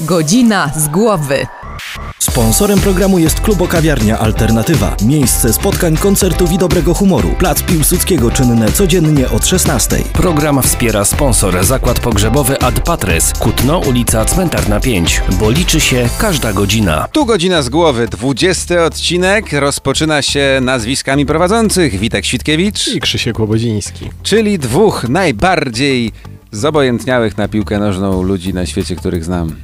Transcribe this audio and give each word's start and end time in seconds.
Godzina 0.00 0.72
z 0.76 0.88
głowy. 0.88 1.46
Sponsorem 2.18 2.80
programu 2.80 3.18
jest 3.18 3.40
Klubo 3.40 3.68
Kawiarnia 3.68 4.18
Alternatywa. 4.18 4.96
Miejsce 5.04 5.52
spotkań, 5.52 5.96
koncertów 5.96 6.52
i 6.52 6.58
dobrego 6.58 6.94
humoru. 6.94 7.28
Plac 7.38 7.62
Piłsudskiego 7.62 8.30
czynne 8.30 8.72
codziennie 8.72 9.30
od 9.30 9.46
16. 9.46 9.96
Program 10.12 10.62
wspiera 10.62 11.04
sponsor 11.04 11.64
Zakład 11.64 12.00
Pogrzebowy 12.00 12.58
Ad 12.60 12.80
Patres, 12.80 13.32
Kutno, 13.38 13.78
ulica 13.78 14.24
Cmentarna 14.24 14.80
5, 14.80 15.22
bo 15.40 15.50
liczy 15.50 15.80
się 15.80 16.08
każda 16.18 16.52
godzina. 16.52 17.08
Tu 17.12 17.26
godzina 17.26 17.62
z 17.62 17.68
głowy. 17.68 18.08
20 18.08 18.84
odcinek 18.84 19.52
rozpoczyna 19.52 20.22
się 20.22 20.58
nazwiskami 20.62 21.26
prowadzących. 21.26 21.98
Witek 21.98 22.24
Świtkiewicz, 22.24 22.88
I 22.88 23.00
Krzysiek 23.00 23.38
Łobodziński. 23.38 24.10
czyli 24.22 24.58
dwóch 24.58 25.08
najbardziej 25.08 26.12
zobojętniałych 26.52 27.38
na 27.38 27.48
piłkę 27.48 27.78
nożną 27.78 28.22
ludzi 28.22 28.54
na 28.54 28.66
świecie, 28.66 28.96
których 28.96 29.24
znam. 29.24 29.56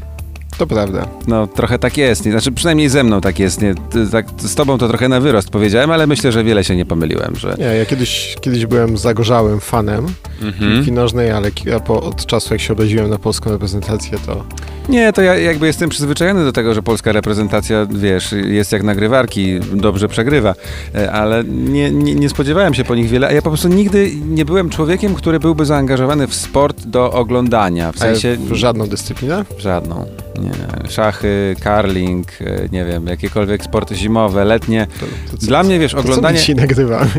To 0.58 0.66
prawda. 0.66 1.08
No, 1.26 1.46
trochę 1.46 1.78
tak 1.78 1.96
jest. 1.96 2.24
Nie? 2.26 2.32
Znaczy, 2.32 2.52
przynajmniej 2.52 2.88
ze 2.88 3.04
mną 3.04 3.20
tak 3.20 3.38
jest. 3.38 3.62
Nie? 3.62 3.74
Tak, 4.12 4.26
z 4.38 4.54
tobą 4.54 4.78
to 4.78 4.88
trochę 4.88 5.08
na 5.08 5.20
wyrost 5.20 5.50
powiedziałem, 5.50 5.90
ale 5.90 6.06
myślę, 6.06 6.32
że 6.32 6.44
wiele 6.44 6.64
się 6.64 6.76
nie 6.76 6.86
pomyliłem, 6.86 7.36
że... 7.36 7.54
Nie, 7.58 7.64
ja 7.64 7.86
kiedyś, 7.86 8.36
kiedyś 8.40 8.66
byłem 8.66 8.96
zagorzałym 8.98 9.60
fanem 9.60 10.06
Mhm. 10.42 10.72
piłki 10.74 10.92
nożnej, 10.92 11.30
ale 11.30 11.50
po, 11.86 12.02
od 12.02 12.26
czasu 12.26 12.54
jak 12.54 12.60
się 12.60 12.72
obraziłem 12.72 13.10
na 13.10 13.18
polską 13.18 13.50
reprezentację, 13.50 14.18
to 14.26 14.44
Nie, 14.88 15.12
to 15.12 15.22
ja 15.22 15.34
jakby 15.38 15.66
jestem 15.66 15.90
przyzwyczajony 15.90 16.44
do 16.44 16.52
tego, 16.52 16.74
że 16.74 16.82
polska 16.82 17.12
reprezentacja, 17.12 17.86
wiesz, 17.90 18.32
jest 18.32 18.72
jak 18.72 18.82
nagrywarki, 18.82 19.60
dobrze 19.60 20.08
przegrywa, 20.08 20.54
E, 20.94 21.12
ale 21.12 21.44
nie, 21.44 21.90
nie, 21.90 22.14
nie 22.14 22.28
spodziewałem 22.28 22.74
się 22.74 22.84
po 22.84 22.94
nich 22.94 23.08
wiele, 23.08 23.26
a 23.28 23.32
ja 23.32 23.42
po 23.42 23.50
prostu 23.50 23.68
nigdy 23.68 24.10
nie 24.28 24.44
byłem 24.44 24.70
człowiekiem, 24.70 25.14
który 25.14 25.40
byłby 25.40 25.66
zaangażowany 25.66 26.26
w 26.26 26.34
sport 26.34 26.86
do 26.86 27.12
oglądania, 27.12 27.92
w 27.92 27.98
sensie 27.98 28.36
w 28.36 28.54
żadną 28.54 28.86
dyscyplinę. 28.86 29.44
żadną. 29.58 30.06
Nie. 30.40 30.90
Szachy, 30.90 31.56
curling, 31.64 32.28
e, 32.40 32.68
nie 32.72 32.84
wiem, 32.84 33.06
jakiekolwiek 33.06 33.62
sporty 33.64 33.94
zimowe, 33.94 34.44
letnie. 34.44 34.86
To, 35.00 35.06
to 35.32 35.38
co- 35.38 35.46
Dla 35.46 35.62
mnie, 35.62 35.78
wiesz, 35.78 35.92
to 35.92 35.96
co 35.96 36.02
my 36.02 36.08
oglądanie... 36.08 36.38
dzisiaj 36.38 36.56
nagrywamy? 36.56 37.10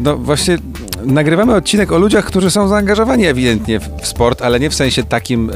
No 0.00 0.16
właśnie 0.16 0.58
nagrywamy 1.06 1.54
odcinek 1.54 1.92
o 1.92 1.98
ludziach, 1.98 2.24
którzy 2.24 2.50
są 2.50 2.68
zaangażowani 2.68 3.26
ewidentnie 3.26 3.80
w 3.80 4.06
sport, 4.06 4.42
ale 4.42 4.60
nie 4.60 4.70
w 4.70 4.74
sensie 4.74 5.02
takim 5.04 5.50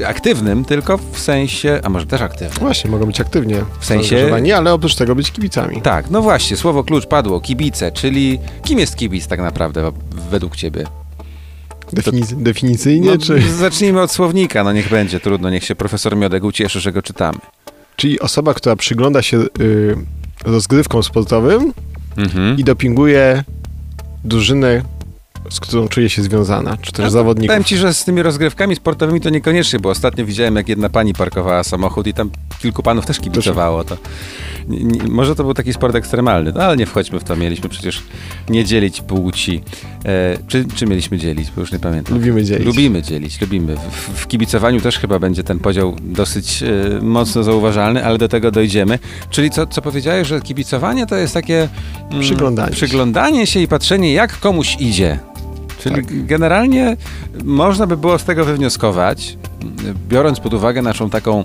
e, 0.00 0.06
aktywnym, 0.06 0.64
tylko 0.64 0.98
w 1.12 1.18
sensie, 1.18 1.80
a 1.84 1.88
może 1.88 2.06
też 2.06 2.20
aktywnym. 2.20 2.58
Właśnie, 2.60 2.90
mogą 2.90 3.06
być 3.06 3.20
aktywnie 3.20 3.56
W 3.80 3.84
sensie- 3.86 4.08
zaangażowani, 4.08 4.52
ale 4.52 4.72
oprócz 4.72 4.94
tego 4.94 5.14
być 5.14 5.32
kibicami. 5.32 5.82
Tak, 5.82 6.10
no 6.10 6.22
właśnie, 6.22 6.56
słowo 6.56 6.84
klucz 6.84 7.06
padło, 7.06 7.40
kibice, 7.40 7.92
czyli 7.92 8.38
kim 8.64 8.78
jest 8.78 8.96
kibic 8.96 9.26
tak 9.26 9.40
naprawdę 9.40 9.92
według 10.30 10.56
ciebie? 10.56 10.86
Definic- 11.92 12.42
definicyjnie, 12.42 13.10
No, 13.10 13.18
czy... 13.18 13.42
Zacznijmy 13.42 14.00
od 14.00 14.12
słownika, 14.12 14.64
no 14.64 14.72
niech 14.72 14.88
będzie, 14.90 15.20
trudno, 15.20 15.50
niech 15.50 15.64
się 15.64 15.74
profesor 15.74 16.16
Miodek 16.16 16.44
ucieszy, 16.44 16.80
że 16.80 16.92
go 16.92 17.02
czytamy. 17.02 17.38
Czyli 17.96 18.20
osoba, 18.20 18.54
która 18.54 18.76
przygląda 18.76 19.22
się 19.22 19.38
y, 19.60 19.96
rozgrywkom 20.44 21.02
sportowym 21.02 21.72
Mhm. 22.16 22.58
i 22.58 22.64
dopinguje 22.64 23.44
drużynę, 24.24 24.82
z 25.50 25.60
którą 25.60 25.88
czuje 25.88 26.08
się 26.10 26.22
związana, 26.22 26.76
czy 26.76 26.92
też 26.92 27.04
No, 27.04 27.10
zawodników. 27.10 27.48
Powiem 27.48 27.64
ci, 27.64 27.76
że 27.76 27.94
z 27.94 28.04
tymi 28.04 28.22
rozgrywkami 28.22 28.76
sportowymi 28.76 29.20
to 29.20 29.30
niekoniecznie, 29.30 29.78
bo 29.78 29.88
ostatnio 29.90 30.24
widziałem, 30.26 30.56
jak 30.56 30.68
jedna 30.68 30.88
pani 30.88 31.14
parkowała 31.14 31.64
samochód 31.64 32.06
i 32.06 32.14
tam 32.14 32.30
kilku 32.62 32.82
panów 32.82 33.06
też 33.06 33.20
kibicowało. 33.20 33.84
To, 33.84 33.96
nie, 34.68 34.84
nie, 34.84 35.02
może 35.08 35.34
to 35.34 35.44
był 35.44 35.54
taki 35.54 35.72
sport 35.72 35.94
ekstremalny, 35.94 36.52
no 36.54 36.60
ale 36.62 36.76
nie 36.76 36.86
wchodźmy 36.86 37.20
w 37.20 37.24
to. 37.24 37.36
Mieliśmy 37.36 37.68
przecież 37.68 38.02
nie 38.48 38.64
dzielić 38.64 39.00
płci. 39.00 39.62
E, 40.04 40.36
czy, 40.48 40.64
czy 40.74 40.86
mieliśmy 40.86 41.18
dzielić? 41.18 41.50
Bo 41.50 41.60
już 41.60 41.72
nie 41.72 41.78
pamiętam. 41.78 42.14
Lubimy 42.14 42.44
dzielić. 42.44 42.66
Lubimy 42.66 43.02
dzielić, 43.02 43.40
lubimy. 43.40 43.76
W, 43.76 44.20
w 44.20 44.26
kibicowaniu 44.28 44.80
też 44.80 44.98
chyba 44.98 45.18
będzie 45.18 45.42
ten 45.42 45.58
podział 45.58 45.96
dosyć 46.02 46.62
e, 46.62 46.66
mocno 47.02 47.42
zauważalny, 47.42 48.04
ale 48.04 48.18
do 48.18 48.28
tego 48.28 48.50
dojdziemy. 48.50 48.98
Czyli 49.30 49.50
co, 49.50 49.66
co 49.66 49.82
powiedziałeś, 49.82 50.28
że 50.28 50.40
kibicowanie 50.40 51.06
to 51.06 51.16
jest 51.16 51.34
takie 51.34 51.68
mm, 52.10 52.22
Przyglądanie 52.22 52.70
się. 52.70 52.76
przyglądanie 52.86 53.46
się 53.46 53.60
i 53.60 53.68
patrzenie, 53.68 54.12
jak 54.12 54.40
komuś 54.40 54.76
idzie. 54.80 55.18
Czyli 55.80 55.94
Tak. 55.96 56.26
generalnie 56.26 56.96
można 57.44 57.86
by 57.86 57.96
było 57.96 58.18
z 58.18 58.24
tego 58.24 58.44
wywnioskować, 58.44 59.38
biorąc 60.08 60.40
pod 60.40 60.54
uwagę 60.54 60.82
naszą 60.82 61.10
taką 61.10 61.44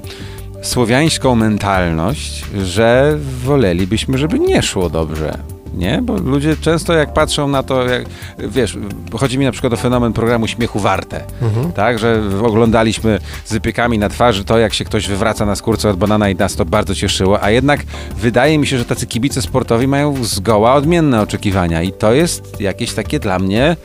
słowiańską 0.61 1.35
mentalność, 1.35 2.45
że 2.63 3.17
wolelibyśmy, 3.43 4.17
żeby 4.17 4.39
nie 4.39 4.61
szło 4.61 4.89
dobrze. 4.89 5.37
Nie? 5.73 5.99
Bo 6.03 6.13
ludzie 6.17 6.55
często 6.61 6.93
jak 6.93 7.13
patrzą 7.13 7.47
na 7.47 7.63
to, 7.63 7.83
jak, 7.85 8.05
wiesz, 8.39 8.77
chodzi 9.17 9.37
mi 9.37 9.45
na 9.45 9.51
przykład 9.51 9.73
o 9.73 9.77
fenomen 9.77 10.13
programu 10.13 10.47
Śmiechu 10.47 10.79
Warte, 10.79 11.23
Mhm. 11.41 11.71
tak, 11.71 11.99
że 11.99 12.21
oglądaliśmy 12.43 13.19
z 13.45 13.53
wypiekami 13.53 13.97
na 13.99 14.09
twarzy 14.09 14.43
to, 14.43 14.57
jak 14.57 14.73
się 14.73 14.85
ktoś 14.85 15.07
wywraca 15.07 15.45
na 15.45 15.55
skórce 15.55 15.89
od 15.89 15.97
banana 15.97 16.29
i 16.29 16.35
nas 16.35 16.55
to 16.55 16.65
bardzo 16.65 16.95
cieszyło, 16.95 17.43
a 17.43 17.49
jednak 17.49 17.83
wydaje 18.17 18.57
mi 18.57 18.67
się, 18.67 18.77
że 18.77 18.85
tacy 18.85 19.07
kibice 19.07 19.41
sportowi 19.41 19.87
mają 19.87 20.23
zgoła 20.23 20.73
odmienne 20.73 21.21
oczekiwania 21.21 21.81
i 21.83 21.91
to 21.91 22.13
jest 22.13 22.61
jakieś 22.61 22.93
takie 22.93 23.19
dla 23.19 23.39
mnie 23.39 23.75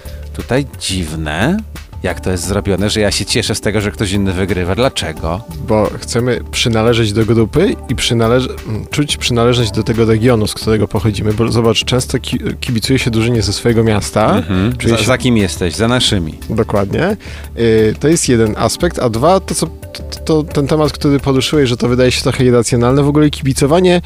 tutaj 0.42 0.66
dziwne, 0.80 1.56
jak 2.02 2.20
to 2.20 2.30
jest 2.30 2.44
zrobione, 2.46 2.90
że 2.90 3.00
ja 3.00 3.10
się 3.10 3.24
cieszę 3.24 3.54
z 3.54 3.60
tego, 3.60 3.80
że 3.80 3.90
ktoś 3.90 4.12
inny 4.12 4.32
wygrywa. 4.32 4.74
Dlaczego? 4.74 5.40
bo 5.68 5.90
chcemy 6.00 6.40
przynależeć 6.50 7.12
do 7.12 7.24
grupy 7.26 7.74
i 7.88 7.94
przynależ- 7.96 8.48
czuć 8.90 9.16
przynależność 9.16 9.70
do 9.70 9.82
tego 9.82 10.04
regionu, 10.04 10.46
z 10.46 10.54
którego 10.54 10.88
pochodzimy, 10.88 11.32
bo 11.34 11.52
zobacz, 11.52 11.84
często 11.84 12.18
ki- 12.18 12.38
kibicuje 12.60 12.98
się 12.98 13.10
drużynie 13.10 13.42
ze 13.42 13.52
swojego 13.52 13.84
miasta, 13.84 14.36
Mhm. 14.36 14.72
Za, 14.88 14.96
się- 14.96 15.04
za 15.04 15.18
kim 15.18 15.36
jesteś? 15.36 15.74
Za 15.74 15.88
naszymi. 15.88 16.34
dokładnie. 16.50 17.16
Y, 17.58 17.94
to 18.00 18.08
jest 18.08 18.28
jeden 18.28 18.54
aspekt, 18.58 18.98
a 18.98 19.08
dwa, 19.10 19.40
to, 19.40 19.54
co, 19.54 19.66
to, 19.66 20.02
to 20.24 20.42
ten 20.42 20.66
temat, 20.66 20.92
który 20.92 21.20
poruszyłeś, 21.20 21.68
że 21.68 21.76
to 21.76 21.88
wydaje 21.88 22.10
się 22.12 22.22
trochę 22.22 22.44
irracjonalne, 22.44 23.02
w 23.02 23.08
ogóle 23.08 23.30
kibicowanie 23.30 24.00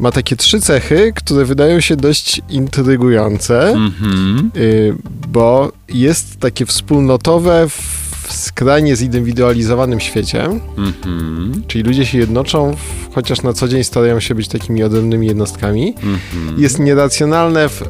ma 0.00 0.10
takie 0.12 0.36
trzy 0.36 0.60
cechy, 0.60 1.12
które 1.16 1.44
wydają 1.44 1.80
się 1.80 1.96
dość 1.96 2.42
intrygujące, 2.48 3.68
Mhm. 3.68 4.50
y, 4.56 4.94
bo 5.28 5.72
jest 5.88 6.40
takie 6.40 6.66
wspólnotowe 6.66 7.68
w 7.68 8.00
skrajnie 8.32 8.96
zindywidualizowanym 8.96 10.00
świecie, 10.00 10.44
Mhm. 10.78 11.62
Czyli 11.66 11.84
ludzie 11.84 12.06
się 12.06 12.18
jednoczą, 12.18 12.76
chociaż 13.14 13.42
na 13.42 13.52
co 13.52 13.68
dzień 13.68 13.84
starają 13.84 14.20
się 14.20 14.34
być 14.34 14.48
takimi 14.48 14.82
odrębnymi 14.82 15.26
jednostkami. 15.26 15.94
Mhm. 16.02 16.60
Jest 16.62 16.78
nieracjonalne 16.78 17.68
w 17.68 17.82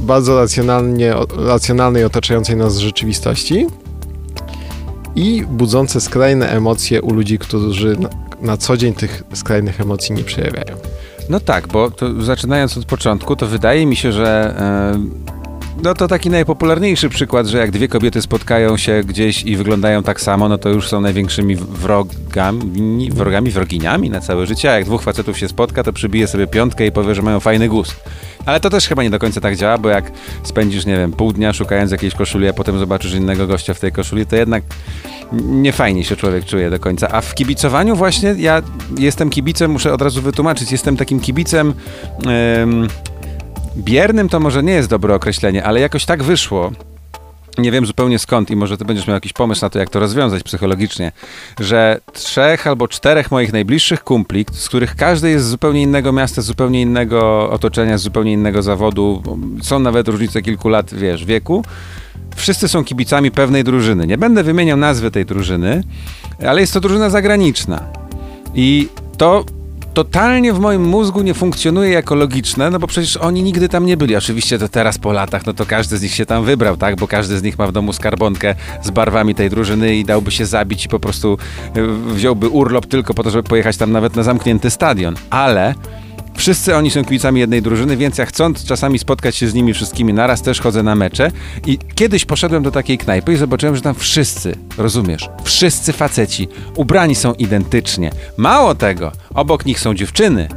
bardzo 0.00 0.36
racjonalnie, 0.40 1.14
racjonalnej 1.36 2.04
otaczającej 2.04 2.56
nas 2.56 2.78
rzeczywistości 2.78 3.66
i 5.16 5.42
budzące 5.50 6.00
skrajne 6.00 6.50
emocje 6.50 7.02
u 7.02 7.14
ludzi, 7.14 7.38
którzy 7.38 7.96
na, 7.96 8.08
na 8.42 8.56
co 8.56 8.76
dzień 8.76 8.94
tych 8.94 9.22
skrajnych 9.34 9.80
emocji 9.80 10.14
nie 10.14 10.24
przejawiają. 10.24 10.76
No 11.28 11.40
tak, 11.40 11.68
bo 11.68 11.90
zaczynając 12.20 12.78
od 12.78 12.84
początku, 12.84 13.36
to 13.36 13.46
wydaje 13.46 13.86
mi 13.86 13.96
się, 13.96 14.12
że 14.12 14.54
e, 14.58 15.47
no 15.82 15.94
to 15.94 16.08
taki 16.08 16.30
najpopularniejszy 16.30 17.08
przykład, 17.08 17.46
że 17.46 17.58
jak 17.58 17.70
dwie 17.70 17.88
kobiety 17.88 18.22
spotkają 18.22 18.76
się 18.76 19.02
gdzieś 19.04 19.42
i 19.42 19.56
wyglądają 19.56 20.02
tak 20.02 20.20
samo, 20.20 20.48
no 20.48 20.58
to 20.58 20.68
już 20.68 20.88
są 20.88 21.00
największymi 21.00 21.56
wrogami, 21.56 23.10
wrogami, 23.10 23.50
wroginiami 23.50 24.10
na 24.10 24.20
całe 24.20 24.46
życie, 24.46 24.70
a 24.70 24.74
jak 24.74 24.84
dwóch 24.84 25.02
facetów 25.02 25.38
się 25.38 25.48
spotka, 25.48 25.82
to 25.82 25.92
przybije 25.92 26.26
sobie 26.26 26.46
piątkę 26.46 26.86
i 26.86 26.92
powie, 26.92 27.14
że 27.14 27.22
mają 27.22 27.40
fajny 27.40 27.68
gust. 27.68 27.96
Ale 28.46 28.60
to 28.60 28.70
też 28.70 28.88
chyba 28.88 29.02
nie 29.02 29.10
do 29.10 29.18
końca 29.18 29.40
tak 29.40 29.56
działa, 29.56 29.78
bo 29.78 29.88
jak 29.88 30.12
spędzisz, 30.42 30.86
nie 30.86 30.96
wiem, 30.96 31.12
pół 31.12 31.32
dnia 31.32 31.52
szukając 31.52 31.92
jakiejś 31.92 32.14
koszuli, 32.14 32.48
a 32.48 32.52
potem 32.52 32.78
zobaczysz 32.78 33.14
innego 33.14 33.46
gościa 33.46 33.74
w 33.74 33.80
tej 33.80 33.92
koszuli, 33.92 34.26
to 34.26 34.36
jednak 34.36 34.62
nie 35.32 35.72
fajnie 35.72 36.04
się 36.04 36.16
człowiek 36.16 36.44
czuje 36.44 36.70
do 36.70 36.78
końca. 36.78 37.08
A 37.08 37.20
w 37.20 37.34
kibicowaniu 37.34 37.96
właśnie 37.96 38.34
ja 38.38 38.62
jestem 38.98 39.30
kibicem, 39.30 39.70
muszę 39.70 39.92
od 39.92 40.02
razu 40.02 40.22
wytłumaczyć, 40.22 40.72
jestem 40.72 40.96
takim 40.96 41.20
kibicem 41.20 41.74
em, 42.26 42.88
biernym, 43.76 44.28
to 44.28 44.40
może 44.40 44.62
nie 44.62 44.72
jest 44.72 44.88
dobre 44.88 45.14
określenie, 45.14 45.64
ale 45.64 45.80
jakoś 45.80 46.04
tak 46.04 46.22
wyszło, 46.22 46.72
nie 47.58 47.72
wiem 47.72 47.86
zupełnie 47.86 48.18
skąd 48.18 48.50
i 48.50 48.56
może 48.56 48.78
ty 48.78 48.84
będziesz 48.84 49.06
miał 49.06 49.14
jakiś 49.14 49.32
pomysł 49.32 49.64
na 49.64 49.70
to, 49.70 49.78
jak 49.78 49.90
to 49.90 50.00
rozwiązać 50.00 50.42
psychologicznie, 50.42 51.12
że 51.60 52.00
trzech 52.12 52.66
albo 52.66 52.88
czterech 52.88 53.30
moich 53.30 53.52
najbliższych 53.52 54.04
kumpli, 54.04 54.46
z 54.52 54.68
których 54.68 54.96
każdy 54.96 55.30
jest 55.30 55.44
z 55.44 55.48
zupełnie 55.48 55.82
innego 55.82 56.12
miasta, 56.12 56.42
z 56.42 56.44
zupełnie 56.44 56.82
innego 56.82 57.50
otoczenia, 57.50 57.98
z 57.98 58.02
zupełnie 58.02 58.32
innego 58.32 58.62
zawodu, 58.62 59.22
są 59.62 59.78
nawet 59.78 60.08
różnice 60.08 60.42
kilku 60.42 60.68
lat, 60.68 60.94
wiesz, 60.94 61.24
wieku, 61.24 61.64
wszyscy 62.36 62.68
są 62.68 62.84
kibicami 62.84 63.30
pewnej 63.30 63.64
drużyny. 63.64 64.06
Nie 64.06 64.18
będę 64.18 64.42
wymieniał 64.42 64.76
nazwy 64.76 65.10
tej 65.10 65.26
drużyny, 65.26 65.82
ale 66.46 66.60
jest 66.60 66.72
to 66.72 66.80
drużyna 66.80 67.10
zagraniczna. 67.10 67.84
I 68.54 68.88
to 69.16 69.44
totalnie 69.94 70.52
w 70.52 70.58
moim 70.58 70.84
mózgu 70.84 71.22
nie 71.22 71.34
funkcjonuje 71.34 71.90
jako 71.90 72.14
logiczne, 72.14 72.70
no 72.70 72.78
bo 72.78 72.86
przecież 72.86 73.16
oni 73.16 73.42
nigdy 73.42 73.68
tam 73.68 73.86
nie 73.86 73.96
byli. 73.96 74.16
Oczywiście 74.16 74.58
to 74.58 74.68
teraz 74.68 74.98
po 74.98 75.12
latach, 75.12 75.46
no 75.46 75.54
to 75.54 75.66
każdy 75.66 75.98
z 75.98 76.02
nich 76.02 76.14
się 76.14 76.26
tam 76.26 76.44
wybrał, 76.44 76.76
tak? 76.76 76.96
Bo 76.96 77.08
każdy 77.08 77.38
z 77.38 77.42
nich 77.42 77.58
ma 77.58 77.66
w 77.66 77.72
domu 77.72 77.92
skarbonkę 77.92 78.54
z 78.82 78.90
barwami 78.90 79.34
tej 79.34 79.50
drużyny 79.50 79.96
i 79.96 80.04
dałby 80.04 80.30
się 80.30 80.46
zabić 80.46 80.84
i 80.84 80.88
po 80.88 81.00
prostu 81.00 81.38
y, 81.76 81.86
wziąłby 82.14 82.48
urlop 82.48 82.86
tylko 82.86 83.14
po 83.14 83.22
to, 83.22 83.30
żeby 83.30 83.48
pojechać 83.48 83.76
tam 83.76 83.92
nawet 83.92 84.16
na 84.16 84.22
zamknięty 84.22 84.70
stadion. 84.70 85.14
Ale 85.30 85.74
Wszyscy 86.38 86.76
oni 86.76 86.90
są 86.90 87.04
kibicami 87.04 87.40
jednej 87.40 87.62
drużyny, 87.62 87.96
więc 87.96 88.18
ja 88.18 88.26
chcąc 88.26 88.64
czasami 88.64 88.98
spotkać 88.98 89.36
się 89.36 89.48
z 89.48 89.54
nimi 89.54 89.74
wszystkimi 89.74 90.12
naraz, 90.12 90.42
też 90.42 90.60
chodzę 90.60 90.82
na 90.82 90.94
mecze. 90.94 91.30
I 91.66 91.78
kiedyś 91.94 92.24
poszedłem 92.24 92.62
do 92.62 92.70
takiej 92.70 92.98
knajpy 92.98 93.32
i 93.32 93.36
zobaczyłem, 93.36 93.76
że 93.76 93.82
tam 93.82 93.94
wszyscy, 93.94 94.54
rozumiesz, 94.76 95.28
wszyscy 95.44 95.92
faceci 95.92 96.48
ubrani 96.76 97.14
są 97.14 97.34
identycznie. 97.34 98.10
Mało 98.36 98.74
tego, 98.74 99.12
obok 99.34 99.66
nich 99.66 99.80
są 99.80 99.94
dziewczyny. 99.94 100.48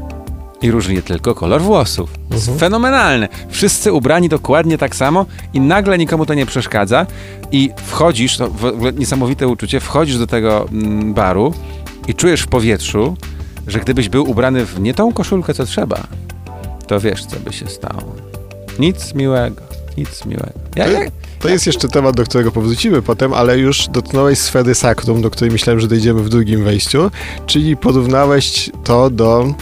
I 0.61 0.71
różni 0.71 1.01
tylko 1.01 1.35
kolor 1.35 1.61
włosów. 1.61 2.09
Mhm. 2.31 2.57
Fenomenalne. 2.57 3.29
Wszyscy 3.49 3.93
ubrani 3.93 4.29
dokładnie 4.29 4.77
tak 4.77 4.95
samo 4.95 5.25
i 5.53 5.59
nagle 5.59 5.97
nikomu 5.97 6.25
to 6.25 6.33
nie 6.33 6.45
przeszkadza. 6.45 7.05
I 7.51 7.69
wchodzisz, 7.85 8.37
to 8.37 8.49
w 8.49 8.65
ogóle 8.65 8.93
niesamowite 8.93 9.47
uczucie, 9.47 9.79
wchodzisz 9.79 10.17
do 10.17 10.27
tego 10.27 10.67
mm, 10.71 11.13
baru 11.13 11.53
i 12.07 12.15
czujesz 12.15 12.41
w 12.41 12.47
powietrzu, 12.47 13.17
że 13.67 13.79
gdybyś 13.79 14.09
był 14.09 14.29
ubrany 14.29 14.65
w 14.65 14.79
nie 14.79 14.93
tą 14.93 15.13
koszulkę, 15.13 15.53
co 15.53 15.65
trzeba, 15.65 16.07
to 16.87 16.99
wiesz, 16.99 17.25
co 17.25 17.39
by 17.39 17.53
się 17.53 17.67
stało. 17.67 18.15
Nic 18.79 19.13
miłego, 19.13 19.61
nic 19.97 20.25
miłego. 20.25 20.59
Ja, 20.75 20.87
ja, 20.87 20.99
To 21.39 21.49
jest 21.49 21.67
jeszcze 21.67 21.87
temat, 21.87 22.15
do 22.15 22.23
którego 22.23 22.51
powrócimy 22.51 23.01
potem, 23.01 23.33
ale 23.33 23.57
już 23.57 23.87
dotknąłeś 23.87 24.39
sfery 24.39 24.75
sakrum, 24.75 25.21
do 25.21 25.29
której 25.29 25.51
myślałem, 25.51 25.79
że 25.79 25.87
dojdziemy 25.87 26.23
w 26.23 26.29
drugim 26.29 26.63
wejściu, 26.63 27.11
czyli 27.45 27.77
porównałeś 27.77 28.69
to 28.83 29.09
do 29.09 29.53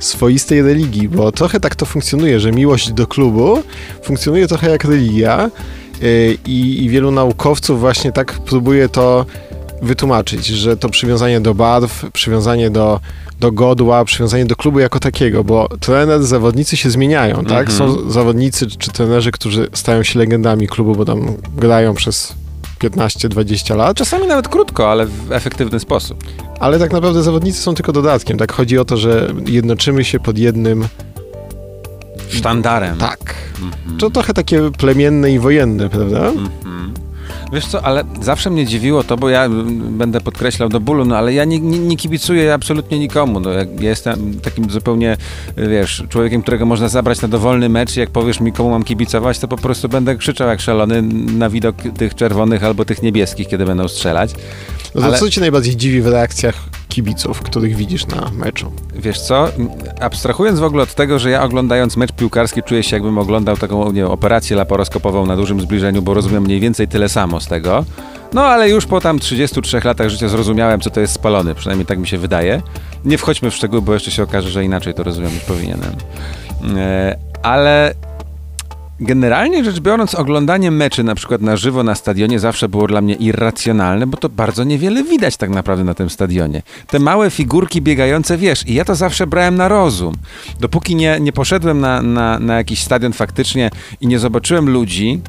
swoistej 0.00 0.62
religii, 0.62 1.08
bo 1.08 1.32
trochę 1.32 1.60
tak 1.60 1.74
to 1.74 1.86
funkcjonuje, 1.86 2.40
że 2.40 2.52
miłość 2.52 2.92
do 2.92 3.06
klubu 3.06 3.62
funkcjonuje 4.02 4.46
trochę 4.48 4.70
jak 4.70 4.84
religia 4.84 5.50
i, 6.46 6.84
i 6.84 6.88
wielu 6.88 7.10
naukowców 7.10 7.80
właśnie 7.80 8.12
tak 8.12 8.32
próbuje 8.32 8.88
to 8.88 9.26
wytłumaczyć, 9.82 10.46
że 10.46 10.76
to 10.76 10.88
przywiązanie 10.88 11.40
do 11.40 11.54
barw, 11.54 12.04
przywiązanie 12.12 12.70
do, 12.70 13.00
do 13.40 13.52
godła, 13.52 14.04
przywiązanie 14.04 14.46
do 14.46 14.56
klubu 14.56 14.78
jako 14.78 15.00
takiego, 15.00 15.44
bo 15.44 15.68
trener, 15.80 16.24
zawodnicy 16.24 16.76
się 16.76 16.90
zmieniają, 16.90 17.44
tak? 17.44 17.72
Są 17.72 18.10
zawodnicy 18.10 18.66
czy 18.66 18.90
trenerzy, 18.90 19.30
którzy 19.32 19.68
stają 19.72 20.02
się 20.02 20.18
legendami 20.18 20.68
klubu, 20.68 20.94
bo 20.94 21.04
tam 21.04 21.34
grają 21.56 21.94
przez 21.94 22.34
15-20 22.80 23.76
lat, 23.76 23.96
czasami 23.96 24.26
nawet 24.26 24.48
krótko, 24.48 24.90
ale 24.90 25.06
w 25.06 25.32
efektywny 25.32 25.80
sposób. 25.80 26.24
ale 26.60 26.78
tak 26.78 26.92
naprawdę 26.92 27.22
zawodnicy 27.22 27.60
są 27.62 27.74
tylko 27.74 27.92
dodatkiem, 27.92 28.38
tak? 28.38 28.52
Chodzi 28.52 28.78
o 28.78 28.84
to, 28.84 28.96
że 28.96 29.28
jednoczymy 29.46 30.04
się 30.04 30.20
pod 30.20 30.38
jednym 30.38 30.88
Sztandarem. 32.28 32.98
tak. 32.98 33.34
To 33.98 34.10
trochę 34.10 34.34
takie 34.34 34.70
plemienne 34.78 35.30
i 35.32 35.38
wojenne, 35.38 35.88
prawda? 35.88 36.32
Wiesz 37.52 37.66
co, 37.66 37.82
ale 37.82 38.04
zawsze 38.20 38.50
mnie 38.50 38.66
dziwiło 38.66 39.04
to, 39.04 39.16
bo 39.16 39.28
ja 39.28 39.48
będę 39.90 40.20
podkreślał 40.20 40.68
do 40.68 40.80
bólu, 40.80 41.04
no 41.04 41.16
ale 41.16 41.34
ja 41.34 41.44
nie, 41.44 41.60
nie, 41.60 41.78
nie 41.78 41.96
kibicuję 41.96 42.54
absolutnie 42.54 42.98
nikomu. 42.98 43.40
No, 43.40 43.50
ja 43.52 43.64
jestem 43.80 44.40
takim 44.40 44.70
zupełnie, 44.70 45.16
wiesz, 45.56 46.04
człowiekiem, 46.08 46.42
którego 46.42 46.66
można 46.66 46.88
zabrać 46.88 47.22
na 47.22 47.28
dowolny 47.28 47.68
mecz 47.68 47.96
i 47.96 48.00
jak 48.00 48.10
powiesz 48.10 48.40
mi, 48.40 48.52
komu 48.52 48.70
mam 48.70 48.84
kibicować, 48.84 49.38
to 49.38 49.48
po 49.48 49.56
prostu 49.56 49.88
będę 49.88 50.16
krzyczał 50.16 50.48
jak 50.48 50.60
szalony 50.60 51.02
na 51.38 51.50
widok 51.50 51.76
tych 51.98 52.14
czerwonych 52.14 52.64
albo 52.64 52.84
tych 52.84 53.02
niebieskich, 53.02 53.48
kiedy 53.48 53.64
będą 53.64 53.88
strzelać. 53.88 54.34
No 54.94 55.00
to 55.00 55.06
Ale- 55.06 55.18
co 55.18 55.30
cię 55.30 55.40
najbardziej 55.40 55.76
dziwi 55.76 56.02
w 56.02 56.06
reakcjach 56.06 56.54
kibiców, 56.88 57.42
których 57.42 57.76
widzisz 57.76 58.06
na 58.06 58.30
meczu? 58.32 58.72
Wiesz 58.94 59.20
co, 59.20 59.48
abstrahując 60.00 60.60
w 60.60 60.64
ogóle 60.64 60.82
od 60.82 60.94
tego, 60.94 61.18
że 61.18 61.30
ja 61.30 61.42
oglądając 61.42 61.96
mecz 61.96 62.12
piłkarski 62.12 62.62
czuję 62.62 62.82
się 62.82 62.96
jakbym 62.96 63.18
oglądał 63.18 63.56
taką 63.56 63.86
nie 63.86 64.00
wiem, 64.02 64.10
operację 64.10 64.56
laparoskopową 64.56 65.26
na 65.26 65.36
dużym 65.36 65.60
zbliżeniu, 65.60 66.02
bo 66.02 66.14
rozumiem 66.14 66.42
mniej 66.42 66.60
więcej 66.60 66.88
tyle 66.88 67.08
samo 67.08 67.40
z 67.40 67.46
tego. 67.46 67.84
No 68.32 68.44
ale 68.44 68.70
już 68.70 68.86
po 68.86 69.00
tam 69.00 69.18
33 69.18 69.80
latach 69.84 70.08
życia 70.08 70.28
zrozumiałem, 70.28 70.80
co 70.80 70.90
to 70.90 71.00
jest 71.00 71.12
spalony, 71.12 71.54
przynajmniej 71.54 71.86
tak 71.86 71.98
mi 71.98 72.06
się 72.06 72.18
wydaje. 72.18 72.62
Nie 73.04 73.18
wchodźmy 73.18 73.50
w 73.50 73.54
szczegóły, 73.54 73.82
bo 73.82 73.94
jeszcze 73.94 74.10
się 74.10 74.22
okaże, 74.22 74.50
że 74.50 74.64
inaczej 74.64 74.94
to 74.94 75.02
rozumiem 75.02 75.34
niż 75.34 75.44
powinienem. 75.44 75.92
E, 76.76 77.18
ale 77.42 77.94
Generalnie 79.00 79.64
rzecz 79.64 79.80
biorąc, 79.80 80.14
oglądanie 80.14 80.70
meczy 80.70 81.04
na 81.04 81.14
przykład 81.14 81.42
na 81.42 81.56
żywo 81.56 81.82
na 81.82 81.94
stadionie 81.94 82.38
zawsze 82.38 82.68
było 82.68 82.86
dla 82.86 83.00
mnie 83.00 83.14
irracjonalne, 83.14 84.06
bo 84.06 84.16
to 84.16 84.28
bardzo 84.28 84.64
niewiele 84.64 85.04
widać 85.04 85.36
tak 85.36 85.50
naprawdę 85.50 85.84
na 85.84 85.94
tym 85.94 86.10
stadionie. 86.10 86.62
Te 86.86 86.98
małe 86.98 87.30
figurki 87.30 87.82
biegające, 87.82 88.38
wiesz, 88.38 88.66
i 88.66 88.74
ja 88.74 88.84
to 88.84 88.94
zawsze 88.94 89.26
brałem 89.26 89.54
na 89.54 89.68
rozum. 89.68 90.14
Dopóki 90.60 90.96
nie, 90.96 91.20
nie 91.20 91.32
poszedłem 91.32 91.80
na, 91.80 92.02
na, 92.02 92.38
na 92.38 92.56
jakiś 92.56 92.82
stadion 92.82 93.12
faktycznie 93.12 93.70
i 94.00 94.06
nie 94.06 94.18
zobaczyłem 94.18 94.70
ludzi, 94.70 95.20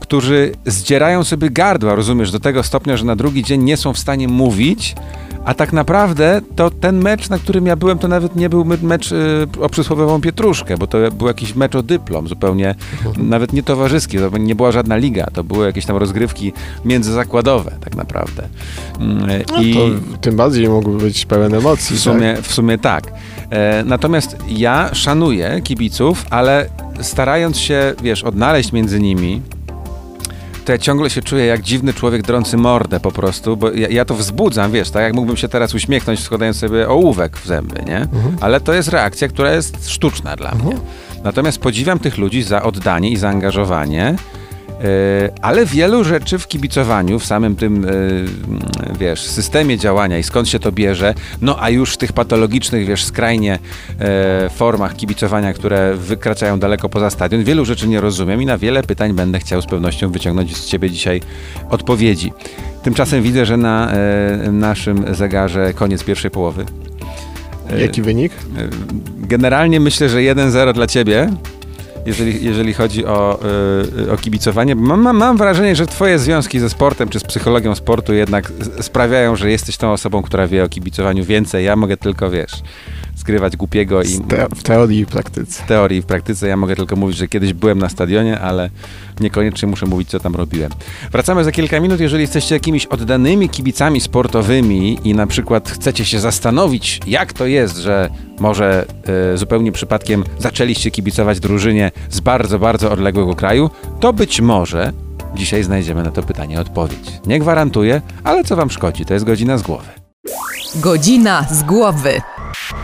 którzy 0.00 0.52
zdzierają 0.66 1.24
sobie 1.24 1.50
gardła, 1.50 1.94
rozumiesz, 1.94 2.30
do 2.30 2.40
tego 2.40 2.62
stopnia, 2.62 2.96
że 2.96 3.04
na 3.04 3.16
drugi 3.16 3.42
dzień 3.42 3.62
nie 3.62 3.76
są 3.76 3.92
w 3.92 3.98
stanie 3.98 4.28
mówić, 4.28 4.94
a 5.44 5.54
tak 5.54 5.72
naprawdę 5.72 6.40
to 6.56 6.70
ten 6.70 7.02
mecz, 7.02 7.28
na 7.30 7.38
którym 7.38 7.66
ja 7.66 7.76
byłem, 7.76 7.98
to 7.98 8.08
nawet 8.08 8.36
nie 8.36 8.48
był 8.48 8.64
me- 8.64 8.76
mecz 8.82 9.12
y, 9.12 9.46
o 9.60 9.68
przysłowiową 9.68 10.20
pietruszkę, 10.20 10.76
bo 10.78 10.86
to 10.86 10.98
był 11.10 11.26
jakiś 11.28 11.54
mecz 11.54 11.74
o 11.74 11.82
dyplom, 11.82 12.28
zupełnie 12.28 12.74
nawet 13.18 13.52
nie 13.52 13.62
towarzyski, 13.62 14.18
to 14.18 14.38
nie 14.38 14.54
była 14.54 14.72
żadna 14.72 14.96
liga, 14.96 15.26
to 15.32 15.44
były 15.44 15.66
jakieś 15.66 15.86
tam 15.86 15.96
rozgrywki 15.96 16.52
międzyzakładowe 16.84 17.72
tak 17.84 17.94
naprawdę. 17.96 18.48
Mm, 19.00 19.18
No 19.18 19.54
to 19.74 20.18
tym 20.20 20.36
bardziej 20.36 20.68
mógłby 20.68 20.98
być 20.98 21.26
pełen 21.26 21.54
emocji. 21.54 21.96
w 21.96 22.00
sumie, 22.00 22.36
w 22.42 22.52
sumie 22.52 22.78
tak. 22.78 23.04
E, 23.50 23.84
natomiast 23.86 24.36
ja 24.48 24.94
szanuję 24.94 25.60
kibiców, 25.64 26.26
ale 26.30 26.68
starając 27.00 27.58
się, 27.58 27.94
wiesz, 28.02 28.24
odnaleźć 28.24 28.72
między 28.72 29.00
nimi, 29.00 29.42
to 30.64 30.72
ja 30.72 30.78
ciągle 30.78 31.10
się 31.10 31.22
czuję 31.22 31.46
jak 31.46 31.62
dziwny 31.62 31.94
człowiek 31.94 32.22
drący 32.22 32.56
mordę 32.56 33.00
po 33.00 33.12
prostu, 33.12 33.56
bo 33.56 33.70
ja, 33.70 33.88
ja 33.88 34.04
to 34.04 34.14
wzbudzam, 34.14 34.72
wiesz, 34.72 34.90
tak 34.90 35.02
jak 35.02 35.14
mógłbym 35.14 35.36
się 35.36 35.48
teraz 35.48 35.74
uśmiechnąć, 35.74 36.20
składając 36.20 36.56
sobie 36.56 36.88
ołówek 36.88 37.36
w 37.36 37.46
zęby, 37.46 37.82
nie? 37.86 38.06
Ale 38.40 38.60
to 38.60 38.72
jest 38.74 38.88
reakcja, 38.88 39.28
która 39.28 39.52
jest 39.52 39.90
sztuczna 39.90 40.36
dla 40.36 40.54
mnie. 40.54 40.76
Natomiast 41.24 41.58
podziwiam 41.58 41.98
tych 41.98 42.18
ludzi 42.18 42.42
za 42.42 42.62
oddanie 42.62 43.10
i 43.10 43.16
zaangażowanie, 43.16 44.14
ale 45.42 45.66
wielu 45.66 46.04
rzeczy 46.04 46.38
w 46.38 46.48
kibicowaniu, 46.48 47.18
w 47.18 47.24
samym 47.24 47.56
tym, 47.56 47.82
yy, 47.82 48.98
wiesz, 48.98 49.20
systemie 49.20 49.78
działania 49.78 50.18
i 50.18 50.22
skąd 50.22 50.48
się 50.48 50.58
to 50.58 50.72
bierze, 50.72 51.14
no 51.40 51.56
a 51.62 51.70
już 51.70 51.92
w 51.92 51.96
tych 51.96 52.12
patologicznych, 52.12 52.86
wiesz, 52.86 53.04
skrajnie 53.04 53.58
yy, 54.42 54.50
formach 54.50 54.96
kibicowania, 54.96 55.52
które 55.52 55.94
wykraczają 55.94 56.58
daleko 56.58 56.88
poza 56.88 57.10
stadion, 57.10 57.44
wielu 57.44 57.64
rzeczy 57.64 57.88
nie 57.88 58.00
rozumiem 58.00 58.42
i 58.42 58.46
na 58.46 58.58
wiele 58.58 58.82
pytań 58.82 59.12
będę 59.12 59.38
chciał 59.38 59.62
z 59.62 59.66
pewnością 59.66 60.12
wyciągnąć 60.12 60.56
z 60.56 60.66
ciebie 60.66 60.90
dzisiaj 60.90 61.20
odpowiedzi. 61.70 62.32
Tymczasem 62.82 63.22
widzę, 63.22 63.46
że 63.46 63.56
na 63.56 63.92
naszym 64.52 65.14
zegarze 65.14 65.72
koniec 65.74 66.04
pierwszej 66.04 66.30
połowy. 66.30 66.64
Jaki 67.78 68.02
wynik? 68.02 68.32
Generalnie 69.18 69.80
myślę, 69.80 70.08
że 70.08 70.18
1-0 70.18 70.72
dla 70.72 70.86
ciebie, 70.86 71.30
jeżeli, 72.06 72.44
jeżeli 72.44 72.74
chodzi 72.74 73.06
o, 73.06 73.40
y, 74.04 74.12
o 74.12 74.16
kibicowanie. 74.16 74.74
Mam, 74.74 75.16
mam, 75.16 75.36
wrażenie, 75.36 75.76
że 75.76 75.86
twoje 75.86 76.18
związki 76.18 76.60
ze 76.60 76.70
sportem 76.70 77.08
czy 77.08 77.20
z 77.20 77.24
psychologią 77.24 77.74
sportu 77.74 78.14
jednak 78.14 78.52
sprawiają, 78.80 79.36
że 79.36 79.50
jesteś 79.50 79.76
tą 79.76 79.92
osobą, 79.92 80.22
która 80.22 80.46
wie 80.46 80.64
o 80.64 80.68
kibicowaniu 80.68 81.24
więcej. 81.24 81.64
Ja 81.64 81.76
mogę 81.76 81.96
tylko, 81.96 82.30
wiesz, 82.30 82.52
skrywać 83.24 83.56
głupiego 83.56 84.02
i 84.02 84.18
te- 84.18 84.46
w 84.56 84.62
teorii 84.62 85.00
i 85.00 85.06
praktyce. 85.06 85.62
w 85.64 85.66
teorii 85.66 85.98
i 85.98 86.02
w 86.02 86.06
praktyce 86.06 86.48
ja 86.48 86.56
mogę 86.56 86.76
tylko 86.76 86.96
mówić, 86.96 87.16
że 87.16 87.28
kiedyś 87.28 87.52
byłem 87.52 87.78
na 87.78 87.88
stadionie, 87.88 88.40
ale 88.40 88.70
niekoniecznie 89.20 89.68
muszę 89.68 89.86
mówić, 89.86 90.08
co 90.08 90.20
tam 90.20 90.34
robiłem. 90.36 90.70
Wracamy 91.12 91.44
za 91.44 91.52
kilka 91.52 91.80
minut. 91.80 92.00
Jeżeli 92.00 92.20
jesteście 92.22 92.54
jakimiś 92.54 92.86
oddanymi 92.86 93.48
kibicami 93.48 94.00
sportowymi 94.00 94.98
i 95.04 95.14
na 95.14 95.26
przykład 95.26 95.70
chcecie 95.70 96.04
się 96.04 96.20
zastanowić, 96.20 97.00
jak 97.06 97.32
to 97.32 97.46
jest, 97.46 97.76
że 97.76 98.10
może 98.40 98.86
e, 99.34 99.38
zupełnie 99.38 99.72
przypadkiem 99.72 100.24
zaczęliście 100.38 100.90
kibicować 100.90 101.40
drużynie 101.40 101.90
z 102.10 102.20
bardzo, 102.20 102.58
bardzo 102.58 102.92
odległego 102.92 103.34
kraju, 103.34 103.70
to 104.00 104.12
być 104.12 104.40
może 104.40 104.92
dzisiaj 105.34 105.62
znajdziemy 105.62 106.02
na 106.02 106.10
to 106.10 106.22
pytanie 106.22 106.60
odpowiedź. 106.60 107.12
Nie 107.26 107.38
gwarantuję, 107.38 108.02
ale 108.24 108.44
co 108.44 108.56
wam 108.56 108.70
szkodzi? 108.70 109.04
To 109.04 109.14
jest 109.14 109.26
godzina 109.26 109.58
z 109.58 109.62
głowy. 109.62 109.84
Godzina 110.74 111.46
z 111.50 111.62
głowy. 111.62 112.20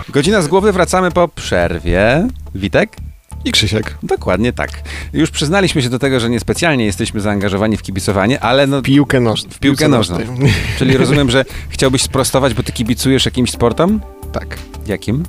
Godzina 0.09 0.43
z 0.43 0.49
głowy, 0.49 0.73
wracamy 0.73 1.11
po 1.11 1.29
przerwie. 1.29 2.29
Witek? 2.55 2.97
I 3.45 3.53
Krzysiek. 3.53 3.99
Dokładnie 4.03 4.53
tak. 4.53 4.71
Już 5.13 5.31
przyznaliśmy 5.31 5.83
się 5.83 5.91
do 5.91 5.99
tego, 5.99 6.21
że 6.21 6.31
niespecjalnie 6.31 6.85
jesteśmy 6.85 7.21
zaangażowani 7.21 7.77
w 7.77 7.83
kibicowanie, 7.83 8.41
ale 8.41 8.67
no, 8.67 8.83
Piłkę 8.83 9.21
nożną. 9.21 9.51
w 9.51 9.59
piłkę 9.59 9.89
nożną. 9.89 10.19
Czyli 10.79 10.97
rozumiem, 10.97 11.31
że 11.31 11.45
chciałbyś 11.69 12.03
sprostować, 12.03 12.55
bo 12.55 12.63
ty 12.63 12.73
kibicujesz 12.73 13.25
jakimś 13.25 13.51
sportom? 13.51 14.01
tak. 14.33 14.59
Jakim? 14.87 15.23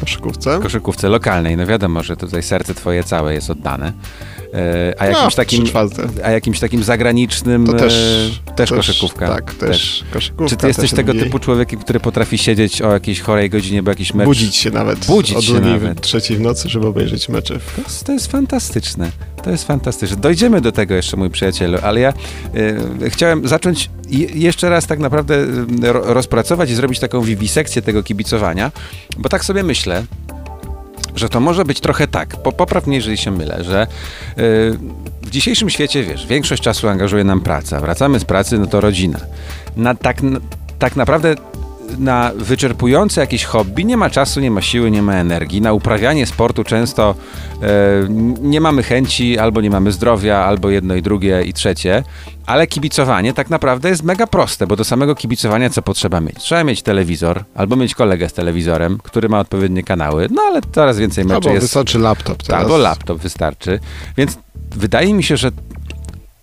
Koszykówce. 0.00 0.58
Koszykówce 0.62 1.08
lokalnej. 1.08 1.56
No 1.56 1.66
wiadomo, 1.66 2.02
że 2.02 2.16
tutaj 2.16 2.42
serce 2.42 2.74
twoje 2.74 3.04
całe 3.04 3.34
jest 3.34 3.50
oddane. 3.50 3.92
E, 4.54 4.94
a 4.98 5.04
No, 5.04 5.10
jakimś 5.10 5.34
takim, 5.34 5.62
trzy 5.62 5.70
czwarte. 5.70 6.08
a 6.24 6.30
jakimś 6.30 6.60
takim 6.60 6.82
zagranicznym 6.82 7.66
To 7.66 7.72
też, 7.72 7.94
e, 8.46 8.54
też 8.54 8.70
koszykówka. 8.70 9.28
Tak, 9.28 9.54
też, 9.54 10.04
koszykówka. 10.12 10.48
Czy 10.48 10.56
ty 10.56 10.66
jesteś 10.66 10.90
też 10.90 10.96
tego 10.96 11.12
NBA. 11.12 11.24
typu 11.24 11.38
człowiekiem, 11.38 11.80
który 11.80 12.00
potrafi 12.00 12.38
siedzieć 12.38 12.82
o 12.82 12.92
jakiejś 12.92 13.20
chorej 13.20 13.50
godzinie, 13.50 13.82
bo 13.82 13.90
jakiś 13.90 14.14
mecz... 14.14 14.26
Budzić 14.26 14.56
się 14.56 14.70
nawet. 14.70 15.06
Budzić 15.06 15.36
o 15.36 15.42
się 15.42 15.60
nawet. 15.60 16.00
trzeciej 16.00 16.36
w 16.36 16.40
nocy, 16.40 16.68
żeby 16.68 16.86
obejrzeć 16.86 17.28
mecze. 17.28 17.54
To 17.76 17.82
jest, 17.82 18.04
to 18.04 18.12
jest 18.12 18.26
fantastyczne. 18.32 19.10
To 19.42 19.50
jest 19.50 19.66
fantastyczne. 19.66 20.16
Dojdziemy 20.16 20.60
do 20.60 20.72
tego 20.72 20.94
jeszcze, 20.94 21.16
mój 21.16 21.30
przyjacielu, 21.30 21.78
ale 21.82 22.00
ja 22.00 22.12
e, 23.02 23.10
chciałem 23.10 23.48
zacząć 23.48 23.90
je, 24.08 24.26
jeszcze 24.34 24.70
raz 24.70 24.86
tak 24.86 24.98
naprawdę 24.98 25.46
ro, 25.82 26.14
rozpracować 26.14 26.70
i 26.70 26.74
zrobić 26.74 26.98
taką 26.98 27.20
wiwisekcję 27.22 27.82
tego 27.82 28.02
kibicowania, 28.02 28.72
bo 29.18 29.28
tak 29.28 29.44
sobie 29.44 29.62
myślę, 29.62 30.04
że 31.16 31.28
to 31.28 31.40
może 31.40 31.64
być 31.64 31.80
trochę 31.80 32.06
tak, 32.06 32.36
po, 32.36 32.52
popraw 32.52 32.86
jeżeli 32.86 33.16
się 33.16 33.30
mylę, 33.30 33.64
że 33.64 33.86
yy, 34.36 34.44
w 35.22 35.30
dzisiejszym 35.30 35.70
świecie, 35.70 36.02
wiesz, 36.02 36.26
większość 36.26 36.62
czasu 36.62 36.88
angażuje 36.88 37.24
nam 37.24 37.40
praca. 37.40 37.80
Wracamy 37.80 38.20
z 38.20 38.24
pracy, 38.24 38.58
no 38.58 38.66
to 38.66 38.80
rodzina. 38.80 39.20
Na, 39.76 39.94
tak, 39.94 40.16
tak 40.78 40.96
naprawdę 40.96 41.34
na 41.98 42.30
wyczerpujące 42.36 43.20
jakieś 43.20 43.44
hobby 43.44 43.84
nie 43.84 43.96
ma 43.96 44.10
czasu, 44.10 44.40
nie 44.40 44.50
ma 44.50 44.62
siły, 44.62 44.90
nie 44.90 45.02
ma 45.02 45.14
energii. 45.14 45.60
Na 45.60 45.72
uprawianie 45.72 46.26
sportu 46.26 46.64
często 46.64 47.14
e, 47.62 47.66
nie 48.40 48.60
mamy 48.60 48.82
chęci, 48.82 49.38
albo 49.38 49.60
nie 49.60 49.70
mamy 49.70 49.92
zdrowia, 49.92 50.36
albo 50.36 50.70
jedno 50.70 50.94
i 50.94 51.02
drugie 51.02 51.42
i 51.42 51.52
trzecie. 51.52 52.04
Ale 52.46 52.66
kibicowanie 52.66 53.32
tak 53.32 53.50
naprawdę 53.50 53.88
jest 53.88 54.02
mega 54.02 54.26
proste, 54.26 54.66
bo 54.66 54.76
do 54.76 54.84
samego 54.84 55.14
kibicowania 55.14 55.70
co 55.70 55.82
potrzeba 55.82 56.20
mieć? 56.20 56.38
Trzeba 56.38 56.64
mieć 56.64 56.82
telewizor, 56.82 57.44
albo 57.54 57.76
mieć 57.76 57.94
kolegę 57.94 58.28
z 58.28 58.32
telewizorem, 58.32 58.98
który 59.02 59.28
ma 59.28 59.40
odpowiednie 59.40 59.82
kanały, 59.82 60.28
no 60.30 60.42
ale 60.42 60.60
coraz 60.72 60.98
więcej 60.98 61.24
meczy 61.24 61.34
albo 61.34 61.50
jest... 61.50 61.64
wystarczy 61.64 61.98
laptop 61.98 62.42
teraz. 62.42 62.62
Albo 62.62 62.78
laptop 62.78 63.18
wystarczy. 63.18 63.80
Więc 64.16 64.38
wydaje 64.70 65.14
mi 65.14 65.22
się, 65.22 65.36
że 65.36 65.50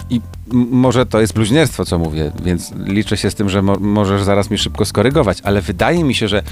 i 0.10 0.22
może 0.72 1.06
to 1.06 1.22
jest 1.22 1.34
bluźnierstwo, 1.34 1.86
co 1.86 2.00
mówię, 2.00 2.32
więc 2.44 2.72
liczę 2.86 3.18
się 3.18 3.32
z 3.32 3.36
tym, 3.36 3.50
że 3.50 3.62
mo 3.62 3.76
możesz 3.80 4.24
zaraz 4.24 4.50
mi 4.50 4.58
szybko 4.58 4.86
skorygować, 4.86 5.38
ale 5.44 5.62
wydaje 5.62 6.04
mi 6.04 6.16
się, 6.16 6.28
że 6.28 6.44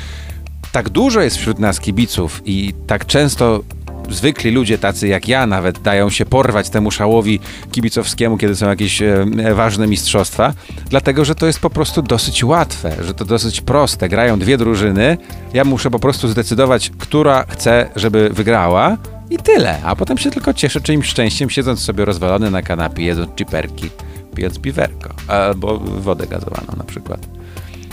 tak 0.72 0.90
dużo 0.90 1.22
jest 1.22 1.38
wśród 1.38 1.60
nas 1.60 1.80
kibiców 1.80 2.42
i 2.46 2.74
tak 2.88 3.06
często 3.06 3.64
zwykli 4.10 4.52
ludzie, 4.52 4.78
tacy 4.78 5.08
jak 5.08 5.28
ja 5.28 5.48
nawet, 5.48 5.80
dają 5.80 6.10
się 6.10 6.26
porwać 6.26 6.70
temu 6.70 6.92
szałowi 6.92 7.40
kibicowskiemu, 7.72 8.38
kiedy 8.38 8.56
są 8.56 8.70
jakieś 8.70 9.02
e, 9.02 9.26
ważne 9.56 9.88
mistrzostwa, 9.88 10.54
dlatego, 10.90 11.26
że 11.26 11.36
to 11.36 11.48
jest 11.48 11.60
po 11.60 11.70
prostu 11.70 12.02
dosyć 12.02 12.44
łatwe, 12.44 12.96
że 13.02 13.14
to 13.14 13.26
dosyć 13.26 13.62
proste. 13.62 14.10
Grają 14.10 14.40
dwie 14.40 14.58
drużyny, 14.58 15.18
ja 15.54 15.64
muszę 15.64 15.92
po 15.92 16.00
prostu 16.00 16.28
zdecydować, 16.28 16.92
która 16.98 17.46
chcę, 17.50 17.90
żeby 17.96 18.30
wygrała 18.30 18.98
i 19.30 19.38
tyle. 19.38 19.82
A 19.84 19.96
potem 19.96 20.18
się 20.18 20.32
tylko 20.32 20.54
cieszę 20.54 20.82
czyimś 20.82 21.08
szczęściem, 21.08 21.50
siedząc 21.50 21.80
sobie 21.80 22.06
rozwalony 22.06 22.52
na 22.52 22.62
kanapie, 22.62 23.04
jedząc 23.04 23.30
chiperki, 23.38 23.90
pijąc 24.36 24.60
piwerko 24.60 25.10
albo 25.28 25.80
wodę 25.80 26.28
gazowaną 26.28 26.74
na 26.78 26.84
przykład. 26.84 27.28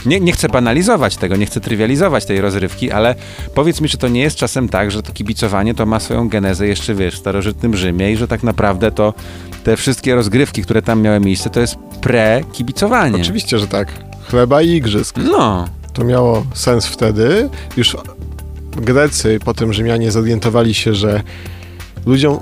Nie, 0.06 0.20
nie 0.20 0.32
chcę 0.32 0.48
banalizować 0.48 1.16
tego, 1.16 1.36
nie 1.36 1.46
chcę 1.46 1.60
trywializować 1.60 2.24
tej 2.24 2.40
rozrywki, 2.40 2.90
ale 2.90 3.14
powiedz 3.54 3.80
mi, 3.80 3.88
czy 3.88 3.98
to 3.98 4.08
nie 4.08 4.20
jest 4.20 4.36
czasem 4.36 4.68
tak, 4.68 4.90
że 4.90 5.02
to 5.02 5.12
kibicowanie 5.12 5.74
to 5.74 5.86
ma 5.86 6.00
swoją 6.00 6.28
genezę 6.28 6.66
jeszcze, 6.66 6.94
wiesz, 6.94 7.14
w 7.14 7.18
starożytnym 7.18 7.76
Rzymie 7.76 8.12
i 8.12 8.16
że 8.16 8.28
tak 8.28 8.42
naprawdę 8.42 8.90
to 8.90 9.14
te 9.64 9.76
wszystkie 9.76 10.14
rozgrywki, 10.14 10.62
które 10.62 10.82
tam 10.82 11.02
miały 11.02 11.20
miejsce, 11.20 11.50
to 11.50 11.60
jest 11.60 11.76
pre-kibicowanie. 12.00 13.20
Oczywiście, 13.20 13.58
że 13.58 13.66
tak. 13.66 13.88
Chleba 14.30 14.62
i 14.62 14.68
igrzysk. 14.68 15.16
No. 15.16 15.68
To 15.92 16.04
miało 16.04 16.46
sens 16.54 16.86
wtedy. 16.86 17.48
Już 17.76 17.96
Grecy, 18.76 19.38
potem 19.44 19.72
Rzymianie 19.72 20.10
zorientowali 20.10 20.74
się, 20.74 20.94
że 20.94 21.22
ludziom 22.06 22.38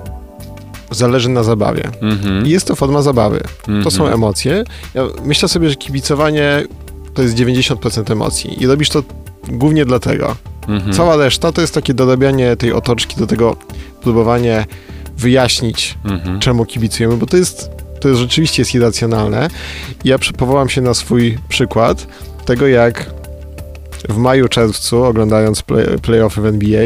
zależy 0.91 1.29
na 1.29 1.43
zabawie. 1.43 1.91
Mhm. 2.03 2.47
I 2.47 2.51
jest 2.51 2.67
to 2.67 2.77
forma 2.77 3.03
zabawy. 3.03 3.41
To 3.85 3.91
są 3.91 4.03
Mhm. 4.03 4.15
emocje. 4.15 4.65
Ja 4.95 5.03
myślę 5.25 5.49
sobie, 5.49 5.69
że 5.71 5.77
kibicowanie 5.77 6.65
to 7.15 7.23
jest 7.23 7.35
90% 7.35 8.11
emocji. 8.13 8.63
I 8.63 8.67
robisz 8.67 8.89
to 8.89 9.03
głównie 9.49 9.85
dlatego. 9.85 10.37
Mhm. 10.69 10.93
Cała 10.93 11.17
reszta 11.17 11.53
to 11.53 11.61
jest 11.61 11.75
takie 11.75 11.95
dorabianie 11.95 12.57
tej 12.57 12.73
otoczki 12.73 13.17
do 13.17 13.27
tego, 13.27 13.57
próbowanie 14.03 14.67
wyjaśnić, 15.17 15.99
czemu 16.41 16.65
kibicujemy, 16.65 17.17
bo 17.17 17.27
to 17.27 17.37
jest, 17.37 17.71
to 18.01 18.09
jest 18.09 18.21
rzeczywiście 18.21 18.61
jest 18.63 18.75
irracjonalne. 18.75 19.51
I 20.05 20.09
Ja 20.09 20.19
powołam 20.37 20.69
się 20.69 20.81
na 20.81 20.95
swój 20.95 21.39
przykład 21.49 22.07
tego, 22.45 22.67
jak 22.67 23.11
w 24.09 24.17
maju, 24.17 24.49
czerwcu, 24.49 25.05
oglądając 25.05 25.63
play, 25.63 25.87
playoffy 26.03 26.41
w 26.41 26.47
NBA, 26.47 26.83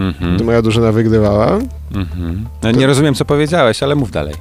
Mhm. 0.00 0.34
gdy 0.36 0.44
moja 0.44 0.62
drużyna 0.62 0.92
wygrywała, 0.92 1.58
Mhm. 1.94 2.46
No, 2.62 2.70
nie 2.70 2.86
rozumiem, 2.86 3.14
co 3.14 3.24
powiedziałeś, 3.24 3.82
ale 3.82 3.94
mów 3.94 4.10
dalej. 4.10 4.34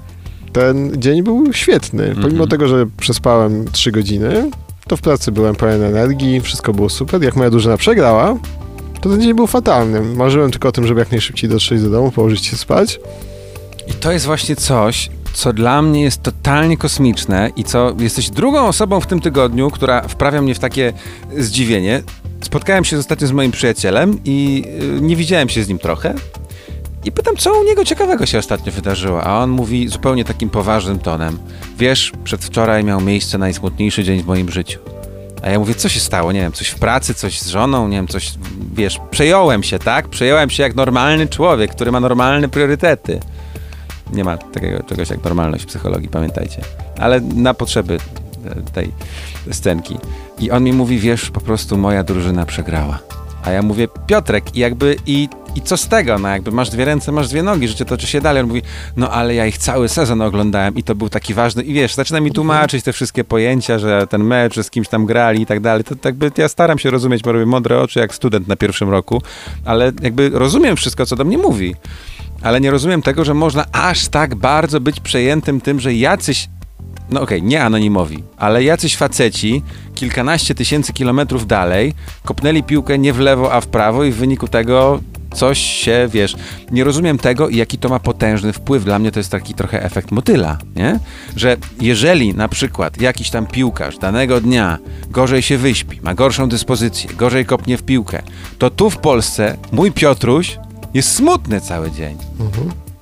ten 0.53 0.91
dzień 1.01 1.23
był 1.23 1.53
świetny. 1.53 2.07
Pomimo 2.07 2.29
Mhm. 2.29 2.49
tego, 2.49 2.67
że 2.67 2.85
przespałem 2.97 3.65
3 3.71 3.91
godziny, 3.91 4.51
to 4.87 4.97
w 4.97 5.01
pracy 5.01 5.31
byłem 5.31 5.55
pełen 5.55 5.83
energii, 5.83 6.41
wszystko 6.41 6.73
było 6.73 6.89
super. 6.89 7.23
Jak 7.23 7.35
moja 7.35 7.49
drużyna 7.49 7.77
przegrała, 7.77 8.35
to 9.01 9.09
ten 9.09 9.21
dzień 9.21 9.33
był 9.33 9.47
fatalny. 9.47 10.01
Marzyłem 10.01 10.51
tylko 10.51 10.69
o 10.69 10.71
tym, 10.71 10.87
żeby 10.87 10.99
jak 10.99 11.11
najszybciej 11.11 11.49
dotrzeć 11.49 11.81
do 11.81 11.89
domu, 11.89 12.11
położyć 12.11 12.45
się 12.45 12.57
spać. 12.57 12.99
I 13.87 13.93
to 13.93 14.11
jest 14.11 14.25
właśnie 14.25 14.55
coś, 14.55 15.09
co 15.33 15.53
dla 15.53 15.81
mnie 15.81 16.01
jest 16.01 16.23
totalnie 16.23 16.77
kosmiczne 16.77 17.51
i 17.55 17.63
co 17.63 17.95
jesteś 17.99 18.29
drugą 18.29 18.67
osobą 18.67 18.99
w 18.99 19.07
tym 19.07 19.19
tygodniu, 19.19 19.71
która 19.71 20.01
wprawia 20.01 20.41
mnie 20.41 20.55
w 20.55 20.59
takie 20.59 20.93
zdziwienie. 21.37 22.03
Spotkałem 22.41 22.85
się 22.85 22.97
ostatnio 22.97 23.27
z 23.27 23.31
moim 23.31 23.51
przyjacielem 23.51 24.19
i 24.25 24.63
y, 24.97 25.01
nie 25.01 25.15
widziałem 25.15 25.49
się 25.49 25.63
z 25.63 25.67
nim 25.67 25.79
trochę. 25.79 26.15
I 27.05 27.11
pytam, 27.11 27.35
co 27.35 27.61
u 27.61 27.63
niego 27.63 27.85
ciekawego 27.85 28.25
się 28.25 28.39
ostatnio 28.39 28.71
wydarzyło, 28.71 29.23
a 29.23 29.43
on 29.43 29.49
mówi 29.49 29.87
zupełnie 29.87 30.25
takim 30.25 30.49
poważnym 30.49 30.99
tonem. 30.99 31.39
Wiesz, 31.77 32.11
przedwczoraj 32.23 32.83
miał 32.83 33.01
miejsce 33.01 33.37
najsmutniejszy 33.37 34.03
dzień 34.03 34.23
w 34.23 34.25
moim 34.25 34.51
życiu. 34.51 34.79
A 35.43 35.49
ja 35.49 35.59
mówię, 35.59 35.75
co 35.75 35.89
się 35.89 35.99
stało? 35.99 36.31
Nie 36.31 36.39
wiem, 36.41 36.51
coś 36.51 36.67
w 36.67 36.79
pracy, 36.79 37.13
coś 37.13 37.41
z 37.41 37.47
żoną, 37.47 37.87
nie 37.87 37.97
wiem, 37.97 38.07
coś, 38.07 38.33
wiesz, 38.73 38.99
przejąłem 39.11 39.63
się, 39.63 39.79
tak? 39.79 40.07
Przejąłem 40.07 40.49
się 40.49 40.63
jak 40.63 40.75
normalny 40.75 41.27
człowiek, 41.27 41.71
który 41.71 41.91
ma 41.91 41.99
normalne 41.99 42.49
priorytety. 42.49 43.19
Nie 44.13 44.23
ma 44.23 44.37
takiego 44.37 44.83
czegoś 44.83 45.09
jak 45.09 45.23
normalność 45.23 45.63
w 45.63 45.67
psychologii, 45.67 46.09
pamiętajcie. 46.09 46.61
Ale 46.99 47.21
na 47.21 47.53
potrzeby 47.53 47.97
e, 48.45 48.71
tej 48.73 48.91
scenki. 49.51 49.97
I 50.39 50.51
on 50.51 50.63
mi 50.63 50.73
mówi, 50.73 50.99
wiesz, 50.99 51.29
po 51.29 51.41
prostu 51.41 51.77
moja 51.77 52.03
drużyna 52.03 52.45
przegrała. 52.45 52.99
A 53.43 53.51
ja 53.51 53.61
mówię, 53.61 53.87
Piotrek, 54.07 54.55
i 54.55 54.59
jakby, 54.59 54.95
i, 55.05 55.29
i 55.55 55.61
co 55.61 55.77
z 55.77 55.87
tego? 55.87 56.19
No 56.19 56.27
jakby 56.27 56.51
masz 56.51 56.69
dwie 56.69 56.85
ręce, 56.85 57.11
masz 57.11 57.29
dwie 57.29 57.43
nogi, 57.43 57.67
życie 57.67 57.85
toczy 57.85 58.07
się 58.07 58.21
dalej. 58.21 58.41
On 58.41 58.47
mówi, 58.47 58.61
no 58.97 59.11
ale 59.11 59.35
ja 59.35 59.45
ich 59.45 59.57
cały 59.57 59.89
sezon 59.89 60.21
oglądałem 60.21 60.75
i 60.75 60.83
to 60.83 60.95
był 60.95 61.09
taki 61.09 61.33
ważny. 61.33 61.63
I 61.63 61.73
wiesz, 61.73 61.95
zaczyna 61.95 62.19
mi 62.19 62.31
tłumaczyć 62.31 62.83
te 62.83 62.93
wszystkie 62.93 63.23
pojęcia, 63.23 63.79
że 63.79 64.07
ten 64.07 64.23
mecz, 64.23 64.55
że 64.55 64.63
z 64.63 64.69
kimś 64.69 64.87
tam 64.87 65.05
grali 65.05 65.41
i 65.41 65.45
tak 65.45 65.59
dalej. 65.59 65.83
To 65.83 65.95
jakby 66.05 66.31
ja 66.37 66.47
staram 66.47 66.79
się 66.79 66.91
rozumieć, 66.91 67.23
bo 67.23 67.31
robię 67.31 67.45
mądre 67.45 67.79
oczy 67.79 67.99
jak 67.99 68.15
student 68.15 68.47
na 68.47 68.55
pierwszym 68.55 68.89
roku, 68.89 69.21
ale 69.65 69.91
jakby 70.01 70.29
rozumiem 70.29 70.75
wszystko, 70.75 71.05
co 71.05 71.15
do 71.15 71.23
mnie 71.23 71.37
mówi. 71.37 71.75
Ale 72.41 72.61
nie 72.61 72.71
rozumiem 72.71 73.01
tego, 73.01 73.25
że 73.25 73.33
można 73.33 73.65
aż 73.71 74.07
tak 74.07 74.35
bardzo 74.35 74.79
być 74.79 74.99
przejętym 74.99 75.61
tym, 75.61 75.79
że 75.79 75.93
jacyś 75.93 76.49
no 77.09 77.21
okej, 77.21 77.43
nie 77.43 77.63
anonimowi, 77.63 78.23
ale 78.37 78.63
jacyś 78.63 78.97
faceci 78.97 79.63
kilkanaście 79.95 80.55
tysięcy 80.55 80.93
kilometrów 80.93 81.47
dalej 81.47 81.93
kopnęli 82.25 82.63
piłkę 82.63 82.99
nie 82.99 83.13
w 83.13 83.19
lewo, 83.19 83.53
a 83.53 83.61
w 83.61 83.67
prawo 83.67 84.03
i 84.03 84.11
w 84.11 84.15
wyniku 84.15 84.47
tego 84.47 84.99
coś 85.33 85.59
się, 85.59 86.09
wiesz, 86.11 86.35
nie 86.71 86.83
rozumiem 86.83 87.17
tego 87.17 87.49
i 87.49 87.57
jaki 87.57 87.77
to 87.77 87.89
ma 87.89 87.99
potężny 87.99 88.53
wpływ. 88.53 88.85
Dla 88.85 88.99
mnie 88.99 89.11
to 89.11 89.19
jest 89.19 89.31
taki 89.31 89.53
trochę 89.53 89.83
efekt 89.83 90.11
motyla, 90.11 90.57
nie? 90.75 90.99
Że 91.35 91.57
jeżeli 91.81 92.33
na 92.33 92.47
przykład 92.47 93.01
jakiś 93.01 93.29
tam 93.29 93.47
piłkarz 93.47 93.97
danego 93.97 94.41
dnia 94.41 94.77
gorzej 95.09 95.41
się 95.41 95.57
wyśpi, 95.57 95.99
ma 96.01 96.13
gorszą 96.13 96.49
dyspozycję, 96.49 97.09
gorzej 97.13 97.45
kopnie 97.45 97.77
w 97.77 97.83
piłkę, 97.83 98.21
to 98.57 98.69
tu 98.69 98.89
w 98.89 98.97
Polsce 98.97 99.57
mój 99.71 99.91
Piotruś 99.91 100.57
jest 100.97 101.15
smutny 101.15 101.61
cały 101.61 101.91
dzień. 101.91 102.17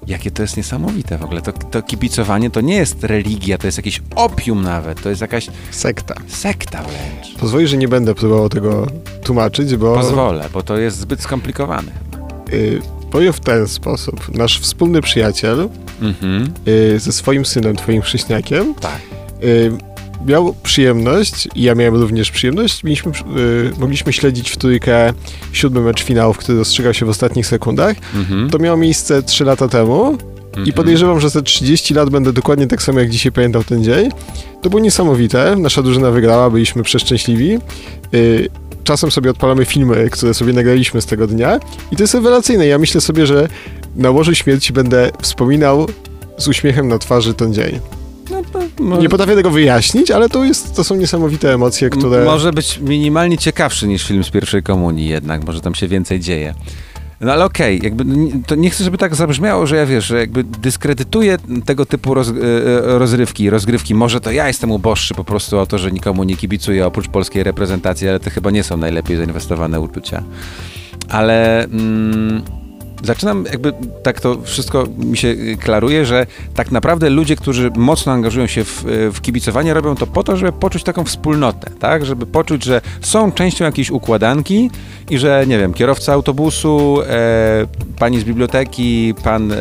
Jakie 0.08 0.32
to 0.32 0.42
jest 0.42 0.58
niesamowite 0.58 1.18
w 1.18 1.24
ogóle. 1.24 1.42
To, 1.42 1.52
to 1.52 1.82
kibicowanie 1.82 2.50
to 2.50 2.62
nie 2.62 2.75
jest 2.75 3.04
religia, 3.04 3.58
to 3.58 3.68
jest 3.68 3.78
jakieś 3.78 4.02
opium 4.16 4.62
nawet, 4.64 5.02
to 5.02 5.10
jest 5.10 5.22
jakaś 5.22 5.48
Sekta. 5.72 6.16
sekta 6.28 6.84
wręcz. 6.84 7.38
Pozwoli, 7.40 7.68
że 7.68 7.78
nie 7.78 7.88
będę 7.88 8.16
próbował 8.16 8.50
tego 8.50 8.88
tłumaczyć, 9.24 9.75
bo 9.75 9.96
Pozwolę, 9.96 10.50
bo 10.54 10.64
to 10.64 10.78
jest 10.78 10.98
zbyt 11.00 11.22
skomplikowane. 11.22 11.92
y, 12.54 12.82
powiem 13.12 13.34
w 13.34 13.40
ten 13.40 13.68
sposób. 13.68 14.36
Nasz 14.38 14.60
wspólny 14.60 15.02
przyjaciel 15.02 15.70
Mhm, 16.02 16.54
y, 16.68 17.00
ze 17.00 17.12
swoim 17.12 17.46
synem, 17.46 17.75
twoim 17.75 18.02
chrześniakiem, 18.02 18.75
tak. 18.75 19.00
y, 19.44 19.72
miał 20.25 20.55
przyjemność, 20.63 21.48
i 21.55 21.62
ja 21.63 21.75
miałem 21.75 21.96
również 21.96 22.32
przyjemność, 22.32 22.84
mieliśmy, 22.84 23.12
y, 23.12 23.72
mogliśmy 23.79 24.13
śledzić 24.13 24.50
w 24.51 24.58
trójkę 24.58 25.13
siódmy 25.51 25.82
mecz 25.82 26.03
finałów, 26.03 26.38
który 26.38 26.58
rozstrzygał 26.58 26.94
się 26.94 27.05
w 27.05 27.10
ostatnich 27.10 27.48
sekundach. 27.48 27.96
Mhm, 28.15 28.50
To 28.50 28.60
miało 28.60 28.77
miejsce 28.77 29.24
3 29.24 29.44
lata 29.46 29.67
temu 29.67 30.17
i 30.55 30.58
mhm. 30.58 30.74
podejrzewam, 30.74 31.20
że 31.20 31.29
za 31.29 31.41
30 31.41 31.94
lat 31.94 32.10
będę 32.10 32.34
dokładnie 32.34 32.67
tak 32.67 32.82
samo 32.82 33.00
jak 33.00 33.10
dzisiaj 33.10 33.32
pamiętał 33.32 33.63
ten 33.63 33.84
dzień. 33.84 34.10
To 34.62 34.70
było 34.70 34.79
niesamowite. 34.82 35.55
Nasza 35.55 35.82
drużyna 35.82 36.12
wygrała, 36.12 36.50
byliśmy 36.50 36.84
przeszczęśliwi. 36.84 37.58
Y, 38.13 38.50
Czasem 38.84 39.12
sobie 39.12 39.29
odpalamy 39.29 39.65
filmy, 39.65 40.10
które 40.12 40.34
sobie 40.34 40.53
nagraliśmy 40.53 41.01
z 41.01 41.05
tego 41.05 41.27
dnia 41.27 41.60
i 41.91 41.96
to 41.96 42.03
jest 42.03 42.13
rewelacyjne. 42.13 42.67
Ja 42.67 42.77
myślę 42.77 43.01
sobie, 43.01 43.25
że 43.25 43.48
na 43.96 44.10
łożu 44.12 44.36
śmierci 44.36 44.74
będę 44.74 45.12
wspominał 45.22 45.88
z 46.38 46.48
uśmiechem 46.48 46.88
na 46.88 47.00
twarzy 47.00 47.34
ten 47.34 47.53
dzień. 47.53 47.79
No, 48.79 49.01
Nie 49.01 49.10
potrafię 49.10 49.36
tego 49.36 49.51
wyjaśnić, 49.51 50.12
ale 50.12 50.29
to, 50.29 50.44
jest, 50.46 50.75
to 50.75 50.84
są 50.84 50.96
niesamowite 50.96 51.53
emocje, 51.53 51.89
które... 51.89 52.25
Może 52.25 52.53
być 52.53 52.79
minimalnie 52.79 53.38
ciekawszy 53.38 53.88
niż 53.88 54.03
film 54.08 54.24
z 54.24 54.29
pierwszej 54.29 54.63
komunii 54.63 55.08
jednak, 55.08 55.46
może 55.46 55.62
tam 55.62 55.75
się 55.75 55.88
więcej 55.88 56.20
dzieje. 56.20 56.53
No 57.22 57.34
ale 57.34 57.46
okej, 57.46 57.79
jakby 57.84 58.03
n- 58.03 58.44
to 58.48 58.55
nie 58.55 58.70
chcę, 58.70 58.84
żeby 58.84 58.98
tak 58.98 59.15
zabrzmiało, 59.15 59.67
że 59.67 59.75
ja 59.75 59.86
wiesz, 59.86 60.05
że 60.05 60.20
jakby 60.20 60.44
dyskredytuję 60.44 61.38
tego 61.65 61.86
typu 61.86 62.13
roz, 62.13 62.29
e, 62.29 62.32
e, 62.34 63.00
rozrywki, 63.00 63.50
rozgrywki. 63.50 63.96
Może 63.96 64.22
to 64.22 64.32
ja 64.32 64.48
jestem 64.48 64.72
uboższy 64.72 65.13
po 65.13 65.24
prostu 65.24 65.60
o 65.60 65.65
to, 65.65 65.77
że 65.77 65.91
nikomu 65.91 66.24
nie 66.24 66.38
kibicuję 66.38 66.86
oprócz 66.88 67.08
polskiej 67.08 67.44
reprezentacji, 67.44 68.10
ale 68.10 68.20
to 68.20 68.29
chyba 68.29 68.51
nie 68.51 68.63
są 68.63 68.77
najlepiej 68.77 69.17
zainwestowane 69.17 69.79
uczucia. 69.79 70.24
Ale 71.10 71.63
mm, 71.63 72.41
zaczynam 73.05 73.45
jakby 73.45 73.74
tak 74.03 74.21
to 74.21 74.41
wszystko 74.41 74.88
mi 74.97 75.17
się 75.17 75.27
y, 75.27 75.57
klaruje, 75.62 76.05
że 76.05 76.25
tak 76.55 76.71
naprawdę 76.71 77.09
ludzie, 77.09 77.35
którzy 77.35 77.71
mocno 77.75 78.12
angażują 78.12 78.47
się 78.47 78.63
w, 78.63 78.85
y, 78.85 79.12
w 79.12 79.21
kibicowanie, 79.21 79.74
robią 79.74 79.95
to 79.95 80.07
po 80.07 80.24
to, 80.24 80.38
żeby 80.38 80.51
poczuć 80.51 80.83
taką 80.83 81.03
wspólnotę, 81.03 81.71
tak? 81.79 82.05
Żeby 82.05 82.25
poczuć, 82.25 82.63
że 82.63 82.81
są 83.01 83.31
częścią 83.31 83.65
jakiejś 83.65 83.91
układanki 83.91 84.69
i 85.09 85.17
że, 85.17 85.45
nie 85.47 85.59
wiem, 85.59 85.74
kierowca 85.74 86.13
autobusu, 86.13 87.01
e, 87.01 87.67
pani 88.00 88.19
z 88.19 88.24
biblioteki, 88.24 89.13
pan 89.24 89.51
e, 89.51 89.57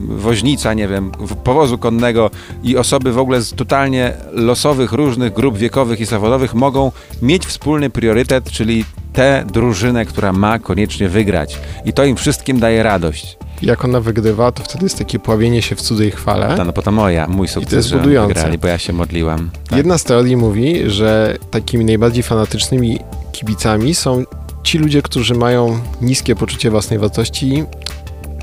woźnica, 0.00 0.74
nie 0.74 0.88
wiem, 0.88 1.10
powozu 1.44 1.78
konnego 1.78 2.30
i 2.62 2.76
osoby 2.76 3.12
w 3.12 3.18
ogóle 3.18 3.40
z 3.40 3.52
totalnie 3.52 4.12
losowych, 4.32 4.92
różnych 4.92 5.32
grup 5.32 5.58
wiekowych 5.58 6.00
i 6.00 6.04
zawodowych 6.04 6.54
mogą 6.54 6.92
mieć 7.22 7.46
wspólny 7.46 7.90
priorytet, 7.90 8.50
czyli 8.50 8.84
tę 9.12 9.44
drużynę, 9.52 10.04
która 10.04 10.32
ma 10.32 10.58
koniecznie 10.58 11.08
wygrać. 11.08 11.58
I 11.84 11.92
to 11.92 12.04
im 12.04 12.16
wszystkim 12.16 12.60
daje 12.60 12.82
radość. 12.82 13.38
Jak 13.62 13.84
ona 13.84 14.00
wygrywa, 14.00 14.52
to 14.52 14.62
wtedy 14.62 14.84
jest 14.84 14.98
takie 14.98 15.18
pławienie 15.18 15.62
się 15.62 15.76
w 15.76 15.80
cudzej 15.80 16.10
chwale. 16.10 16.56
Ta, 16.56 16.64
no 16.64 16.72
bo 16.72 16.82
to 16.82 16.92
moja, 16.92 17.26
mój 17.26 17.48
sukces, 17.48 17.72
jest 17.72 17.88
że 17.88 17.94
oni 17.96 18.02
budujące. 18.02 18.34
wygrali, 18.34 18.58
bo 18.58 18.68
ja 18.68 18.78
się 18.78 18.92
modliłam. 18.92 19.50
Tak. 19.68 19.76
Jedna 19.76 19.98
z 19.98 20.04
teorii 20.04 20.36
mówi, 20.36 20.90
że 20.90 21.36
takimi 21.50 21.84
najbardziej 21.84 22.22
fanatycznymi 22.22 22.98
kibicami 23.32 23.94
są 23.94 24.24
ci 24.62 24.78
ludzie, 24.78 25.02
którzy 25.02 25.34
mają 25.34 25.80
niskie 26.02 26.36
poczucie 26.36 26.70
własnej 26.70 26.98
wartości. 26.98 27.64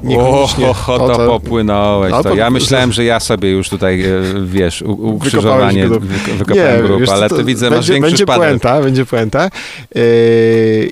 Niekoniecznie 0.03 0.69
O, 0.69 0.73
to, 0.99 1.27
popłynąłeś. 1.27 2.11
No, 2.11 2.23
To. 2.23 2.35
Ja 2.35 2.49
myślałem, 2.49 2.91
że 2.91 3.03
ja 3.03 3.19
sobie 3.19 3.51
już 3.51 3.69
tutaj, 3.69 4.01
e, 4.05 4.09
wiesz, 4.45 4.81
ukrzyżowanie 4.81 5.87
wykopałem 6.37 6.85
grup, 6.87 6.99
wiesz 6.99 7.09
ale 7.09 7.29
to 7.29 7.35
ty 7.35 7.43
widzę, 7.43 7.65
będzie, 7.69 7.77
masz 7.77 7.89
większy 7.89 8.09
będzie 8.09 8.23
szpader. 8.23 8.47
puenta, 8.49 8.81
będzie 8.81 9.05
puenta. 9.05 9.49
Yy, 9.95 10.01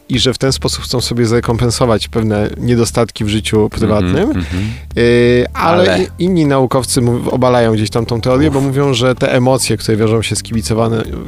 I 0.09 0.19
że 0.19 0.33
w 0.33 0.37
ten 0.37 0.51
sposób 0.51 0.83
chcą 0.83 1.01
sobie 1.01 1.25
zrekompensować 1.25 2.07
pewne 2.07 2.49
niedostatki 2.57 3.25
w 3.25 3.29
życiu 3.29 3.69
prywatnym. 3.69 4.15
Mhm, 4.23 4.37
mhm. 4.37 4.63
Yy, 4.95 5.45
ale, 5.53 5.93
Ale- 5.93 6.03
i- 6.03 6.07
inni 6.23 6.45
naukowcy 6.45 7.01
obalają 7.31 7.73
gdzieś 7.73 7.89
tam 7.89 8.05
tą 8.05 8.21
teorię, 8.21 8.51
bo 8.51 8.61
mówią, 8.61 8.93
że 8.93 9.15
te 9.15 9.33
emocje, 9.33 9.77
które 9.77 9.97
wiążą 9.97 10.21
się 10.21 10.35
z 10.35 10.43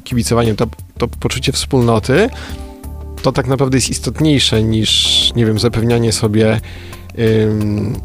kibicowaniem, 0.03 0.55
to, 0.55 0.65
to 0.97 1.07
poczucie 1.07 1.51
wspólnoty, 1.51 2.29
to 3.21 3.31
tak 3.31 3.47
naprawdę 3.47 3.77
jest 3.77 3.89
istotniejsze 3.89 4.63
niż, 4.63 5.07
nie 5.35 5.45
wiem, 5.45 5.59
zapewnianie 5.59 6.11
sobie 6.11 6.59
ym, 7.17 7.95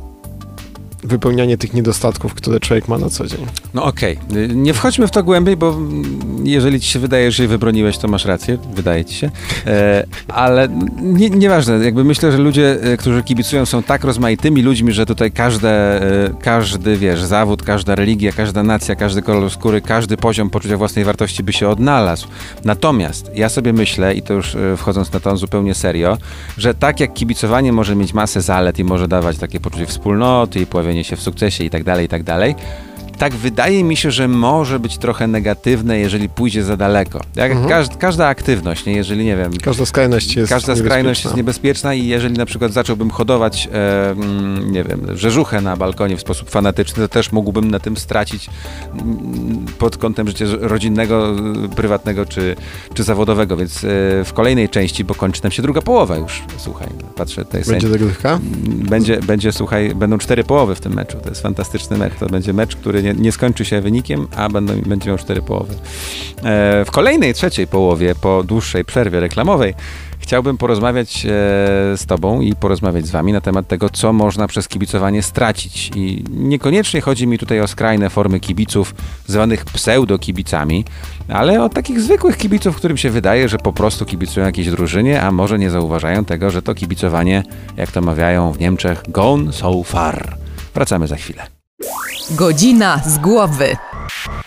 wypełnianie 1.03 1.59
tych 1.59 1.75
niedostatków, 1.75 2.35
które 2.35 2.61
człowiek 2.61 2.89
ma 2.89 2.99
na 2.99 3.11
co 3.11 3.27
dzień. 3.27 3.47
No 3.75 3.85
okej, 3.85 4.19
Y, 4.37 4.49
nie 4.55 4.75
wchodźmy 4.75 5.07
w 5.07 5.11
to 5.11 5.23
głębiej, 5.23 5.57
bo 5.57 5.69
mm, 5.69 6.47
jeżeli 6.47 6.81
ci 6.81 6.89
się 6.89 6.99
wydaje, 6.99 7.33
że 7.33 7.47
wybroniłeś, 7.49 7.99
to 7.99 8.09
masz 8.09 8.25
rację, 8.25 8.59
wydaje 8.75 9.05
ci 9.05 9.15
się, 9.15 9.31
e, 9.67 10.07
ale 10.29 10.69
nie, 11.03 11.31
nieważne, 11.31 11.85
jakby 11.85 12.05
myślę, 12.05 12.33
że 12.33 12.39
ludzie, 12.39 12.79
e, 12.83 12.97
którzy 12.97 13.23
kibicują 13.23 13.67
są 13.67 13.83
tak 13.83 14.05
rozmaitymi 14.05 14.63
ludźmi, 14.63 14.93
że 14.93 15.07
tutaj 15.07 15.33
każde, 15.33 16.03
e, 16.03 16.31
każdy, 16.43 16.97
wiesz, 16.97 17.23
zawód, 17.23 17.63
każda 17.63 17.95
religia, 17.95 18.33
każda 18.33 18.63
nacja, 18.63 18.95
każdy 18.95 19.23
kolor 19.23 19.51
skóry, 19.51 19.81
każdy 19.81 20.17
poziom 20.17 20.51
poczucia 20.51 20.77
własnej 20.77 21.05
wartości 21.05 21.43
by 21.43 21.53
się 21.53 21.69
odnalazł. 21.69 22.29
Natomiast 22.65 23.31
ja 23.35 23.49
sobie 23.49 23.73
myślę, 23.73 24.15
i 24.15 24.23
to 24.23 24.35
już 24.35 24.55
e, 24.55 24.77
wchodząc 24.77 25.13
na 25.13 25.21
to 25.21 25.37
zupełnie 25.37 25.75
serio, 25.75 26.19
że 26.59 26.75
tak 26.75 27.01
jak 27.01 27.15
kibicowanie 27.15 27.73
może 27.73 27.97
mieć 27.97 28.15
masę 28.15 28.41
zalet 28.41 28.79
i 28.79 28.85
może 28.85 29.09
dawać 29.09 29.39
takie 29.39 29.61
poczucie 29.61 29.87
wspólnoty 29.87 30.61
i 30.61 30.67
pojawienie 30.93 31.05
się 31.05 31.17
w 31.17 31.23
sukcesie 31.23 31.65
i 31.65 31.71
tak 31.71 31.85
dalej, 31.85 32.07
i 32.07 32.09
tak 33.23 33.35
wydaje 33.35 33.85
mi 33.85 33.97
się, 33.97 34.11
że 34.11 34.29
może 34.29 34.81
być 34.81 34.99
trochę 34.99 35.27
negatywne, 35.27 35.99
jeżeli 35.99 36.29
pójdzie 36.29 36.65
za 36.65 36.77
daleko. 36.77 37.21
Jak 37.37 37.53
Mhm. 37.53 37.69
każd- 37.71 37.97
każda 37.99 38.27
aktywność, 38.27 38.87
nie? 38.87 38.93
jeżeli 38.93 39.25
nie 39.25 39.37
wiem, 39.37 39.53
Każda 39.63 39.87
skrajność 39.87 40.37
jest 40.37 40.53
każda 40.53 40.77
skrajność 40.77 40.97
niebezpieczna. 41.05 41.29
jest 41.31 41.37
niebezpieczna 41.37 41.95
i 41.95 42.07
jeżeli 42.07 42.35
na 42.39 42.47
przykład 42.47 42.73
zacząłbym 42.73 43.11
hodować, 43.11 43.69
e, 43.73 44.15
nie 44.71 44.85
wiem, 44.85 45.07
rzeżuchę 45.15 45.61
na 45.61 45.77
balkonie 45.77 46.17
w 46.17 46.21
sposób 46.21 46.51
fanatyczny, 46.51 47.03
to 47.03 47.09
też 47.09 47.33
mógłbym 47.33 47.71
na 47.71 47.79
tym 47.81 47.97
stracić 47.97 48.51
mm, 48.93 49.67
pod 49.79 49.97
kątem 49.97 50.29
życia 50.29 50.45
rodzinnego, 50.61 51.35
y, 51.65 51.69
prywatnego 51.69 52.27
czy, 52.27 52.57
czy 52.95 53.03
zawodowego, 53.03 53.57
więc 53.57 53.85
e, 53.85 53.89
w 54.25 54.31
kolejnej 54.35 54.69
części, 54.69 55.05
bo 55.05 55.15
kończy 55.15 55.43
nam 55.43 55.53
się 55.53 55.63
druga 55.63 55.83
połowa 55.83 56.17
już, 56.17 56.43
słuchaj, 56.59 56.89
patrzę, 57.17 57.45
to 57.45 57.57
jest 57.59 57.71
Będzie 57.71 57.89
dogrywka? 57.89 58.39
będzie, 58.69 59.17
będzie, 59.21 59.53
słuchaj, 59.53 59.95
będą 59.95 60.19
cztery 60.19 60.45
połowy 60.45 60.75
w 60.75 60.81
tym 60.81 60.95
meczu. 60.95 61.19
To 61.23 61.29
jest 61.29 61.43
fantastyczny 61.43 61.99
mecz. 61.99 62.13
To 62.21 62.27
będzie 62.27 62.53
mecz, 62.53 62.77
który 62.77 63.03
nie, 63.03 63.12
nie 63.19 63.33
skończy 63.33 63.65
się 63.65 63.81
wynikiem, 63.81 64.29
a 64.37 64.49
będą, 64.49 64.81
będzie 64.81 65.09
miał 65.09 65.19
cztery 65.19 65.43
połowy. 65.43 65.75
E, 65.75 66.85
w 66.85 66.91
kolejnej, 66.91 67.35
trzeciej 67.35 67.67
połowie, 67.67 68.15
po 68.15 68.45
dłuższej 68.45 68.85
przerwie 68.85 69.21
reklamowej, 69.21 69.75
chciałbym 70.23 70.59
porozmawiać 70.59 71.27
e, 71.27 71.29
z 71.97 72.07
Tobą 72.07 72.41
i 72.41 72.55
porozmawiać 72.55 73.07
z 73.07 73.11
Wami 73.11 73.33
na 73.33 73.41
temat 73.41 73.69
tego, 73.69 73.91
co 73.91 74.13
można 74.13 74.47
przez 74.49 74.69
kibicowanie 74.69 75.23
stracić. 75.23 75.91
I 75.95 76.25
niekoniecznie 76.31 77.01
chodzi 77.01 77.27
mi 77.27 77.39
tutaj 77.39 77.61
o 77.61 77.69
skrajne 77.69 78.11
formy 78.11 78.41
kibiców, 78.41 78.95
zwanych 79.27 79.65
pseudo-kibicami, 79.65 80.85
ale 81.29 81.65
o 81.65 81.69
takich 81.69 82.01
zwykłych 82.01 82.37
kibiców, 82.37 82.77
którym 82.77 82.97
się 82.97 83.11
wydaje, 83.11 83.49
że 83.49 83.59
po 83.59 83.73
prostu 83.73 84.05
kibicują 84.05 84.47
jakiejś 84.47 84.71
drużynie, 84.71 85.23
a 85.23 85.33
może 85.33 85.59
nie 85.59 85.71
zauważają 85.71 86.25
tego, 86.25 86.51
że 86.51 86.63
to 86.63 86.75
kibicowanie, 86.75 87.43
jak 87.77 87.93
to 87.93 88.01
mawiają 88.01 88.53
w 88.53 88.61
Niemczech, 88.61 89.03
gone 89.09 89.53
so 89.53 89.83
far. 89.83 90.37
Wracamy 90.75 91.07
za 91.07 91.17
chwilę. 91.17 91.62
Godzina 92.31 93.03
z 93.07 93.19
głowy. 93.19 93.77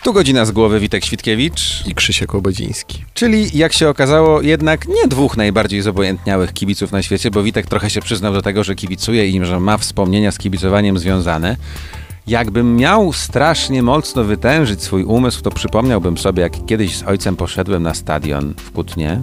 Tu 0.03 0.13
godzina 0.13 0.45
z 0.45 0.51
głowy 0.51 0.79
Witek 0.79 1.05
Świtkiewicz, 1.05 1.83
I 1.87 1.95
Krzysiek 1.95 2.35
Obedziński. 2.35 3.05
czyli 3.13 3.57
jak 3.57 3.73
się 3.73 3.89
okazało 3.89 4.41
jednak 4.41 4.87
nie 4.87 5.07
dwóch 5.07 5.37
najbardziej 5.37 5.81
zobojętniałych 5.81 6.53
kibiców 6.53 6.91
na 6.91 7.03
świecie, 7.03 7.31
bo 7.31 7.43
Witek 7.43 7.67
trochę 7.67 7.89
się 7.89 8.01
przyznał 8.01 8.33
do 8.33 8.41
tego, 8.41 8.63
że 8.63 8.75
kibicuje 8.75 9.29
i 9.29 9.45
że 9.45 9.59
ma 9.59 9.77
wspomnienia 9.77 10.31
z 10.31 10.37
kibicowaniem 10.37 10.97
związane. 10.97 11.55
Jakbym 12.27 12.75
miał 12.75 13.13
strasznie 13.13 13.83
mocno 13.83 14.23
wytężyć 14.23 14.83
swój 14.83 15.03
umysł, 15.03 15.41
to 15.41 15.51
przypomniałbym 15.51 16.17
sobie, 16.17 16.43
jak 16.43 16.65
kiedyś 16.65 16.97
z 16.97 17.03
ojcem 17.03 17.35
poszedłem 17.35 17.83
na 17.83 17.93
stadion 17.93 18.53
w 18.57 18.71
Kutnie 18.71 19.21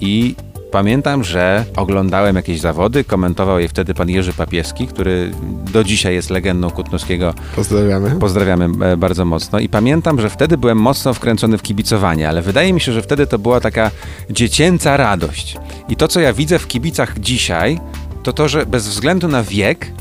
i 0.00 0.34
pamiętam, 0.72 1.24
że 1.24 1.64
oglądałem 1.76 2.36
jakieś 2.36 2.60
zawody, 2.60 3.04
komentował 3.04 3.58
je 3.58 3.68
wtedy 3.68 3.94
pan 3.94 4.08
Jerzy 4.08 4.32
Papieski, 4.32 4.86
który 4.86 5.30
do 5.72 5.84
dzisiaj 5.84 6.14
jest 6.14 6.30
legendą 6.30 6.70
kutnowskiego 6.70 7.34
Pozdrawiamy. 7.56 8.10
Pozdrawiamy 8.10 8.86
e, 8.86 8.96
bardzo 8.96 9.24
mocno. 9.24 9.58
I 9.58 9.68
pamiętam, 9.68 10.20
że 10.20 10.30
wtedy 10.30 10.58
byłem 10.58 10.78
mocno 10.78 11.14
wkręcony 11.14 11.58
w 11.58 11.62
kibicowanie, 11.62 12.28
ale 12.28 12.42
wydaje 12.42 12.72
mi 12.72 12.80
się, 12.80 12.92
że 12.92 13.02
wtedy 13.02 13.26
to 13.26 13.38
była 13.38 13.60
taka 13.60 13.90
dziecięca 14.30 14.96
radość. 14.96 15.56
I 15.88 15.96
to, 15.96 16.08
co 16.08 16.20
ja 16.20 16.32
widzę 16.32 16.58
w 16.58 16.66
kibicach 16.66 17.18
dzisiaj, 17.18 17.80
to 18.22 18.32
to, 18.32 18.48
że 18.48 18.66
bez 18.66 18.88
względu 18.88 19.28
na 19.28 19.42
wiek, 19.42 19.92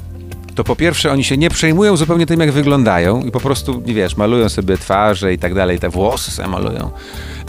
to 0.55 0.63
po 0.63 0.75
pierwsze 0.75 1.12
oni 1.12 1.23
się 1.23 1.38
nie 1.38 1.49
przejmują 1.49 1.97
zupełnie 1.97 2.25
tym, 2.25 2.39
jak 2.39 2.51
wyglądają 2.51 3.21
i 3.21 3.31
po 3.31 3.39
prostu, 3.39 3.81
nie 3.86 3.93
wiesz, 3.93 4.17
malują 4.17 4.49
sobie 4.49 4.77
twarze 4.77 5.34
i 5.34 5.38
tak 5.38 5.53
dalej, 5.53 5.79
te 5.79 5.89
włosy 5.89 6.31
sobie 6.31 6.49
malują. 6.49 6.91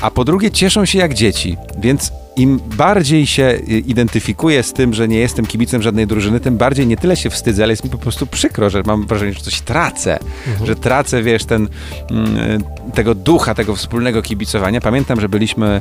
A 0.00 0.10
po 0.10 0.24
drugie 0.24 0.50
cieszą 0.50 0.84
się 0.84 0.98
jak 0.98 1.14
dzieci, 1.14 1.56
więc 1.78 2.12
im 2.36 2.60
bardziej 2.76 3.26
się 3.26 3.42
y, 3.42 3.78
identyfikuję 3.78 4.62
z 4.62 4.72
tym, 4.72 4.94
że 4.94 5.08
nie 5.08 5.18
jestem 5.18 5.46
kibicem 5.46 5.82
żadnej 5.82 6.06
drużyny, 6.06 6.40
tym 6.40 6.56
bardziej 6.56 6.86
nie 6.86 6.96
tyle 6.96 7.16
się 7.16 7.30
wstydzę, 7.30 7.62
ale 7.62 7.72
jest 7.72 7.84
mi 7.84 7.90
po 7.90 7.98
prostu 7.98 8.26
przykro, 8.26 8.70
że 8.70 8.82
mam 8.86 9.06
wrażenie, 9.06 9.32
że 9.32 9.40
coś 9.40 9.60
tracę, 9.60 10.18
że 10.64 10.76
tracę, 10.76 11.22
wiesz, 11.22 11.44
ten, 11.44 11.68
mm, 12.10 12.36
y, 12.36 12.58
tego 12.94 13.14
ducha, 13.14 13.54
tego 13.54 13.76
wspólnego 13.76 14.22
kibicowania. 14.22 14.80
Pamiętam, 14.80 15.20
że 15.20 15.28
byliśmy, 15.28 15.80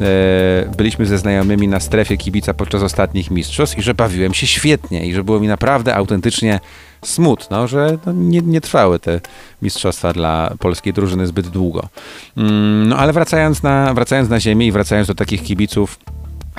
e, 0.00 0.70
byliśmy 0.76 1.06
ze 1.06 1.18
znajomymi 1.18 1.68
na 1.68 1.80
strefie 1.80 2.16
kibica 2.16 2.54
podczas 2.54 2.82
ostatnich 2.82 3.30
mistrzostw 3.30 3.78
i 3.78 3.82
że 3.82 3.94
bawiłem 3.94 4.34
się 4.34 4.46
świetnie 4.46 5.06
i 5.06 5.14
że 5.14 5.24
było 5.24 5.40
mi 5.40 5.48
naprawdę 5.48 5.94
autentycznie 5.94 6.60
smutno, 7.04 7.68
że 7.68 7.98
no, 8.06 8.12
nie, 8.12 8.40
nie 8.40 8.60
trwały 8.60 8.98
te 8.98 9.20
mistrzostwa 9.62 10.12
dla 10.12 10.54
polskiej 10.58 10.92
drużyny 10.92 11.26
zbyt 11.26 11.48
długo. 11.48 11.88
Mm, 12.36 12.88
No 12.88 12.96
ale 12.96 13.12
wracając 13.12 13.62
na, 13.62 13.94
wracając 13.94 14.28
na 14.28 14.40
ziemię 14.40 14.66
i 14.66 14.72
wracając 14.72 15.08
do 15.08 15.14
takich 15.14 15.42
kibiców 15.42 15.98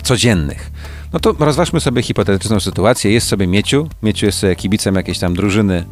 codziennych, 0.04 0.72
no 1.14 1.20
to 1.20 1.36
rozważmy 1.40 1.80
sobie 1.80 2.02
hipotetyczną 2.02 2.60
sytuację. 2.60 3.12
Jest 3.12 3.28
sobie 3.28 3.48
Mieciu, 3.48 3.90
Mieciu 4.04 4.26
jest 4.26 4.40
sobie 4.40 4.56
kibicem 4.56 4.96
jakiejś 4.96 5.20
tam 5.20 5.34
drużyny 5.34 5.86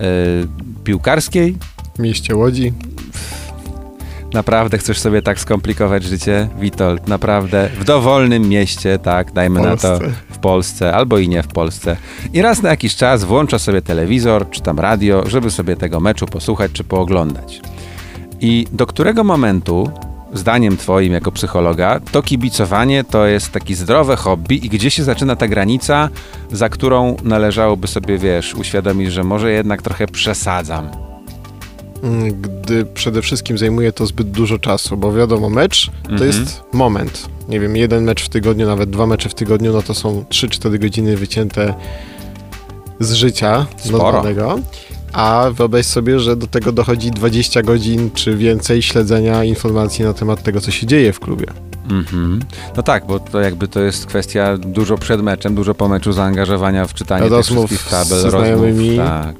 e, 0.00 0.04
piłkarskiej, 0.84 1.56
W 1.94 1.98
mieście 1.98 2.36
Łodzi. 2.36 2.72
Naprawdę 4.34 4.78
chcesz 4.78 5.00
sobie 5.00 5.22
tak 5.22 5.40
skomplikować 5.40 6.04
życie, 6.04 6.48
Witold? 6.60 7.08
Naprawdę 7.08 7.68
w 7.80 7.84
dowolnym 7.84 8.48
mieście, 8.48 8.98
tak, 8.98 9.32
dajmy 9.32 9.60
na 9.60 9.76
to 9.76 9.98
w 10.30 10.38
Polsce 10.38 10.94
albo 10.94 11.18
i 11.18 11.28
nie 11.28 11.42
w 11.42 11.48
Polsce. 11.48 11.96
I 12.32 12.42
raz 12.42 12.62
na 12.62 12.68
jakiś 12.68 12.96
czas 12.96 13.24
włącza 13.24 13.58
sobie 13.58 13.82
telewizor 13.82 14.50
czy 14.50 14.60
tam 14.60 14.80
radio, 14.80 15.24
żeby 15.26 15.50
sobie 15.50 15.76
tego 15.76 16.00
meczu 16.00 16.26
posłuchać 16.26 16.72
czy 16.72 16.84
pooglądać. 16.84 17.60
I 18.40 18.66
do 18.72 18.86
którego 18.86 19.24
momentu, 19.24 19.90
zdaniem 20.32 20.76
Twoim 20.76 21.12
jako 21.12 21.32
psychologa, 21.32 22.00
to 22.12 22.22
kibicowanie 22.22 23.04
to 23.04 23.26
jest 23.26 23.52
taki 23.52 23.74
zdrowe 23.74 24.16
hobby 24.16 24.66
i 24.66 24.68
gdzie 24.68 24.90
się 24.90 25.04
zaczyna 25.04 25.36
ta 25.36 25.48
granica, 25.48 26.08
za 26.52 26.68
którą 26.68 27.16
należałoby 27.24 27.86
sobie, 27.86 28.18
wiesz, 28.18 28.54
uświadomić, 28.54 29.12
że 29.12 29.24
może 29.24 29.52
jednak 29.52 29.82
trochę 29.82 30.06
przesadzam. 30.06 31.13
Gdy 32.40 32.84
przede 32.84 33.22
wszystkim 33.22 33.58
zajmuje 33.58 33.92
to 33.92 34.06
zbyt 34.06 34.30
dużo 34.30 34.58
czasu, 34.58 34.96
bo 34.96 35.12
wiadomo, 35.12 35.50
mecz 35.50 35.90
to 36.04 36.10
Mhm. 36.12 36.26
jest 36.30 36.62
moment. 36.72 37.26
Nie 37.48 37.60
wiem, 37.60 37.76
jeden 37.76 38.04
mecz 38.04 38.22
w 38.24 38.28
tygodniu, 38.28 38.66
nawet 38.66 38.90
dwa 38.90 39.06
mecze 39.06 39.28
w 39.28 39.34
tygodniu, 39.34 39.72
no 39.72 39.82
to 39.82 39.94
są 39.94 40.24
3-4 40.28 40.78
godziny 40.78 41.16
wycięte 41.16 41.74
z 43.00 43.12
życia 43.12 43.66
normalnego. 43.92 44.58
A 45.12 45.50
wyobraź 45.54 45.86
sobie, 45.86 46.20
że 46.20 46.36
do 46.36 46.46
tego 46.46 46.72
dochodzi 46.72 47.10
20 47.10 47.62
godzin 47.62 48.10
czy 48.14 48.36
więcej 48.36 48.82
śledzenia 48.82 49.44
informacji 49.44 50.04
na 50.04 50.12
temat 50.12 50.42
tego, 50.42 50.60
co 50.60 50.70
się 50.70 50.86
dzieje 50.86 51.12
w 51.12 51.20
klubie. 51.20 51.46
Mhm. 51.90 52.40
No 52.76 52.82
tak, 52.82 53.06
bo 53.06 53.20
to 53.20 53.40
jakby 53.40 53.68
to 53.68 53.80
jest 53.80 54.06
kwestia 54.06 54.56
dużo 54.56 54.98
przed 54.98 55.22
meczem, 55.22 55.54
dużo 55.54 55.74
po 55.74 55.88
meczu 55.88 56.12
zaangażowania 56.12 56.86
w 56.86 56.94
czytanie 56.94 57.22
tych 57.22 57.32
Rozmów 57.32 57.66
wszystkich 57.70 57.90
tabel, 57.90 58.30
rozmów, 58.30 58.96
tak, 58.96 59.34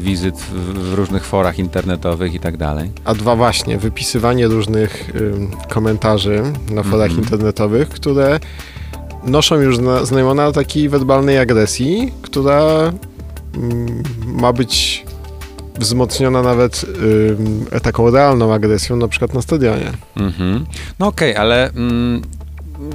wizyt 0.00 0.34
w, 0.36 0.52
w 0.90 0.94
różnych 0.94 1.24
forach 1.24 1.58
internetowych 1.58 2.34
i 2.34 2.40
tak 2.40 2.56
dalej. 2.56 2.90
A 3.04 3.14
dwa 3.14 3.36
właśnie, 3.36 3.78
wypisywanie 3.78 4.46
różnych 4.48 5.12
ym, 5.16 5.50
komentarzy 5.68 6.42
na 6.70 6.82
forach 6.82 7.10
Mhm. 7.10 7.22
internetowych, 7.24 7.88
które 7.88 8.40
noszą 9.24 9.54
już 9.56 9.76
zna, 9.76 10.04
znamiona 10.04 10.52
takiej 10.52 10.88
werbalnej 10.88 11.38
agresji, 11.38 12.12
która 12.22 12.62
ym, 13.56 14.02
ma 14.26 14.52
być 14.52 15.04
wzmocniona 15.80 16.42
nawet 16.42 16.84
ym, 17.02 17.66
taką 17.82 18.10
realną 18.10 18.52
agresją, 18.54 18.96
na 18.96 19.08
przykład 19.08 19.34
na 19.34 19.42
stadionie. 19.42 19.92
Mhm. 20.16 20.66
No 20.98 21.06
okej, 21.06 21.36
ale 21.36 21.68
mm, 21.68 22.22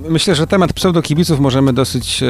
myślę, 0.09 0.35
że 0.35 0.47
temat 0.47 0.73
pseudokibiców 0.73 1.39
możemy 1.39 1.73
dosyć, 1.73 2.23
e, 2.23 2.27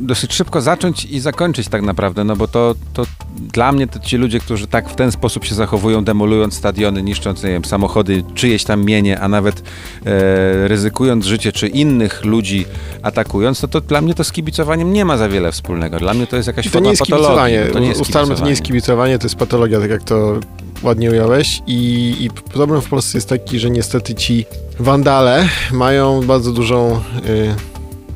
dosyć 0.00 0.34
szybko 0.34 0.60
zacząć 0.60 1.04
i 1.04 1.20
zakończyć 1.20 1.68
tak 1.68 1.82
naprawdę, 1.82 2.24
no 2.24 2.36
bo 2.36 2.48
to, 2.48 2.74
to 2.92 3.06
dla 3.36 3.72
mnie 3.72 3.86
to 3.86 3.98
ci 3.98 4.16
ludzie, 4.16 4.40
którzy 4.40 4.66
tak 4.66 4.88
w 4.88 4.94
ten 4.94 5.12
sposób 5.12 5.44
się 5.44 5.54
zachowują, 5.54 6.04
demolując 6.04 6.54
stadiony, 6.54 7.02
niszcząc, 7.02 7.42
nie 7.42 7.50
wiem, 7.50 7.64
samochody, 7.64 8.22
czyjeś 8.34 8.64
tam 8.64 8.84
mienie, 8.84 9.20
a 9.20 9.28
nawet 9.28 9.62
e, 10.06 10.68
ryzykując 10.68 11.24
życie 11.24 11.52
czy 11.52 11.68
innych 11.68 12.24
ludzi 12.24 12.66
atakując, 13.02 13.62
no 13.62 13.68
to 13.68 13.80
dla 13.80 14.00
mnie 14.00 14.14
to 14.14 14.24
z 14.24 14.32
kibicowaniem 14.32 14.92
nie 14.92 15.04
ma 15.04 15.16
za 15.16 15.28
wiele 15.28 15.52
wspólnego. 15.52 15.98
Dla 15.98 16.14
mnie 16.14 16.26
to 16.26 16.36
jest 16.36 16.46
jakaś 16.46 16.68
forma 16.68 16.84
nie 16.84 16.90
jest 16.90 17.00
patologii. 17.00 17.26
kibicowanie. 17.26 17.72
To 17.72 17.78
nie 17.78 17.88
jest 17.88 18.00
Ustalmy, 18.00 18.36
to 18.36 18.44
nie 18.44 18.50
jest 18.50 18.62
kibicowanie. 18.62 18.78
kibicowanie, 18.78 19.18
to 19.18 19.24
jest 19.24 19.36
patologia, 19.36 19.80
tak 19.80 19.90
jak 19.90 20.02
to 20.02 20.40
ładnie 20.82 21.10
ująłeś. 21.10 21.62
I, 21.66 22.14
I 22.20 22.30
problem 22.30 22.80
w 22.80 22.88
Polsce 22.88 23.18
jest 23.18 23.28
taki, 23.28 23.58
że 23.58 23.70
niestety 23.70 24.14
ci 24.14 24.46
wandale 24.78 25.48
mają 25.72 26.26
bardzo 26.26 26.52
dużą... 26.52 27.00
Y, 27.26 27.54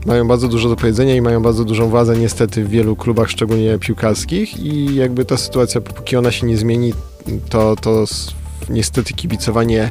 mają 0.07 0.29
bardzo 0.29 0.49
dużo 0.49 0.69
do 0.69 0.77
powiedzenia 0.77 1.15
i 1.15 1.21
mają 1.21 1.43
bardzo 1.43 1.65
dużą 1.65 1.88
władzę 1.88 2.17
niestety 2.17 2.65
w 2.65 2.69
wielu 2.69 2.97
klubach, 2.97 3.31
szczególnie 3.31 3.79
piłkarskich 3.79 4.61
i 4.61 4.95
jakby 4.95 5.25
ta 5.25 5.37
sytuacja, 5.37 5.81
póki 5.81 6.17
ona 6.17 6.31
się 6.31 6.47
nie 6.47 6.57
zmieni, 6.57 6.93
to, 7.49 7.77
to 7.77 8.05
niestety 8.71 9.15
kibicowanie 9.15 9.91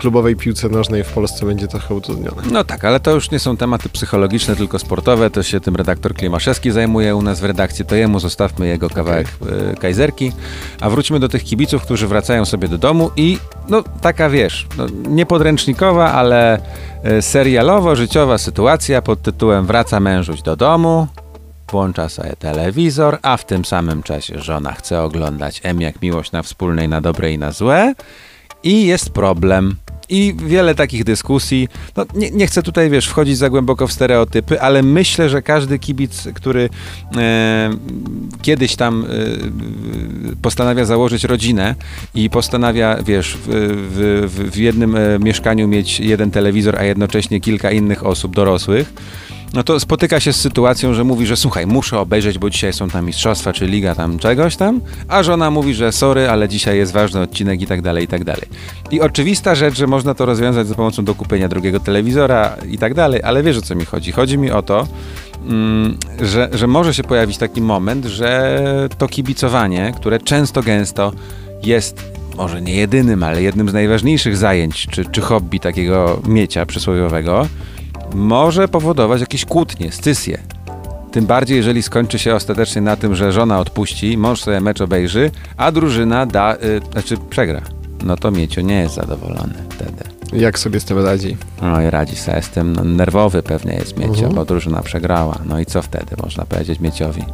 klubowej 0.00 0.36
piłce 0.36 0.68
nożnej 0.68 1.04
w 1.04 1.12
Polsce 1.12 1.46
będzie 1.46 1.68
trochę 1.68 1.94
utrudnione. 1.94 2.42
No 2.52 2.64
tak, 2.64 2.84
ale 2.84 3.00
to 3.00 3.10
już 3.10 3.30
nie 3.30 3.38
są 3.38 3.56
tematy 3.56 3.88
psychologiczne, 3.88 4.56
tylko 4.56 4.78
sportowe. 4.78 5.30
To 5.30 5.42
się 5.42 5.60
tym 5.60 5.76
redaktor 5.76 6.14
Klimaszewski 6.14 6.70
zajmuje 6.70 7.16
u 7.16 7.22
nas 7.22 7.40
w 7.40 7.44
redakcji. 7.44 7.84
To 7.84 7.94
jemu 7.94 8.20
zostawmy 8.20 8.66
jego 8.66 8.90
kawałek 8.90 9.26
e, 9.70 9.74
kajzerki. 9.74 10.32
A 10.80 10.90
wróćmy 10.90 11.20
do 11.20 11.28
tych 11.28 11.44
kibiców, 11.44 11.82
którzy 11.82 12.06
wracają 12.06 12.44
sobie 12.44 12.68
do 12.68 12.78
domu 12.78 13.10
i 13.16 13.38
no 13.68 13.82
taka 14.00 14.30
wiesz, 14.30 14.66
no, 14.78 14.86
niepodręcznikowa, 15.08 16.12
ale 16.12 16.58
e, 17.02 17.22
serialowo-życiowa 17.22 18.38
sytuacja 18.38 19.02
pod 19.02 19.22
tytułem 19.22 19.66
Wraca 19.66 20.00
mężuś 20.00 20.42
do 20.42 20.56
domu. 20.56 21.06
Włącza 21.70 22.08
sobie 22.08 22.36
telewizor, 22.38 23.18
a 23.22 23.36
w 23.36 23.46
tym 23.46 23.64
samym 23.64 24.02
czasie 24.02 24.38
żona 24.38 24.72
chce 24.72 25.02
oglądać 25.02 25.60
M 25.64 25.80
jak 25.80 26.02
miłość 26.02 26.32
na 26.32 26.42
wspólnej, 26.42 26.88
na 26.88 27.00
dobre 27.00 27.32
i 27.32 27.38
na 27.38 27.52
złe. 27.52 27.94
I 28.62 28.86
jest 28.86 29.10
problem. 29.10 29.76
I 30.10 30.34
wiele 30.46 30.74
takich 30.74 31.04
dyskusji. 31.04 31.68
No, 31.96 32.06
nie, 32.14 32.30
nie 32.30 32.46
chcę 32.46 32.62
tutaj, 32.62 32.90
wiesz, 32.90 33.06
wchodzić 33.08 33.38
za 33.38 33.50
głęboko 33.50 33.86
w 33.86 33.92
stereotypy, 33.92 34.60
ale 34.60 34.82
myślę, 34.82 35.28
że 35.28 35.42
każdy 35.42 35.78
kibic, 35.78 36.28
który 36.34 36.68
e, 37.16 37.70
kiedyś 38.42 38.76
tam 38.76 39.04
e, 39.04 39.06
postanawia 40.42 40.84
założyć 40.84 41.24
rodzinę 41.24 41.74
i 42.14 42.30
postanawia, 42.30 42.96
wiesz, 43.02 43.36
w, 43.46 43.48
w, 43.48 44.50
w- 44.52 44.56
jednym 44.56 44.96
e, 44.96 45.18
mieszkaniu 45.18 45.68
mieć 45.68 46.00
jeden 46.00 46.30
telewizor, 46.30 46.76
a 46.78 46.84
jednocześnie 46.84 47.40
kilka 47.40 47.70
innych 47.70 48.06
osób 48.06 48.34
dorosłych, 48.34 48.92
no 49.54 49.62
to 49.62 49.80
spotyka 49.80 50.20
się 50.20 50.32
z 50.32 50.36
sytuacją, 50.36 50.94
że 50.94 51.04
mówi, 51.04 51.26
że 51.26 51.36
słuchaj, 51.36 51.66
muszę 51.66 51.98
obejrzeć, 51.98 52.38
bo 52.38 52.50
dzisiaj 52.50 52.72
są 52.72 52.88
tam 52.88 53.06
mistrzostwa, 53.06 53.52
czy 53.52 53.66
liga 53.66 53.94
tam 53.94 54.18
czegoś 54.18 54.56
tam, 54.56 54.80
a 55.08 55.22
żona 55.22 55.50
mówi, 55.50 55.74
że 55.74 55.92
sorry, 55.92 56.28
ale 56.28 56.48
dzisiaj 56.48 56.76
jest 56.76 56.92
ważny 56.92 57.20
odcinek 57.20 57.62
i 57.62 57.66
tak 57.66 57.82
dalej, 57.82 58.04
i 58.04 58.08
tak 58.08 58.24
dalej. 58.24 58.44
I 58.90 59.00
oczywista 59.00 59.54
rzecz, 59.54 59.76
że 59.76 59.86
można 59.86 60.14
to 60.14 60.26
rozwiązać 60.26 60.66
za 60.66 60.74
pomocą 60.74 61.04
dokupienia 61.04 61.48
drugiego 61.48 61.80
telewizora 61.80 62.56
i 62.70 62.78
tak 62.78 62.94
dalej, 62.94 63.22
ale 63.22 63.42
wiesz 63.42 63.58
o 63.58 63.62
co 63.62 63.74
mi 63.74 63.84
chodzi. 63.84 64.12
Chodzi 64.12 64.38
mi 64.38 64.50
o 64.50 64.62
to, 64.62 64.86
mm, 65.46 65.96
że, 66.20 66.48
że 66.52 66.66
może 66.66 66.94
się 66.94 67.02
pojawić 67.02 67.38
taki 67.38 67.60
moment, 67.60 68.04
że 68.04 68.88
to 68.98 69.08
kibicowanie, 69.08 69.92
które 69.96 70.18
często, 70.18 70.62
gęsto 70.62 71.12
jest 71.62 72.20
może 72.36 72.62
nie 72.62 72.74
jedynym, 72.74 73.22
ale 73.22 73.42
jednym 73.42 73.68
z 73.68 73.72
najważniejszych 73.72 74.36
zajęć 74.36 74.86
czy, 74.90 75.04
czy 75.04 75.20
hobby 75.20 75.60
takiego 75.60 76.20
miecia 76.28 76.66
przysłowiowego, 76.66 77.46
może 78.14 78.68
powodować 78.68 79.20
jakieś 79.20 79.44
kłótnie, 79.44 79.92
scysje. 79.92 80.38
Tym 81.12 81.26
bardziej, 81.26 81.56
jeżeli 81.56 81.82
skończy 81.82 82.18
się 82.18 82.34
ostatecznie 82.34 82.82
na 82.82 82.96
tym, 82.96 83.14
że 83.14 83.32
żona 83.32 83.58
odpuści, 83.58 84.18
mąż 84.18 84.40
sobie 84.42 84.60
mecz 84.60 84.80
obejrzy, 84.80 85.30
a 85.56 85.72
drużyna 85.72 86.26
da, 86.26 86.54
y, 86.56 86.80
znaczy 86.92 87.16
przegra. 87.30 87.60
No 88.04 88.16
to 88.16 88.30
Miecio 88.30 88.60
nie 88.60 88.74
jest 88.80 88.94
zadowolony 88.94 89.54
wtedy. 89.70 90.04
Jak 90.32 90.58
sobie 90.58 90.80
z 90.80 90.84
tym 90.84 91.04
radzi? 91.04 91.36
No 91.62 91.82
i 91.82 91.90
radzi 91.90 92.16
sobie 92.16 92.42
z 92.42 92.48
tym, 92.48 92.72
no, 92.72 92.84
nerwowy 92.84 93.42
pewnie 93.42 93.72
jest 93.74 93.96
Miecio, 93.96 94.12
Mhm. 94.12 94.34
bo 94.34 94.44
drużyna 94.44 94.82
przegrała. 94.82 95.38
No 95.44 95.60
i 95.60 95.66
co 95.66 95.82
wtedy, 95.82 96.16
można 96.22 96.44
powiedzieć 96.44 96.80
Mieciowi? 96.80 97.24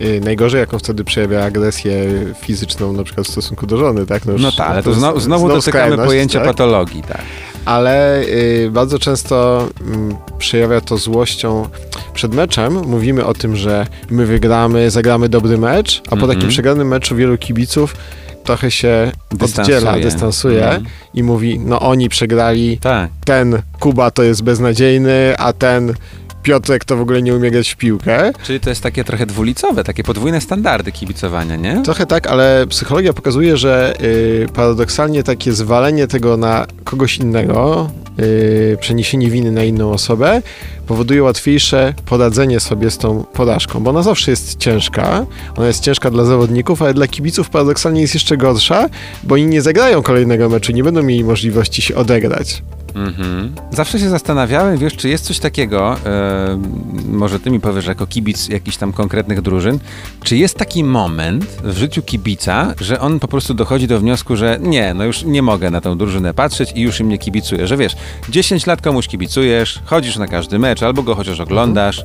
Yy, 0.00 0.20
najgorzej, 0.20 0.60
jaką 0.60 0.78
wtedy 0.78 1.04
przejawia 1.04 1.44
agresję 1.44 1.94
fizyczną, 2.40 2.92
na 2.92 3.04
przykład 3.04 3.26
w 3.26 3.30
stosunku 3.30 3.66
do 3.66 3.76
żony, 3.76 4.06
tak? 4.06 4.26
już- 4.26 4.42
No 4.42 4.52
tak, 4.52 4.68
ale 4.70 4.82
to 4.82 4.92
znowu, 4.94 5.20
znowu 5.20 5.48
dotykamy 5.48 5.96
pojęcia 5.96 6.38
tak? 6.38 6.48
patologii, 6.48 7.02
tak. 7.02 7.22
Ale 7.64 8.20
y, 8.22 8.68
bardzo 8.72 8.98
często 8.98 9.68
mm, 9.80 10.16
przejawia 10.38 10.80
to 10.80 10.96
złością. 10.96 11.68
Przed 12.14 12.34
meczem 12.34 12.72
mówimy 12.74 13.24
o 13.24 13.34
tym, 13.34 13.56
że 13.56 13.86
my 14.10 14.26
wygramy, 14.26 14.90
zagramy 14.90 15.28
dobry 15.28 15.58
mecz, 15.58 16.02
a 16.06 16.10
po 16.10 16.16
Mhm. 16.16 16.32
takim 16.34 16.48
przegranym 16.48 16.88
meczu 16.88 17.16
wielu 17.16 17.38
kibiców 17.38 17.96
trochę 18.44 18.70
się 18.70 19.12
Dystansuje. 19.30 19.76
oddziela, 19.76 19.98
dystansuje 19.98 20.64
Mhm. 20.64 20.84
i 21.14 21.22
mówi, 21.22 21.58
no 21.58 21.80
oni 21.80 22.08
przegrali, 22.08 22.78
Tak. 22.78 23.10
ten 23.24 23.62
Kuba 23.80 24.10
to 24.10 24.22
jest 24.22 24.42
beznadziejny, 24.42 25.34
a 25.38 25.52
ten 25.52 25.94
Piotrek 26.46 26.84
to 26.84 26.96
w 26.96 27.00
ogóle 27.00 27.22
nie 27.22 27.34
umie 27.34 27.50
grać 27.50 27.70
w 27.70 27.76
piłkę. 27.76 28.32
Czyli 28.42 28.60
to 28.60 28.70
jest 28.70 28.82
takie 28.82 29.04
trochę 29.04 29.26
dwulicowe, 29.26 29.84
takie 29.84 30.02
podwójne 30.02 30.40
standardy 30.40 30.92
kibicowania, 30.92 31.56
nie? 31.56 31.82
Trochę 31.82 32.06
tak, 32.06 32.26
ale 32.26 32.66
psychologia 32.68 33.12
pokazuje, 33.12 33.56
że 33.56 33.94
y, 34.00 34.46
paradoksalnie 34.54 35.22
takie 35.22 35.52
zwalenie 35.52 36.06
tego 36.06 36.36
na 36.36 36.66
kogoś 36.84 37.18
innego, 37.18 37.90
y, 38.20 38.76
przeniesienie 38.80 39.30
winy 39.30 39.52
na 39.52 39.64
inną 39.64 39.92
osobę, 39.92 40.42
powoduje 40.86 41.22
łatwiejsze 41.22 41.94
poradzenie 42.04 42.60
sobie 42.60 42.90
z 42.90 42.98
tą 42.98 43.24
porażką, 43.24 43.80
bo 43.80 43.90
ona 43.90 44.02
zawsze 44.02 44.30
jest 44.30 44.56
ciężka. 44.58 45.26
Ona 45.56 45.66
jest 45.66 45.82
ciężka 45.82 46.10
dla 46.10 46.24
zawodników, 46.24 46.82
ale 46.82 46.94
dla 46.94 47.08
kibiców 47.08 47.50
paradoksalnie 47.50 48.00
jest 48.00 48.14
jeszcze 48.14 48.36
gorsza, 48.36 48.88
bo 49.22 49.34
oni 49.34 49.46
nie 49.46 49.62
zagrają 49.62 50.02
kolejnego 50.02 50.48
meczu, 50.48 50.72
nie 50.72 50.84
będą 50.84 51.02
mieli 51.02 51.24
możliwości 51.24 51.82
się 51.82 51.96
odegrać. 51.96 52.62
Mhm. 52.96 53.54
Zawsze 53.70 53.98
się 53.98 54.08
zastanawiałem, 54.08 54.78
wiesz, 54.78 54.96
czy 54.96 55.08
jest 55.08 55.24
coś 55.24 55.38
takiego, 55.38 55.96
e, 56.06 56.58
może 57.08 57.40
ty 57.40 57.50
mi 57.50 57.60
powiesz 57.60 57.86
jako 57.86 58.06
kibic 58.06 58.48
jakichś 58.48 58.76
tam 58.76 58.92
konkretnych 58.92 59.42
drużyn, 59.42 59.78
czy 60.22 60.36
jest 60.36 60.58
taki 60.58 60.84
moment 60.84 61.44
w 61.44 61.76
życiu 61.78 62.02
kibica, 62.02 62.74
że 62.80 63.00
on 63.00 63.20
po 63.20 63.28
prostu 63.28 63.54
dochodzi 63.54 63.86
do 63.86 64.00
wniosku, 64.00 64.36
że 64.36 64.58
nie, 64.60 64.94
no 64.94 65.04
już 65.04 65.22
nie 65.22 65.42
mogę 65.42 65.70
na 65.70 65.80
tą 65.80 65.98
drużynę 65.98 66.34
patrzeć 66.34 66.72
i 66.74 66.80
już 66.80 67.00
im 67.00 67.08
nie 67.08 67.18
kibicuję, 67.18 67.66
że 67.66 67.76
wiesz, 67.76 67.96
10 68.28 68.66
lat 68.66 68.82
komuś 68.82 69.08
kibicujesz, 69.08 69.80
chodzisz 69.84 70.16
na 70.16 70.26
każdy 70.26 70.58
mecz 70.58 70.82
albo 70.82 71.02
go 71.02 71.14
chociaż 71.14 71.40
oglądasz, 71.40 72.04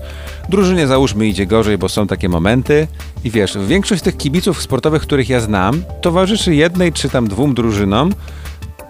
drużynie 0.50 0.88
załóżmy 0.88 1.28
idzie 1.28 1.46
gorzej, 1.46 1.78
bo 1.78 1.90
są 1.90 2.08
takie 2.08 2.30
momenty 2.30 2.88
i 3.24 3.32
wiesz, 3.32 3.58
większość 3.68 4.04
tych 4.04 4.18
kibiców 4.18 4.62
sportowych, 4.62 5.02
których 5.02 5.30
ja 5.30 5.40
znam, 5.40 5.84
towarzyszy 6.02 6.56
jednej 6.56 6.94
czy 6.94 7.10
tam 7.10 7.28
dwóm 7.28 7.54
drużynom, 7.54 8.14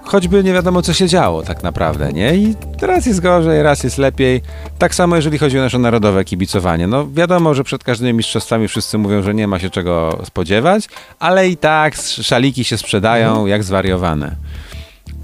choćby 0.03 0.43
nie 0.43 0.53
wiadomo, 0.53 0.81
co 0.81 0.93
się 0.93 1.07
działo 1.07 1.43
tak 1.43 1.63
naprawdę, 1.63 2.13
nie? 2.13 2.35
I 2.35 2.55
raz 2.81 3.05
jest 3.05 3.19
gorzej, 3.19 3.63
raz 3.63 3.83
jest 3.83 3.97
lepiej. 3.97 4.41
Tak 4.77 4.95
samo, 4.95 5.15
jeżeli 5.15 5.37
chodzi 5.37 5.59
o 5.59 5.61
nasze 5.61 5.79
narodowe 5.79 6.25
kibicowanie. 6.25 6.87
No 6.87 7.07
wiadomo, 7.11 7.53
że 7.53 7.63
przed 7.63 7.83
każdymi 7.83 8.13
mistrzostwami 8.13 8.67
wszyscy 8.67 8.97
mówią, 8.97 9.21
że 9.21 9.33
nie 9.33 9.47
ma 9.47 9.59
się 9.59 9.69
czego 9.69 10.19
spodziewać, 10.23 10.87
ale 11.19 11.49
i 11.49 11.57
tak 11.57 11.95
szaliki 11.95 12.63
się 12.63 12.77
sprzedają 12.77 13.45
jak 13.45 13.63
zwariowane. 13.63 14.35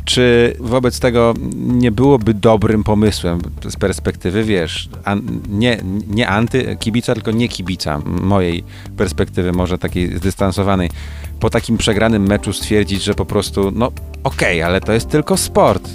Czy 0.08 0.56
wobec 0.60 1.00
tego 1.00 1.34
nie 1.56 1.92
byłoby 1.92 2.34
dobrym 2.34 2.84
pomysłem 2.84 3.40
z 3.70 3.76
perspektywy, 3.76 4.44
wiesz, 4.44 4.90
an, 5.04 5.22
nie, 5.50 5.78
nie 6.08 6.28
anty 6.28 6.78
kibica, 6.80 7.14
tylko 7.14 7.32
nie 7.32 7.50
kibica, 7.50 8.02
mojej 8.06 8.64
perspektywy, 8.98 9.52
może 9.52 9.78
takiej 9.78 10.18
zdystansowanej, 10.18 10.90
po 11.40 11.50
takim 11.50 11.78
przegranym 11.78 12.28
meczu 12.28 12.54
stwierdzić, 12.54 13.04
że 13.04 13.14
po 13.14 13.26
prostu, 13.26 13.72
no 13.76 13.92
okej, 14.24 14.64
ale 14.64 14.82
to 14.82 14.94
jest 14.94 15.10
tylko 15.10 15.38
sport. 15.38 15.90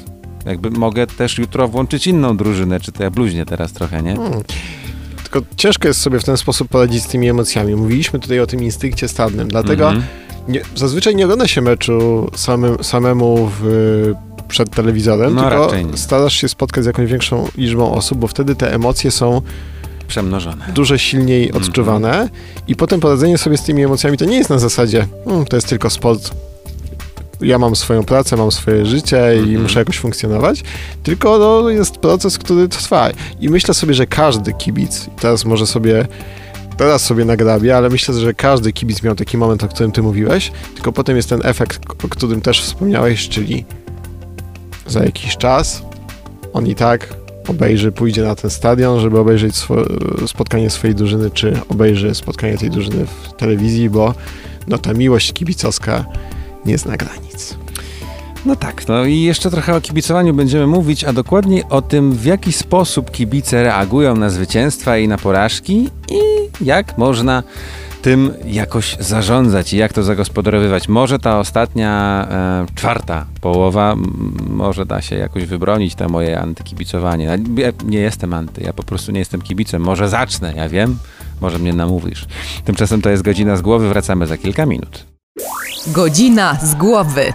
Jakby 0.47 0.71
mogę 0.71 1.07
też 1.07 1.39
jutro 1.39 1.69
włączyć 1.69 2.07
inną 2.07 2.37
drużynę, 2.37 2.81
czy 2.81 2.93
to 2.93 3.03
ja 3.03 3.11
bluźnię 3.11 3.47
teraz 3.47 3.73
trochę, 3.73 4.03
nie? 4.03 4.17
Hmm. 4.17 4.43
Tylko 5.23 5.43
ciężko 5.57 5.89
jest 5.89 6.01
sobie 6.01 6.21
w 6.21 6.25
ten 6.25 6.37
sposób 6.37 6.69
poradzić 6.69 7.03
z 7.03 7.07
tymi 7.07 7.29
emocjami. 7.29 7.75
Mówiliśmy 7.75 8.19
tutaj 8.21 8.41
o 8.41 8.47
tym 8.47 8.63
instynkcie 8.63 9.09
stadnym, 9.09 9.49
dlatego 9.49 9.91
Mhm. 9.91 10.22
Nie, 10.49 10.61
zazwyczaj 10.75 11.17
nie 11.17 11.25
ogląda 11.25 11.49
się 11.49 11.61
meczu 11.61 12.31
samym, 12.37 12.85
samemu 12.85 13.51
w, 13.61 14.13
przed 14.49 14.71
telewizorem, 14.71 15.35
No, 15.35 15.43
tylko 15.43 15.71
starasz 15.97 16.35
się 16.35 16.49
spotkać 16.49 16.85
z 16.85 16.87
jakąś 16.87 17.11
większą 17.11 17.49
liczbą 17.57 17.93
osób, 17.93 18.19
bo 18.19 18.27
wtedy 18.29 18.55
te 18.55 18.75
emocje 18.75 19.11
są 19.11 19.43
Przemnożone. 20.09 20.65
dużo 20.75 20.99
silniej 20.99 21.47
Mhm. 21.47 21.65
odczuwane 21.65 22.29
i 22.69 22.77
potem 22.77 23.01
poradzenie 23.01 23.39
sobie 23.39 23.57
z 23.59 23.63
tymi 23.63 23.85
emocjami 23.85 24.19
to 24.19 24.25
nie 24.25 24.37
jest 24.37 24.51
na 24.51 24.59
zasadzie 24.59 25.07
"Mm, 25.27 25.45
to 25.45 25.57
jest 25.57 25.69
tylko 25.69 25.91
sport, 25.91 26.31
ja 27.41 27.59
mam 27.59 27.77
swoją 27.77 28.05
pracę, 28.05 28.37
mam 28.37 28.53
swoje 28.53 28.87
życie 28.87 29.33
i 29.37 29.39
Mhm. 29.39 29.63
muszę 29.63 29.79
jakoś 29.79 29.99
funkcjonować, 29.99 30.63
tylko 31.03 31.39
no, 31.39 31.69
jest 31.71 31.97
proces, 31.97 32.39
który 32.39 32.69
trwa 32.69 33.11
i 33.41 33.49
myślę 33.49 33.75
sobie, 33.75 33.95
że 33.95 34.07
każdy 34.07 34.53
kibic, 34.53 35.07
teraz 35.21 35.45
może 35.45 35.67
sobie 35.67 36.07
teraz 36.77 37.03
sobie 37.05 37.25
nagrabia, 37.25 37.77
ale 37.77 37.89
myślę, 37.89 38.15
że 38.15 38.35
każdy 38.35 38.73
kibic 38.73 39.03
miał 39.03 39.15
taki 39.15 39.39
moment, 39.39 39.65
o 39.65 39.69
którym 39.69 39.93
ty 39.93 40.03
mówiłeś, 40.03 40.53
tylko 40.75 40.93
potem 40.93 41.17
jest 41.17 41.29
ten 41.29 41.41
efekt, 41.45 42.05
o 42.05 42.09
którym 42.09 42.41
też 42.41 42.63
wspomniałeś, 42.63 43.29
czyli 43.29 43.65
za 44.87 45.05
jakiś 45.05 45.37
czas 45.37 45.83
on 46.53 46.67
i 46.67 46.75
tak 46.75 47.15
obejrzy, 47.49 47.93
pójdzie 47.93 48.23
na 48.23 48.35
ten 48.35 48.51
stadion, 48.51 49.01
żeby 49.01 49.19
obejrzeć 49.19 49.55
swo- 49.55 50.27
spotkanie 50.27 50.71
swojej 50.71 50.95
drużyny, 50.95 51.31
czy 51.31 51.61
obejrzy 51.69 52.15
spotkanie 52.15 52.59
tej 52.59 52.71
drużyny 52.71 53.07
w 53.07 53.33
telewizji, 53.33 53.91
bo 53.91 54.15
no 54.69 54.79
ta 54.79 54.93
miłość 54.95 55.33
kibicowska 55.33 56.05
nie 56.67 56.79
zna 56.79 56.97
granic. 56.97 57.55
No 58.47 58.57
tak, 58.57 58.89
no 58.89 59.05
i 59.05 59.21
jeszcze 59.21 59.51
trochę 59.51 59.77
o 59.77 59.81
kibicowaniu 59.81 60.35
będziemy 60.35 60.67
mówić, 60.67 61.05
a 61.05 61.13
dokładniej 61.13 61.63
o 61.71 61.83
tym, 61.83 62.13
w 62.13 62.25
jaki 62.25 62.53
sposób 62.53 63.11
kibice 63.11 63.63
reagują 63.63 64.17
na 64.17 64.31
zwycięstwa 64.31 64.99
i 64.99 65.09
na 65.09 65.19
porażki 65.19 65.89
i 66.11 66.32
jak 66.61 66.99
można 66.99 67.43
tym 68.03 68.35
jakoś 68.47 68.97
zarządzać 69.01 69.73
i 69.73 69.77
jak 69.77 69.93
to 69.93 70.03
zagospodarowywać. 70.03 70.89
Może 70.89 71.19
ta 71.19 71.39
ostatnia, 71.39 72.27
e, 72.31 72.67
czwarta 72.75 73.27
połowa, 73.41 73.93
m, 73.93 74.35
może 74.51 74.87
da 74.87 75.03
się 75.03 75.17
jakoś 75.17 75.45
wybronić 75.45 75.95
to 75.95 76.09
moje 76.09 76.41
antykibicowanie. 76.41 77.25
Ja 77.25 77.37
nie 77.85 77.99
jestem 77.99 78.35
anty, 78.35 78.63
ja 78.63 78.73
po 78.73 78.83
prostu 78.83 79.13
nie 79.13 79.19
jestem 79.19 79.43
kibicem. 79.43 79.83
Może 79.83 80.09
zacznę, 80.09 80.53
ja 80.57 80.69
wiem, 80.69 80.99
może 81.41 81.59
mnie 81.59 81.73
namówisz. 81.73 82.27
Tymczasem 82.65 83.03
to 83.03 83.11
jest 83.11 83.23
godzina 83.23 83.57
z 83.57 83.63
głowy, 83.63 83.89
wracamy 83.89 84.27
za 84.27 84.39
kilka 84.39 84.67
minut. 84.67 85.07
Godzina 85.87 86.59
z 86.63 86.75
głowy. 86.75 87.33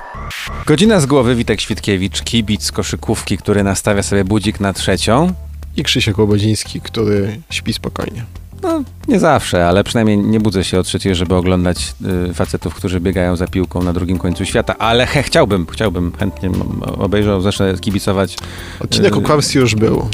Godzina 0.65 0.99
z 0.99 1.05
głowy, 1.05 1.35
Witek 1.35 1.61
Świtkiewicz, 1.61 2.21
kibic 2.21 2.63
z 2.63 2.71
koszykówki, 2.71 3.37
który 3.37 3.63
nastawia 3.63 4.03
sobie 4.03 4.23
budzik 4.23 4.59
na 4.59 4.73
trzecią. 4.73 5.33
I 5.77 5.83
Krzysiek 5.83 6.17
Łobodziński, 6.17 6.81
który 6.81 7.41
śpi 7.49 7.73
spokojnie. 7.73 8.25
No, 8.63 8.83
nie 9.07 9.19
zawsze, 9.19 9.67
ale 9.67 9.83
przynajmniej 9.83 10.17
nie 10.17 10.39
budzę 10.39 10.63
się 10.63 10.79
o 10.79 10.83
trzeciej, 10.83 11.15
żeby 11.15 11.35
oglądać 11.35 11.93
y, 12.29 12.33
facetów, 12.33 12.75
którzy 12.75 12.99
biegają 12.99 13.35
za 13.35 13.47
piłką 13.47 13.83
na 13.83 13.93
drugim 13.93 14.17
końcu 14.17 14.45
świata, 14.45 14.75
ale 14.77 15.05
he, 15.05 15.23
chciałbym, 15.23 15.65
chciałbym, 15.71 16.11
chętnie 16.19 16.49
obejrzał, 16.97 17.41
zacznę 17.41 17.73
kibicować. 17.81 18.37
Odcinek 18.79 19.13
o 19.13 19.19
Yy, 19.19 19.23
kłamstwie 19.25 19.59
już 19.59 19.75
był. 19.75 20.07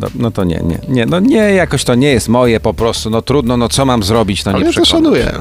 No, 0.00 0.08
no 0.14 0.30
to 0.30 0.44
nie, 0.44 0.60
nie, 0.64 0.78
nie, 0.88 1.06
no 1.06 1.20
nie, 1.20 1.36
jakoś 1.36 1.84
to 1.84 1.94
nie 1.94 2.08
jest 2.08 2.28
moje 2.28 2.60
po 2.60 2.74
prostu, 2.74 3.10
no 3.10 3.22
trudno, 3.22 3.56
no 3.56 3.68
co 3.68 3.84
mam 3.84 4.02
zrobić, 4.02 4.44
no 4.44 4.52
Ale 4.52 4.60
nie 4.60 4.66
ja 4.66 4.72
to 4.72 4.84
szanuję. 4.84 5.32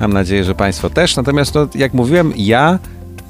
Mam 0.00 0.12
nadzieję, 0.12 0.44
że 0.44 0.54
państwo 0.54 0.90
też, 0.90 1.16
natomiast 1.16 1.54
no, 1.54 1.68
jak 1.74 1.94
mówiłem, 1.94 2.32
ja 2.36 2.78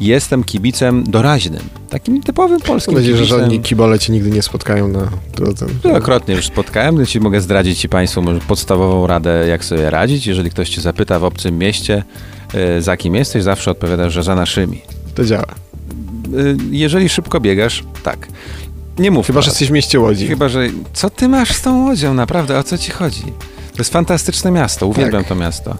jestem 0.01 0.45
kibicem 0.45 1.05
doraźnym, 1.05 1.63
takim 1.93 2.23
typowym 2.23 2.61
polskim 2.61 2.95
Mam 2.95 3.03
nadzieję, 3.03 3.17
że 3.19 3.25
żadni 3.25 3.61
kibole 3.61 3.99
cię 3.99 4.13
nigdy 4.13 4.31
nie 4.31 4.43
spotkają 4.43 4.89
na 4.89 5.11
drodze. 5.35 5.67
Wielokrotnie 5.85 6.35
już 6.35 6.47
spotkałem, 6.47 6.97
więc 6.97 7.09
ci 7.09 7.21
mogę 7.21 7.41
zdradzić 7.41 7.79
ci 7.79 7.89
Państwu 7.89 8.23
podstawową 8.49 9.07
radę, 9.07 9.45
jak 9.49 9.65
sobie 9.65 9.91
radzić. 9.91 10.27
Jeżeli 10.27 10.51
ktoś 10.51 10.69
cię 10.69 10.81
zapyta 10.81 11.19
w 11.19 11.25
obcym 11.25 11.59
mieście, 11.59 12.05
y, 12.79 12.83
za 12.83 12.97
kim 12.97 13.15
jesteś, 13.15 13.43
zawsze 13.43 13.71
odpowiadasz, 13.71 14.13
że 14.13 14.23
za 14.23 14.35
naszymi. 14.35 14.83
To 15.15 15.25
działa. 15.25 15.47
Y, 16.35 16.57
Jeżeli 16.71 17.09
szybko 17.09 17.41
biegasz, 17.41 17.85
tak. 18.03 18.29
Nie 18.99 19.11
mów. 19.11 19.27
Chyba, 19.27 19.41
że 19.41 19.45
prawdy. 19.45 19.55
jesteś 19.55 19.69
w 19.69 19.73
mieście 19.73 20.01
Łodzi. 20.01 20.27
Chyba, 20.27 20.49
że... 20.49 20.69
Co 20.93 21.11
ty 21.11 21.29
masz 21.29 21.53
z 21.53 21.63
tą 21.63 21.85
łodzią? 21.85 22.15
Naprawdę, 22.15 22.59
o 22.59 22.63
co 22.63 22.79
ci 22.79 22.91
chodzi? 22.91 23.23
To 23.73 23.79
jest 23.79 23.93
fantastyczne 23.93 24.51
miasto, 24.51 24.87
uwielbiam 24.87 25.23
Tak. 25.23 25.29
to 25.29 25.35
miasto. 25.35 25.77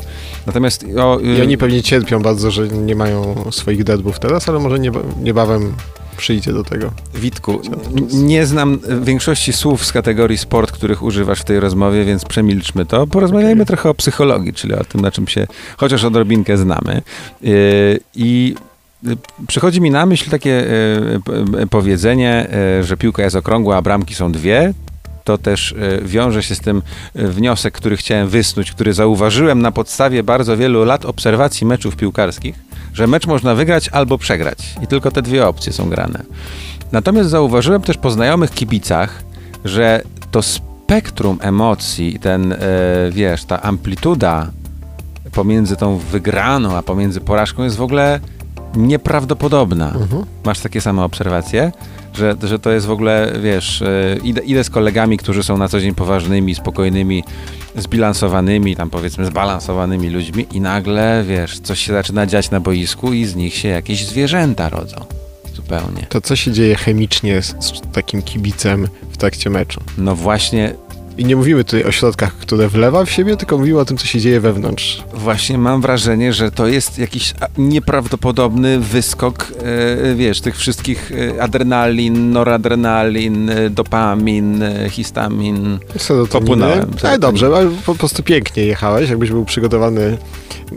Natomiast 0.47 0.85
o, 0.99 1.21
y, 1.21 1.39
I 1.39 1.43
oni 1.43 1.59
pewnie 1.59 1.83
cierpią 1.83 2.23
bardzo, 2.23 2.51
że 2.51 2.69
nie 2.69 2.95
mają 2.97 3.35
swoich 3.51 3.85
derbów 3.85 4.19
teraz, 4.19 4.49
ale 4.49 4.59
może 4.59 4.79
nieba, 4.79 5.01
niebawem 5.23 5.73
przyjdzie 6.17 6.53
do 6.53 6.65
tego. 6.65 6.93
Witku, 7.15 7.61
nie 8.13 8.47
znam 8.47 8.79
większości 9.03 9.53
słów 9.53 9.85
z 9.85 9.93
kategorii 9.93 10.39
sport, 10.39 10.73
których 10.73 11.03
używasz 11.03 11.41
w 11.41 11.45
tej 11.45 11.61
rozmowie, 11.61 12.05
więc 12.05 12.25
przemilczmy 12.25 12.87
to. 12.87 13.07
Porozmawiajmy 13.07 13.67
trochę 13.67 13.91
o 13.91 13.95
psychologii, 13.95 14.53
czyli 14.53 14.75
o 14.75 14.85
tym, 14.85 15.01
na 15.01 15.11
czym 15.11 15.29
się 15.29 15.47
chociaż 15.77 16.05
odrobinkę 16.05 16.57
znamy. 16.57 17.03
Yy, 17.43 18.01
I 18.15 18.55
y, 19.07 19.17
przychodzi 19.49 19.81
mi 19.81 19.91
na 19.91 20.07
myśl 20.07 20.31
takie 20.31 20.65
y, 21.63 21.67
powiedzenie, 21.71 22.47
y, 22.81 22.85
że 22.85 22.97
piłka 22.97 23.23
jest 23.23 23.37
okrągła, 23.37 23.77
a 23.77 23.83
bramki 23.83 24.15
są 24.15 24.33
dwie. 24.33 24.75
To 25.25 25.39
też 25.39 25.73
y, 25.73 26.03
wiąże 26.05 26.43
się 26.43 26.55
z 26.55 26.61
tym 26.61 26.83
y, 27.17 27.29
wniosek, 27.29 27.75
który 27.75 27.97
chciałem 27.97 28.29
wysnuć, 28.29 28.73
który 28.73 28.93
zauważyłem 28.93 29.63
na 29.63 29.73
podstawie 29.73 30.23
bardzo 30.23 30.57
wielu 30.57 30.85
lat 30.85 31.05
obserwacji 31.05 31.67
meczów 31.67 31.97
piłkarskich, 31.97 32.55
że 32.95 33.07
mecz 33.07 33.27
można 33.27 33.55
wygrać 33.55 33.89
albo 33.89 34.19
przegrać. 34.19 34.75
I 34.83 34.87
tylko 34.87 35.11
te 35.11 35.23
dwie 35.23 35.47
opcje 35.47 35.73
są 35.73 35.89
grane. 35.89 36.23
Natomiast 36.93 37.31
zauważyłem 37.31 37.83
też 37.83 37.97
po 37.97 38.11
znajomych 38.11 38.51
kibicach, 38.51 39.23
że 39.65 40.03
to 40.31 40.43
spektrum 40.43 41.39
emocji, 41.41 42.19
ten, 42.19 42.53
e, 42.53 42.59
wiesz, 43.11 43.45
ta 43.45 43.63
amplituda 43.63 44.51
pomiędzy 45.33 45.77
tą 45.77 45.99
wygraną, 45.99 46.77
a 46.77 46.83
pomiędzy 46.83 47.21
porażką 47.21 47.63
jest 47.63 47.77
w 47.77 47.83
ogóle 47.83 48.21
nieprawdopodobna. 48.77 49.87
Mhm. 49.87 50.25
Masz 50.45 50.61
takie 50.61 50.81
same 50.81 51.05
obserwacje? 51.05 51.73
Że, 52.13 52.37
że 52.43 52.59
to 52.59 52.71
jest 52.71 52.87
w 52.87 52.91
ogóle, 52.91 53.33
wiesz, 53.43 53.83
e, 53.83 54.17
idę, 54.25 54.41
idę 54.41 54.65
z 54.65 54.71
kolegami, 54.71 55.19
którzy 55.19 55.43
są 55.43 55.59
na 55.59 55.69
co 55.69 55.81
dzień 55.81 55.95
poważnymi, 55.95 56.55
spokojnymi, 56.55 57.25
zbilansowanymi, 57.77 58.77
tam 58.77 58.91
powiedzmy 58.91 59.25
zbalansowanymi 59.25 60.11
ludźmi 60.11 60.47
i 60.53 60.61
nagle, 60.61 61.25
wiesz, 61.29 61.61
coś 61.61 61.81
się 61.81 61.93
zaczyna 61.93 62.27
dziać 62.27 62.51
na 62.51 62.61
boisku 62.61 63.13
i 63.13 63.25
z 63.25 63.37
nich 63.37 63.55
się 63.55 63.69
jakieś 63.69 64.07
zwierzęta 64.07 64.69
rodzą. 64.69 64.97
Zupełnie. 65.55 66.07
To 66.09 66.21
co 66.21 66.37
się 66.37 66.53
dzieje 66.53 66.77
chemicznie 66.77 67.43
z, 67.43 67.47
z 67.47 67.81
takim 67.93 68.23
kibicem 68.23 68.89
w 69.11 69.17
trakcie 69.17 69.51
meczu? 69.51 69.81
No 69.99 70.17
właśnie, 70.17 70.75
I 71.19 71.25
nie 71.25 71.37
mówimy 71.37 71.65
tutaj 71.65 71.85
o 71.85 71.93
środkach, 71.93 72.37
które 72.37 72.69
wlewa 72.69 73.05
w 73.05 73.11
siebie, 73.11 73.37
tylko 73.37 73.59
mówimy 73.59 73.79
o 73.81 73.85
tym, 73.85 73.97
co 73.97 74.07
się 74.07 74.21
dzieje 74.21 74.41
wewnątrz. 74.41 75.05
Właśnie 75.15 75.59
mam 75.59 75.81
wrażenie, 75.81 76.33
że 76.33 76.51
to 76.51 76.67
jest 76.67 76.99
jakiś 76.99 77.35
nieprawdopodobny 77.59 78.79
wyskok, 78.81 79.53
e, 79.63 80.15
wiesz, 80.15 80.41
tych 80.41 80.57
wszystkich 80.57 81.13
e, 81.37 81.43
adrenalin, 81.43 82.33
noradrenalin, 82.33 83.51
e, 83.51 83.71
dopamin, 83.71 84.65
histamin. 84.91 85.79
Serotoniny. 85.97 86.29
Popłynąłem. 86.47 86.91
Ale 87.03 87.19
dobrze, 87.19 87.47
ale 87.47 87.71
po 87.87 87.95
prostu 87.95 88.23
pięknie 88.23 88.65
jechałeś, 88.65 89.11
jakbyś 89.11 89.31
był 89.31 89.45
przygotowany 89.45 90.19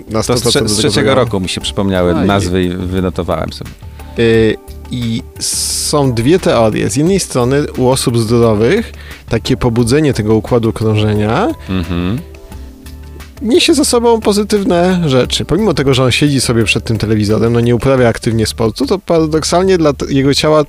na 0.09 0.19
100% 0.21 0.25
To 0.25 0.37
z, 0.37 0.43
trze- 0.43 0.67
z 0.67 0.77
trzeciego 0.77 1.15
roku 1.15 1.39
mi 1.39 1.49
się 1.49 1.61
przypomniały 1.61 2.13
No 2.13 2.25
nazwy 2.25 2.63
i 2.63 2.69
wynotowałem 2.69 3.53
sobie. 3.53 3.71
Y, 4.19 4.57
I 4.91 5.23
są 5.39 6.13
dwie 6.13 6.39
teorie. 6.39 6.89
Z 6.89 6.95
jednej 6.95 7.19
strony 7.19 7.65
u 7.77 7.87
osób 7.87 8.17
zdrowych 8.17 8.93
takie 9.29 9.57
pobudzenie 9.57 10.13
tego 10.13 10.35
układu 10.35 10.73
krążenia 10.73 11.47
Mhm. 11.69 12.19
niesie 13.41 13.73
za 13.73 13.85
sobą 13.85 14.21
pozytywne 14.21 15.01
rzeczy. 15.09 15.45
Pomimo 15.45 15.73
tego, 15.73 15.93
że 15.93 16.03
on 16.03 16.11
siedzi 16.11 16.41
sobie 16.41 16.63
przed 16.63 16.83
tym 16.83 16.97
telewizorem, 16.97 17.53
no 17.53 17.59
nie 17.59 17.75
uprawia 17.75 18.07
aktywnie 18.07 18.45
sportu, 18.45 18.85
to 18.85 18.99
paradoksalnie 18.99 19.77
dla 19.77 19.93
jego 20.09 20.33
ciała 20.33 20.63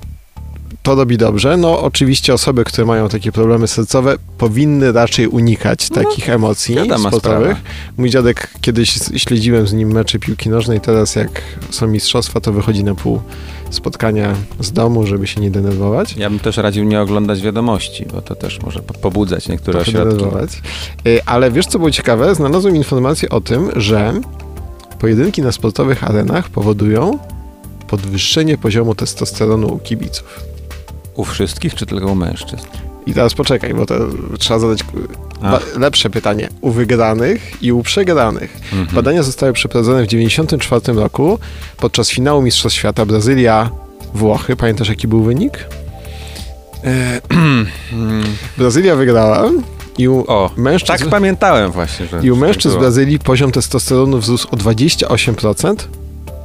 to 0.87 0.95
robi 0.95 1.17
dobrze. 1.17 1.57
No 1.57 1.81
oczywiście 1.81 2.33
osoby, 2.33 2.63
które 2.63 2.85
mają 2.87 3.09
takie 3.09 3.31
problemy 3.31 3.67
sercowe 3.67 4.15
powinny 4.37 4.91
raczej 4.91 5.27
unikać 5.27 5.89
takich 5.89 6.29
emocji 6.29 6.75
No, 6.87 6.99
sportowych. 6.99 7.57
sprawa. 7.57 7.59
Mój 7.97 8.09
dziadek 8.09 8.49
kiedyś 8.61 8.99
śledziłem 9.17 9.67
z 9.67 9.73
nim 9.73 9.91
mecze 9.91 10.19
piłki 10.19 10.49
nożnej, 10.49 10.81
teraz 10.81 11.15
jak 11.15 11.41
są 11.69 11.87
mistrzostwa, 11.87 12.41
to 12.41 12.53
wychodzi 12.53 12.83
na 12.83 12.95
pół 12.95 13.21
spotkania 13.69 14.33
z 14.59 14.71
domu, 14.71 15.05
żeby 15.07 15.27
się 15.27 15.41
nie 15.41 15.51
denerwować. 15.51 16.15
Ja 16.17 16.29
bym 16.29 16.39
też 16.39 16.57
radził 16.57 16.83
nie 16.83 17.01
oglądać 17.01 17.41
wiadomości, 17.41 18.05
bo 18.13 18.21
to 18.21 18.35
też 18.35 18.61
może 18.61 18.79
po- 18.79 18.93
pobudzać 18.93 19.47
niektóre 19.47 19.83
trochę 19.83 19.91
ośrodki. 19.99 20.17
denerwować. 20.17 20.49
Y, 21.07 21.19
Ale 21.25 21.51
wiesz, 21.51 21.65
co 21.65 21.79
było 21.79 21.91
ciekawe? 21.91 22.35
Znalazłem 22.35 22.75
informację 22.75 23.29
o 23.29 23.41
tym, 23.41 23.69
że 23.75 24.13
pojedynki 24.99 25.41
na 25.41 25.51
sportowych 25.51 26.03
arenach 26.03 26.49
powodują 26.49 27.19
podwyższenie 27.87 28.57
poziomu 28.57 28.95
testosteronu 28.95 29.73
u 29.73 29.79
kibiców. 29.79 30.39
U 31.17 31.25
wszystkich, 31.25 31.75
czy 31.75 31.85
tylko 31.85 32.07
u 32.07 32.15
mężczyzn? 32.15 32.65
I 33.05 33.13
teraz 33.13 33.33
poczekaj, 33.33 33.73
bo 33.73 33.85
to 33.85 33.95
trzeba 34.39 34.59
zadać 34.59 34.79
lepsze 35.77 36.09
pytanie. 36.09 36.49
U 36.61 36.71
wygranych 36.71 37.63
i 37.63 37.71
u 37.71 37.83
przegranych. 37.83 38.57
Mhm. 38.63 38.87
Badania 38.95 39.23
zostały 39.23 39.53
przeprowadzone 39.53 40.03
w 40.03 40.07
1994 40.07 40.99
roku 40.99 41.39
podczas 41.77 42.09
finału 42.09 42.41
Mistrzostw 42.41 42.79
Świata 42.79 43.05
Brazylia 43.05 43.69
Włochy. 44.13 44.55
Pamiętasz 44.55 44.89
jaki 44.89 45.07
był 45.07 45.23
wynik? 45.23 45.67
E, 46.83 47.21
Brazylia 48.57 48.95
wygrała 48.95 49.49
I 49.97 50.07
u 50.07 50.23
O, 50.27 50.51
mężczyzn, 50.57 50.97
tak 50.97 51.09
pamiętałem 51.09 51.71
właśnie. 51.71 52.05
Że 52.05 52.19
i 52.23 52.31
u 52.31 52.35
że 52.35 52.41
mężczyzn 52.41 52.75
w. 52.75 52.79
Brazylii 52.79 53.19
poziom 53.19 53.51
testosteronu 53.51 54.17
wzrósł 54.17 54.47
o 54.51 54.55
28%, 54.57 55.75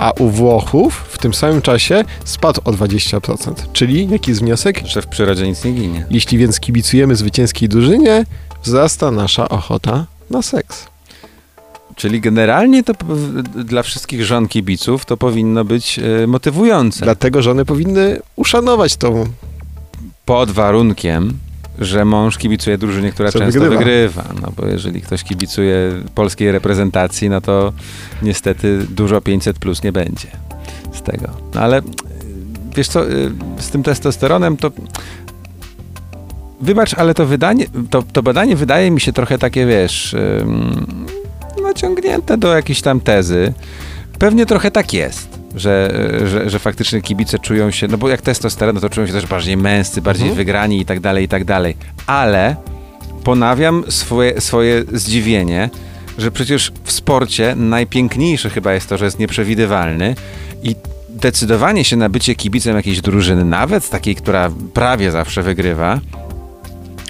a 0.02 0.10
u 0.10 0.28
Włochów 0.28 1.04
w 1.08 1.18
tym 1.18 1.34
samym 1.34 1.62
czasie 1.62 2.04
spadł 2.24 2.60
o 2.64 2.72
20%. 2.72 3.52
Czyli 3.72 4.08
jaki 4.10 4.30
jest 4.30 4.40
wniosek? 4.40 4.86
Że 4.86 5.02
w 5.02 5.06
przyrodzie 5.06 5.48
nic 5.48 5.64
nie 5.64 5.72
ginie. 5.72 6.06
Jeśli 6.10 6.38
więc 6.38 6.60
kibicujemy 6.60 7.16
zwycięskiej 7.16 7.68
drużynie, 7.68 8.24
wzrasta 8.62 9.10
nasza 9.10 9.48
ochota 9.48 10.06
na 10.30 10.42
seks. 10.42 10.86
Czyli 11.96 12.20
generalnie 12.20 12.84
to 12.84 12.92
dla 13.54 13.82
wszystkich 13.82 14.24
żon 14.24 14.48
kibiców 14.48 15.04
to 15.04 15.16
powinno 15.16 15.64
być 15.64 15.98
e, 15.98 16.26
motywujące. 16.26 17.04
Dlatego 17.04 17.42
żony 17.42 17.64
powinny 17.64 18.20
uszanować 18.36 18.96
tą 18.96 19.24
Pod 20.24 20.50
warunkiem, 20.50 21.38
że 21.78 22.04
mąż 22.04 22.38
kibicuje 22.38 22.78
drużynie, 22.78 23.12
która 23.12 23.32
Co 23.32 23.38
często 23.38 23.60
wygrywa. 23.60 23.78
wygrywa. 23.78 24.24
No 24.42 24.52
bo 24.56 24.66
jeżeli 24.66 25.00
ktoś 25.00 25.24
kibicuje 25.24 25.92
polskiej 26.14 26.52
reprezentacji, 26.52 27.30
no 27.30 27.40
to 27.40 27.72
niestety 28.22 28.78
dużo 28.90 29.20
500 29.20 29.58
plus 29.58 29.82
nie 29.82 29.92
będzie 29.92 30.28
z 30.92 31.02
tego. 31.02 31.28
No 31.54 31.60
ale 31.60 31.82
wiesz 32.76 32.88
co, 32.88 33.04
z 33.58 33.70
tym 33.70 33.82
testosteronem 33.82 34.56
to 34.56 34.70
wybacz, 36.60 36.94
ale 36.94 37.14
to 37.14 37.26
wydanie, 37.26 37.66
to, 37.90 38.02
to 38.12 38.22
badanie 38.22 38.56
wydaje 38.56 38.90
mi 38.90 39.00
się 39.00 39.12
trochę 39.12 39.38
takie, 39.38 39.66
wiesz, 39.66 40.16
naciągnięte 41.62 42.38
do 42.38 42.54
jakiejś 42.56 42.82
tam 42.82 43.00
tezy. 43.00 43.52
Pewnie 44.18 44.46
trochę 44.46 44.70
tak 44.70 44.92
jest. 44.92 45.31
Że, 45.54 45.90
że, 46.26 46.50
że 46.50 46.58
faktycznie 46.58 47.02
kibice 47.02 47.38
czują 47.38 47.70
się, 47.70 47.88
no 47.88 47.98
bo 47.98 48.08
jak 48.08 48.22
testosteron, 48.22 48.74
no 48.74 48.80
to 48.80 48.90
czują 48.90 49.06
się 49.06 49.12
też 49.12 49.26
bardziej 49.26 49.56
męscy, 49.56 50.02
bardziej 50.02 50.26
Mhm. 50.28 50.36
wygrani 50.36 50.80
i 50.80 50.84
tak 50.84 51.00
dalej, 51.00 51.24
i 51.24 51.28
tak 51.28 51.44
dalej. 51.44 51.76
Ale 52.06 52.56
ponawiam 53.24 53.84
swoje, 53.88 54.40
swoje 54.40 54.84
zdziwienie, 54.92 55.70
że 56.18 56.30
przecież 56.30 56.72
w 56.84 56.92
sporcie 56.92 57.54
najpiękniejsze 57.56 58.50
chyba 58.50 58.72
jest 58.72 58.88
to, 58.88 58.98
że 58.98 59.04
jest 59.04 59.18
nieprzewidywalny 59.18 60.14
i 60.62 60.76
decydowanie 61.08 61.84
się 61.84 61.96
na 61.96 62.08
bycie 62.08 62.34
kibicem 62.34 62.76
jakiejś 62.76 63.00
drużyny, 63.00 63.44
nawet 63.44 63.90
takiej, 63.90 64.14
która 64.16 64.50
prawie 64.74 65.10
zawsze 65.10 65.42
wygrywa, 65.42 66.00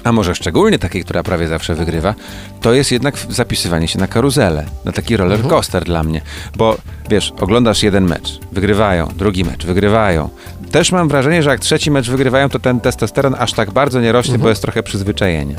a 0.03 0.11
może 0.11 0.35
szczególnie 0.35 0.79
takiej, 0.79 1.03
która 1.03 1.23
prawie 1.23 1.47
zawsze 1.47 1.75
wygrywa, 1.75 2.15
to 2.61 2.73
jest 2.73 2.91
jednak 2.91 3.17
zapisywanie 3.29 3.87
się 3.87 3.99
na 3.99 4.07
karuzelę, 4.07 4.65
na 4.85 4.91
taki 4.91 5.17
roller 5.17 5.47
coaster 5.47 5.83
dla 5.85 6.03
mnie. 6.03 6.21
Bo 6.55 6.77
wiesz, 7.09 7.33
oglądasz 7.39 7.83
jeden 7.83 8.07
mecz, 8.07 8.39
wygrywają, 8.51 9.07
drugi 9.17 9.43
mecz, 9.43 9.65
wygrywają. 9.65 10.29
Też 10.71 10.91
mam 10.91 11.07
wrażenie, 11.07 11.43
że 11.43 11.49
jak 11.49 11.59
trzeci 11.59 11.91
mecz 11.91 12.09
wygrywają, 12.09 12.49
to 12.49 12.59
ten 12.59 12.79
testosteron 12.79 13.35
aż 13.39 13.53
tak 13.53 13.71
bardzo 13.71 14.01
nie 14.01 14.11
rośnie, 14.11 14.37
bo 14.37 14.49
jest 14.49 14.61
trochę 14.61 14.83
przyzwyczajenie. 14.83 15.55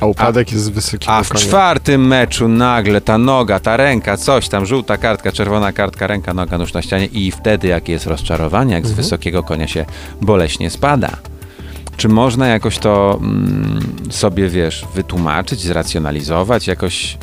A 0.00 0.06
upadek 0.06 0.52
jest 0.52 0.64
z 0.64 0.68
wysokiego 0.68 1.12
A 1.12 1.22
w 1.22 1.30
czwartym 1.30 2.06
meczu 2.06 2.48
nagle 2.48 3.00
ta 3.00 3.18
noga, 3.18 3.60
ta 3.60 3.76
ręka, 3.76 4.16
coś 4.16 4.48
tam, 4.48 4.66
żółta 4.66 4.96
kartka, 4.96 5.32
czerwona 5.32 5.72
kartka, 5.72 6.06
ręka, 6.06 6.34
noga, 6.34 6.58
nóż 6.58 6.72
na 6.72 6.82
ścianie 6.82 7.06
i 7.06 7.30
wtedy, 7.30 7.68
jak 7.68 7.88
jest 7.88 8.06
rozczarowanie, 8.06 8.74
jak 8.74 8.86
z 8.86 8.92
wysokiego 8.92 9.42
konia 9.42 9.68
się 9.68 9.86
boleśnie 10.20 10.70
spada. 10.70 11.10
Czy 11.96 12.08
można 12.08 12.46
jakoś 12.48 12.78
to 12.78 13.18
mm, 13.22 13.82
sobie, 14.10 14.48
wiesz, 14.48 14.86
wytłumaczyć, 14.94 15.60
zracjonalizować, 15.60 16.66
jakoś 16.66 17.18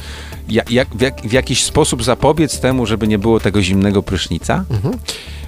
ja, 0.49 0.63
jak, 0.69 0.87
w, 0.87 1.01
jak, 1.01 1.21
w 1.21 1.31
jakiś 1.31 1.63
sposób 1.63 2.03
zapobiec 2.03 2.59
temu, 2.59 2.85
żeby 2.85 3.07
nie 3.07 3.19
było 3.19 3.39
tego 3.39 3.61
zimnego 3.61 4.03
prysznica? 4.03 4.65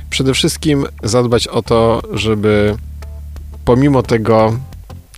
Przede 0.10 0.34
wszystkim 0.34 0.86
zadbać 1.04 1.48
o 1.48 1.62
to, 1.62 2.02
żeby 2.14 2.76
pomimo 3.66 4.04
tego 4.04 4.58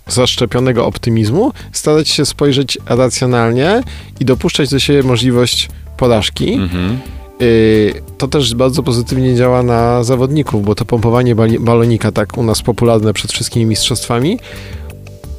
zaszczepionego 0.06 0.86
optymizmu 0.86 1.52
starać 1.72 2.08
się 2.08 2.26
spojrzeć 2.26 2.78
racjonalnie 2.86 3.82
i 4.20 4.24
dopuszczać 4.24 4.70
do 4.70 4.78
siebie 4.78 5.02
możliwość 5.02 5.68
porażki. 5.96 6.54
Mhm. 6.54 6.98
Y, 7.42 8.02
To 8.18 8.28
też 8.28 8.54
bardzo 8.54 8.82
pozytywnie 8.82 9.34
działa 9.36 9.62
na 9.62 10.04
zawodników, 10.04 10.64
bo 10.64 10.74
to 10.74 10.84
pompowanie 10.84 11.34
balonika, 11.60 12.12
tak 12.12 12.38
u 12.38 12.42
nas 12.42 12.62
popularne 12.62 13.12
przed 13.12 13.32
wszystkimi 13.32 13.66
mistrzostwami, 13.66 14.38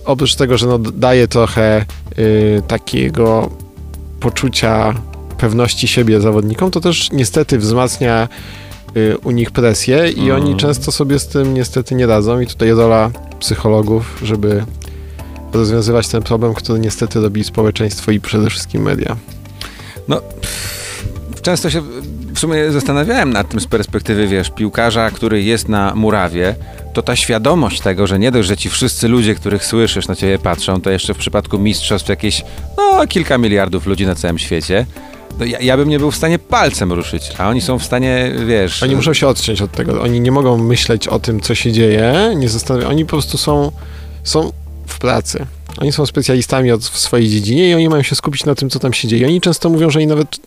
oprócz 0.06 0.36
tego, 0.36 0.58
że 0.58 0.68
no 0.68 0.80
daje 0.80 1.28
trochę 1.28 1.86
y, 2.20 2.62
takiego 2.68 3.50
poczucia 4.20 4.94
pewności 5.38 5.88
siebie 5.88 6.22
zawodnikom, 6.22 6.72
to 6.72 6.80
też 6.80 7.12
niestety 7.12 7.58
wzmacnia 7.58 8.28
y, 8.98 9.18
u 9.24 9.32
nich 9.32 9.52
presję 9.52 10.10
i 10.12 10.20
Mhm. 10.22 10.42
oni 10.44 10.56
często 10.56 10.92
sobie 10.92 11.20
z 11.20 11.28
tym 11.28 11.54
niestety 11.54 11.96
nie 11.96 12.08
radzą 12.08 12.40
i 12.40 12.48
tutaj 12.48 12.72
rola 12.72 13.12
psychologów, 13.40 14.20
żeby 14.24 14.64
rozwiązywać 15.54 16.08
ten 16.08 16.24
problem, 16.24 16.54
który 16.54 16.80
niestety 16.80 17.20
robi 17.22 17.44
społeczeństwo 17.44 18.12
i 18.12 18.20
przede 18.20 18.50
wszystkim 18.50 18.82
media. 18.82 19.16
No, 20.08 20.22
pff, 20.22 20.77
często 21.48 21.70
się 21.70 21.82
w 22.34 22.40
sumie 22.40 22.72
zastanawiałem 22.72 23.34
nad 23.34 23.50
tym 23.50 23.60
z 23.60 23.68
perspektywy, 23.68 24.28
wiesz, 24.28 24.50
piłkarza, 24.50 25.12
który 25.12 25.44
jest 25.44 25.70
na 25.70 25.96
murawie, 25.96 26.56
to 26.94 27.02
ta 27.02 27.16
świadomość 27.16 27.82
tego, 27.82 28.08
że 28.08 28.20
nie 28.20 28.32
dość, 28.32 28.48
że 28.48 28.58
ci 28.58 28.70
wszyscy 28.70 29.08
ludzie, 29.08 29.36
których 29.36 29.66
słyszysz, 29.66 30.08
na 30.08 30.16
ciebie 30.16 30.40
patrzą, 30.40 30.82
to 30.82 30.90
jeszcze 30.90 31.14
w 31.14 31.18
przypadku 31.18 31.60
mistrzostw 31.60 32.10
jakieś, 32.10 32.44
no, 32.78 33.08
kilka 33.08 33.38
miliardów 33.38 33.86
ludzi 33.86 34.06
na 34.06 34.16
całym 34.16 34.40
świecie, 34.40 34.86
no, 35.40 35.46
ja, 35.46 35.60
ja 35.60 35.78
bym 35.78 35.90
nie 35.90 36.00
był 36.00 36.12
w 36.12 36.16
stanie 36.16 36.40
palcem 36.40 36.94
ruszyć, 36.94 37.32
a 37.38 37.50
oni 37.50 37.62
są 37.62 37.80
w 37.80 37.84
stanie, 37.84 38.32
wiesz... 38.48 38.84
Oni 38.84 38.96
muszą 38.96 39.14
się 39.14 39.28
odciąć 39.28 39.62
od 39.62 39.72
tego. 39.72 40.02
Oni 40.02 40.22
nie 40.22 40.32
mogą 40.32 40.58
myśleć 40.58 41.08
o 41.08 41.20
tym, 41.20 41.40
co 41.40 41.56
się 41.56 41.72
dzieje, 41.72 42.34
nie 42.36 42.50
zastanawiają. 42.50 42.90
Oni 42.92 43.06
po 43.06 43.10
prostu 43.10 43.38
są, 43.38 43.72
są 44.24 44.52
w 44.88 45.00
pracy. 45.00 45.46
Oni 45.78 45.92
są 45.92 46.06
specjalistami 46.06 46.72
od, 46.72 46.84
w 46.84 47.00
swojej 47.00 47.30
dziedzinie 47.30 47.70
i 47.70 47.74
oni 47.74 47.90
mają 47.90 48.04
się 48.04 48.16
skupić 48.16 48.46
na 48.46 48.56
tym, 48.56 48.70
co 48.70 48.80
tam 48.80 48.94
się 48.94 49.08
dzieje. 49.08 49.28
Oni 49.28 49.42
często 49.42 49.70
mówią, 49.70 49.90
że 49.90 50.00
oni 50.00 50.08
nawet 50.08 50.40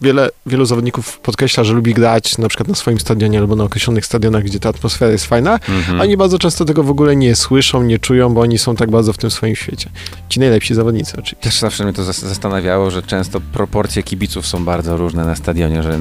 wiele, 0.00 0.30
wielu 0.46 0.64
zawodników 0.64 1.18
podkreśla, 1.18 1.64
że 1.64 1.72
lubi 1.74 1.94
grać 1.94 2.38
na 2.38 2.48
przykład 2.48 2.68
na 2.68 2.74
swoim 2.74 3.00
stadionie 3.00 3.38
albo 3.38 3.56
na 3.56 3.64
określonych 3.64 4.06
stadionach, 4.06 4.42
gdzie 4.44 4.60
ta 4.60 4.68
atmosfera 4.68 5.12
jest 5.12 5.26
fajna. 5.26 5.52
Mhm. 5.68 6.00
Oni 6.00 6.16
bardzo 6.16 6.38
często 6.38 6.64
tego 6.64 6.82
w 6.82 6.90
ogóle 6.90 7.16
nie 7.16 7.36
słyszą, 7.36 7.82
nie 7.82 7.98
czują, 7.98 8.34
bo 8.34 8.40
oni 8.40 8.58
są 8.58 8.76
tak 8.76 8.90
bardzo 8.90 9.12
w 9.12 9.18
tym 9.18 9.30
swoim 9.30 9.56
świecie. 9.56 9.90
Ci 10.28 10.40
najlepsi 10.40 10.74
zawodnicy 10.74 11.12
oczywiście. 11.12 11.36
Też 11.36 11.58
zawsze 11.60 11.84
mnie 11.84 11.92
to 11.92 12.02
zas- 12.02 12.24
zastanawiało, 12.26 12.90
że 12.90 13.02
często 13.02 13.40
proporcje 13.40 14.02
kibiców 14.02 14.46
są 14.46 14.64
bardzo 14.64 14.96
różne 14.96 15.24
na 15.24 15.36
stadionie, 15.36 15.82
że 15.82 15.98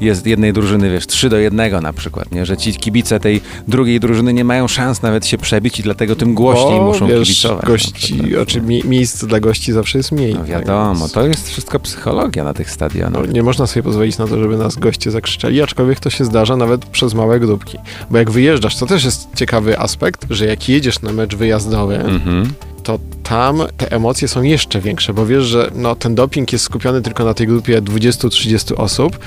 jest 0.00 0.26
jednej 0.26 0.52
drużyny, 0.52 0.90
wiesz, 0.90 1.06
3 1.06 1.28
do 1.28 1.36
1 1.36 1.82
na 1.82 1.92
przykład, 1.92 2.32
nie? 2.32 2.46
że 2.46 2.56
ci 2.56 2.72
kibice 2.74 3.20
tej 3.20 3.40
drugiej 3.68 4.00
drużyny 4.00 4.32
nie 4.32 4.44
mają 4.44 4.68
szans 4.68 5.02
nawet 5.02 5.26
się 5.26 5.38
przebić 5.38 5.80
i 5.80 5.82
dlatego 5.82 6.16
tym 6.16 6.34
głośniej 6.34 6.78
Bo, 6.78 6.84
muszą 6.86 7.06
wiesz, 7.06 7.28
kibicować. 7.28 7.66
Gości, 7.66 7.92
przykład. 7.92 8.30
znaczy 8.30 8.60
mie- 8.60 8.82
miejsc 8.84 9.24
dla 9.24 9.40
gości 9.40 9.72
zawsze 9.72 9.98
jest 9.98 10.12
mniej. 10.12 10.32
No 10.34 10.38
tak 10.40 10.48
wiadomo, 10.48 10.94
więc- 11.00 11.12
to 11.12 11.26
jest 11.26 11.48
wszystko 11.48 11.80
psychologia 11.80 12.37
na 12.44 12.54
tych 12.54 12.70
stadionach. 12.70 13.12
No, 13.26 13.32
nie 13.32 13.42
można 13.42 13.66
sobie 13.66 13.82
pozwolić 13.82 14.18
na 14.18 14.26
to, 14.26 14.38
żeby 14.40 14.56
nas 14.56 14.76
goście 14.76 15.10
zakrzyczeli, 15.10 15.62
aczkolwiek 15.62 16.00
to 16.00 16.10
się 16.10 16.24
zdarza 16.24 16.56
nawet 16.56 16.84
przez 16.86 17.14
małe 17.14 17.40
grupki. 17.40 17.78
Bo 18.10 18.18
jak 18.18 18.30
wyjeżdżasz, 18.30 18.76
to 18.76 18.86
też 18.86 19.04
jest 19.04 19.28
ciekawy 19.36 19.78
aspekt, 19.78 20.26
że 20.30 20.46
jak 20.46 20.68
jedziesz 20.68 21.02
na 21.02 21.12
mecz 21.12 21.36
wyjazdowy, 21.36 21.96
Mhm. 21.98 22.52
to 22.82 22.98
tam 23.22 23.62
te 23.76 23.92
emocje 23.92 24.28
są 24.28 24.42
jeszcze 24.42 24.80
większe, 24.80 25.14
bo 25.14 25.26
wiesz, 25.26 25.44
że 25.44 25.70
no, 25.74 25.94
ten 25.96 26.14
doping 26.14 26.52
jest 26.52 26.64
skupiony 26.64 27.02
tylko 27.02 27.24
na 27.24 27.34
tej 27.34 27.46
grupie 27.46 27.82
20-30 27.82 28.74
osób, 28.76 29.18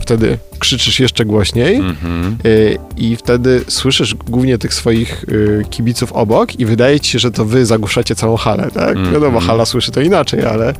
wtedy 0.00 0.38
krzyczysz 0.58 1.00
jeszcze 1.00 1.24
głośniej 1.24 1.76
Mhm. 1.76 2.36
y, 2.46 2.78
i 2.96 3.16
wtedy 3.16 3.64
słyszysz 3.68 4.14
głównie 4.14 4.58
tych 4.58 4.74
swoich 4.74 5.24
y, 5.24 5.64
kibiców 5.70 6.12
obok 6.12 6.60
i 6.60 6.66
wydaje 6.66 7.00
ci 7.00 7.10
się, 7.10 7.18
że 7.18 7.30
to 7.30 7.44
wy 7.44 7.66
zagłuszacie 7.66 8.14
całą 8.14 8.36
halę, 8.36 8.68
tak? 8.74 8.88
Mhm. 8.96 9.12
Wiadomo, 9.12 9.40
hala 9.40 9.64
słyszy 9.66 9.90
to 9.92 10.00
inaczej, 10.00 10.44
ale 10.44 10.74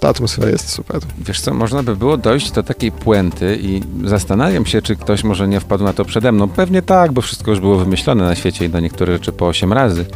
ta 0.00 0.08
atmosfera 0.08 0.48
jest 0.50 0.68
super. 0.68 1.00
Wiesz 1.18 1.40
co, 1.40 1.54
można 1.54 1.82
by 1.82 1.96
było 1.96 2.16
dojść 2.16 2.50
do 2.50 2.62
takiej 2.62 2.92
puenty 2.92 3.58
i 3.62 3.80
zastanawiam 4.04 4.66
się, 4.66 4.82
czy 4.82 4.96
ktoś 4.96 5.24
może 5.24 5.48
nie 5.48 5.60
wpadł 5.60 5.84
na 5.84 5.92
to 5.92 6.04
przede 6.04 6.32
mną. 6.32 6.48
Pewnie 6.48 6.82
tak, 6.82 7.12
bo 7.12 7.20
wszystko 7.20 7.50
już 7.50 7.60
było 7.60 7.76
wymyślone 7.76 8.24
na 8.24 8.34
świecie 8.34 8.64
i 8.64 8.68
do 8.68 8.80
niektórych 8.80 9.14
rzeczy 9.16 9.32
po 9.32 9.46
8 9.46 9.72
razy. 9.72 10.06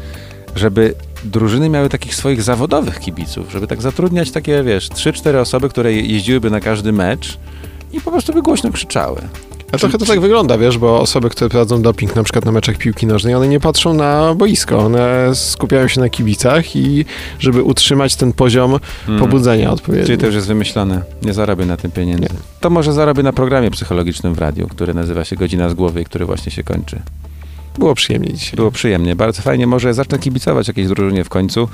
Żeby 0.57 0.95
drużyny 1.25 1.69
miały 1.69 1.89
takich 1.89 2.15
swoich 2.15 2.43
zawodowych 2.43 3.01
kibiców, 3.01 3.51
żeby 3.53 3.67
tak 3.67 3.83
zatrudniać 3.83 4.31
takie, 4.31 4.63
wiesz, 4.63 4.89
3-4 4.89 5.37
osoby, 5.41 5.69
które 5.69 5.93
je- 5.93 6.01
jeździłyby 6.03 6.51
na 6.51 6.61
każdy 6.61 6.93
mecz 6.93 7.39
i 7.93 8.01
po 8.01 8.11
prostu 8.11 8.33
by 8.33 8.43
głośno 8.43 8.73
krzyczały. 8.73 9.21
A 9.73 9.79
trochę 9.79 9.99
to 9.99 10.07
tak 10.07 10.21
wygląda, 10.21 10.59
wiesz, 10.59 10.79
bo 10.79 11.01
osoby, 11.01 11.31
które 11.31 11.51
prowadzą 11.51 11.83
doping 11.83 12.17
na 12.17 12.23
przykład 12.23 12.45
na 12.45 12.53
meczach 12.53 12.77
piłki 12.77 13.07
nożnej, 13.07 13.35
one 13.35 13.49
nie 13.49 13.61
patrzą 13.61 13.95
na 13.95 14.35
boisko, 14.35 14.79
one 14.79 15.31
skupiają 15.35 15.89
się 15.89 16.01
na 16.01 16.09
kibicach 16.09 16.77
i 16.77 17.05
żeby 17.39 17.63
utrzymać 17.63 18.17
ten 18.17 18.33
poziom 18.33 18.79
Mm. 19.09 19.21
pobudzenia 19.21 19.71
odpowiednio. 19.73 20.07
Czyli 20.07 20.19
to 20.19 20.27
już 20.27 20.35
jest 20.35 20.47
wymyślone. 20.47 21.03
Nie 21.23 21.33
zarobię 21.33 21.67
na 21.67 21.77
tym 21.77 21.91
pieniędzy. 21.91 22.23
Nie. 22.23 22.29
To 22.61 22.71
może 22.71 22.93
zarobię 22.93 23.23
na 23.23 23.33
programie 23.33 23.71
psychologicznym 23.71 24.35
w 24.35 24.39
radiu, 24.39 24.69
który 24.69 24.95
nazywa 24.95 25.25
się 25.25 25.37
Godzina 25.37 25.69
z 25.69 25.75
głowy 25.75 26.01
i 26.01 26.05
który 26.05 26.27
właśnie 26.27 26.53
się 26.53 26.63
kończy. 26.63 27.03
Było 27.79 27.95
przyjemnie 27.95 28.33
dzisiaj. 28.35 28.57
Było 28.57 28.71
przyjemnie, 28.71 29.17
bardzo 29.17 29.43
fajnie. 29.43 29.67
Może 29.67 29.95
zacznę 29.95 30.19
kibicować 30.19 30.69
jakiejś 30.69 30.89
drużynie 30.89 31.25
w 31.25 31.29
końcu. 31.29 31.69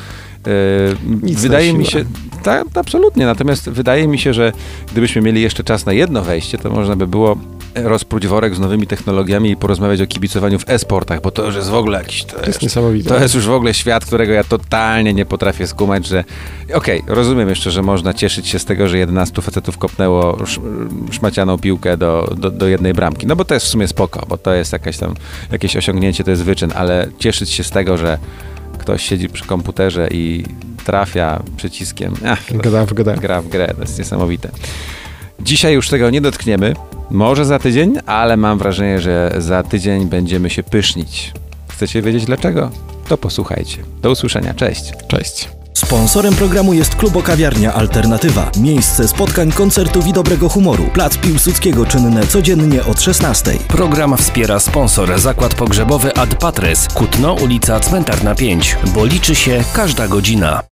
Nic 1.23 1.41
wydaje 1.41 1.73
mi 1.75 1.87
się, 1.87 2.05
tak, 2.43 2.65
absolutnie. 2.75 3.27
Natomiast 3.27 3.71
wydaje 3.71 4.09
mi 4.09 4.19
się, 4.19 4.35
że 4.35 4.53
gdybyśmy 4.93 5.23
mieli 5.23 5.43
jeszcze 5.43 5.65
czas 5.65 5.87
na 5.87 5.93
jedno 5.93 6.23
wejście, 6.23 6.59
to 6.59 6.71
można 6.71 6.97
by 6.97 7.07
było 7.07 7.37
rozpróć 7.85 8.27
worek 8.27 8.55
z 8.55 8.59
nowymi 8.59 8.87
technologiami 8.87 9.51
i 9.51 9.57
porozmawiać 9.57 10.01
o 10.01 10.07
kibicowaniu 10.07 10.59
w 10.59 10.65
e-sportach, 10.71 11.21
bo 11.21 11.31
to 11.31 11.45
już 11.45 11.55
jest 11.55 11.69
w 11.69 11.75
ogóle 11.75 11.99
jakiś... 11.99 12.25
To, 12.25 12.39
To 12.41 12.47
jest 12.47 12.63
niesamowite. 12.63 13.09
to 13.09 13.23
jest 13.23 13.35
już 13.35 13.47
w 13.47 13.51
ogóle 13.53 13.75
świat, 13.75 14.05
którego 14.05 14.33
ja 14.33 14.45
totalnie 14.45 15.15
nie 15.15 15.27
potrafię 15.27 15.67
skumać, 15.67 16.07
że 16.07 16.25
okej, 16.75 17.03
rozumiem 17.07 17.49
jeszcze, 17.49 17.71
że 17.71 17.83
można 17.83 18.15
cieszyć 18.15 18.49
się 18.49 18.59
z 18.59 18.65
tego, 18.65 18.89
że 18.89 18.99
11 18.99 19.43
facetów 19.43 19.79
kopnęło 19.79 20.39
sz, 20.41 20.61
szmacianą 21.11 21.59
piłkę 21.59 21.97
do, 21.97 22.35
do, 22.37 22.51
do 22.51 22.69
jednej 22.69 22.95
bramki. 22.95 23.27
No 23.27 23.37
bo 23.37 23.45
to 23.45 23.55
jest 23.55 23.67
w 23.67 23.69
sumie 23.69 23.89
spoko, 23.89 24.27
bo 24.29 24.39
to 24.39 24.55
jest 24.55 24.73
jakaś 24.73 24.99
tam, 24.99 25.15
jakieś 25.53 25.77
osiągnięcie, 25.77 26.25
to 26.25 26.31
jest 26.31 26.43
wyczyn, 26.45 26.73
ale 26.75 27.09
cieszyć 27.19 27.51
się 27.51 27.65
z 27.65 27.71
tego, 27.71 27.97
że 27.97 28.19
ktoś 28.79 29.03
siedzi 29.03 29.29
przy 29.29 29.45
komputerze 29.45 30.09
i 30.11 30.45
trafia 30.85 31.43
przyciskiem. 31.57 32.15
Ach, 32.27 32.39
Gra 32.57 32.87
w 32.87 32.93
grę. 32.95 33.17
gra 33.21 33.43
w 33.43 33.49
grę, 33.49 33.73
to 33.77 33.81
jest 33.81 33.99
niesamowite. 33.99 34.49
Dzisiaj 35.41 35.75
już 35.75 35.89
tego 35.89 36.11
nie 36.11 36.21
dotkniemy, 36.21 36.75
może 37.11 37.45
za 37.45 37.59
tydzień, 37.59 37.95
ale 38.07 38.37
mam 38.37 38.59
wrażenie, 38.59 39.01
że 39.01 39.33
za 39.39 39.63
tydzień 39.63 40.07
będziemy 40.07 40.51
się 40.51 40.63
pysznić. 40.63 41.33
Chcecie 41.69 42.03
wiedzieć 42.03 42.25
dlaczego? 42.25 42.71
To 43.09 43.19
posłuchajcie. 43.19 43.79
Do 44.03 44.11
usłyszenia, 44.11 44.55
cześć. 44.55 44.93
Cześć. 45.09 45.49
Sponsorem 45.77 46.35
programu 46.35 46.75
jest 46.75 46.95
Klubokawiarnia 46.95 47.75
Alternatywa. 47.75 48.51
Miejsce 48.61 49.09
spotkań, 49.09 49.53
koncertów 49.53 50.07
i 50.07 50.13
dobrego 50.13 50.49
humoru. 50.49 50.85
Plac 50.85 51.17
Piłsudskiego 51.17 51.87
czynne 51.87 52.27
codziennie 52.27 52.85
od 52.85 53.01
16. 53.01 53.53
Program 53.69 54.17
wspiera 54.17 54.59
sponsor 54.61 55.21
Zakład 55.21 55.55
Pogrzebowy 55.55 56.15
Ad 56.15 56.35
Patres, 56.35 56.89
Kutno, 56.89 57.35
ulica 57.35 57.81
Cmentarna 57.81 58.35
5, 58.35 58.77
bo 58.95 59.05
liczy 59.05 59.35
się 59.35 59.65
każda 59.75 60.09
godzina. 60.09 60.63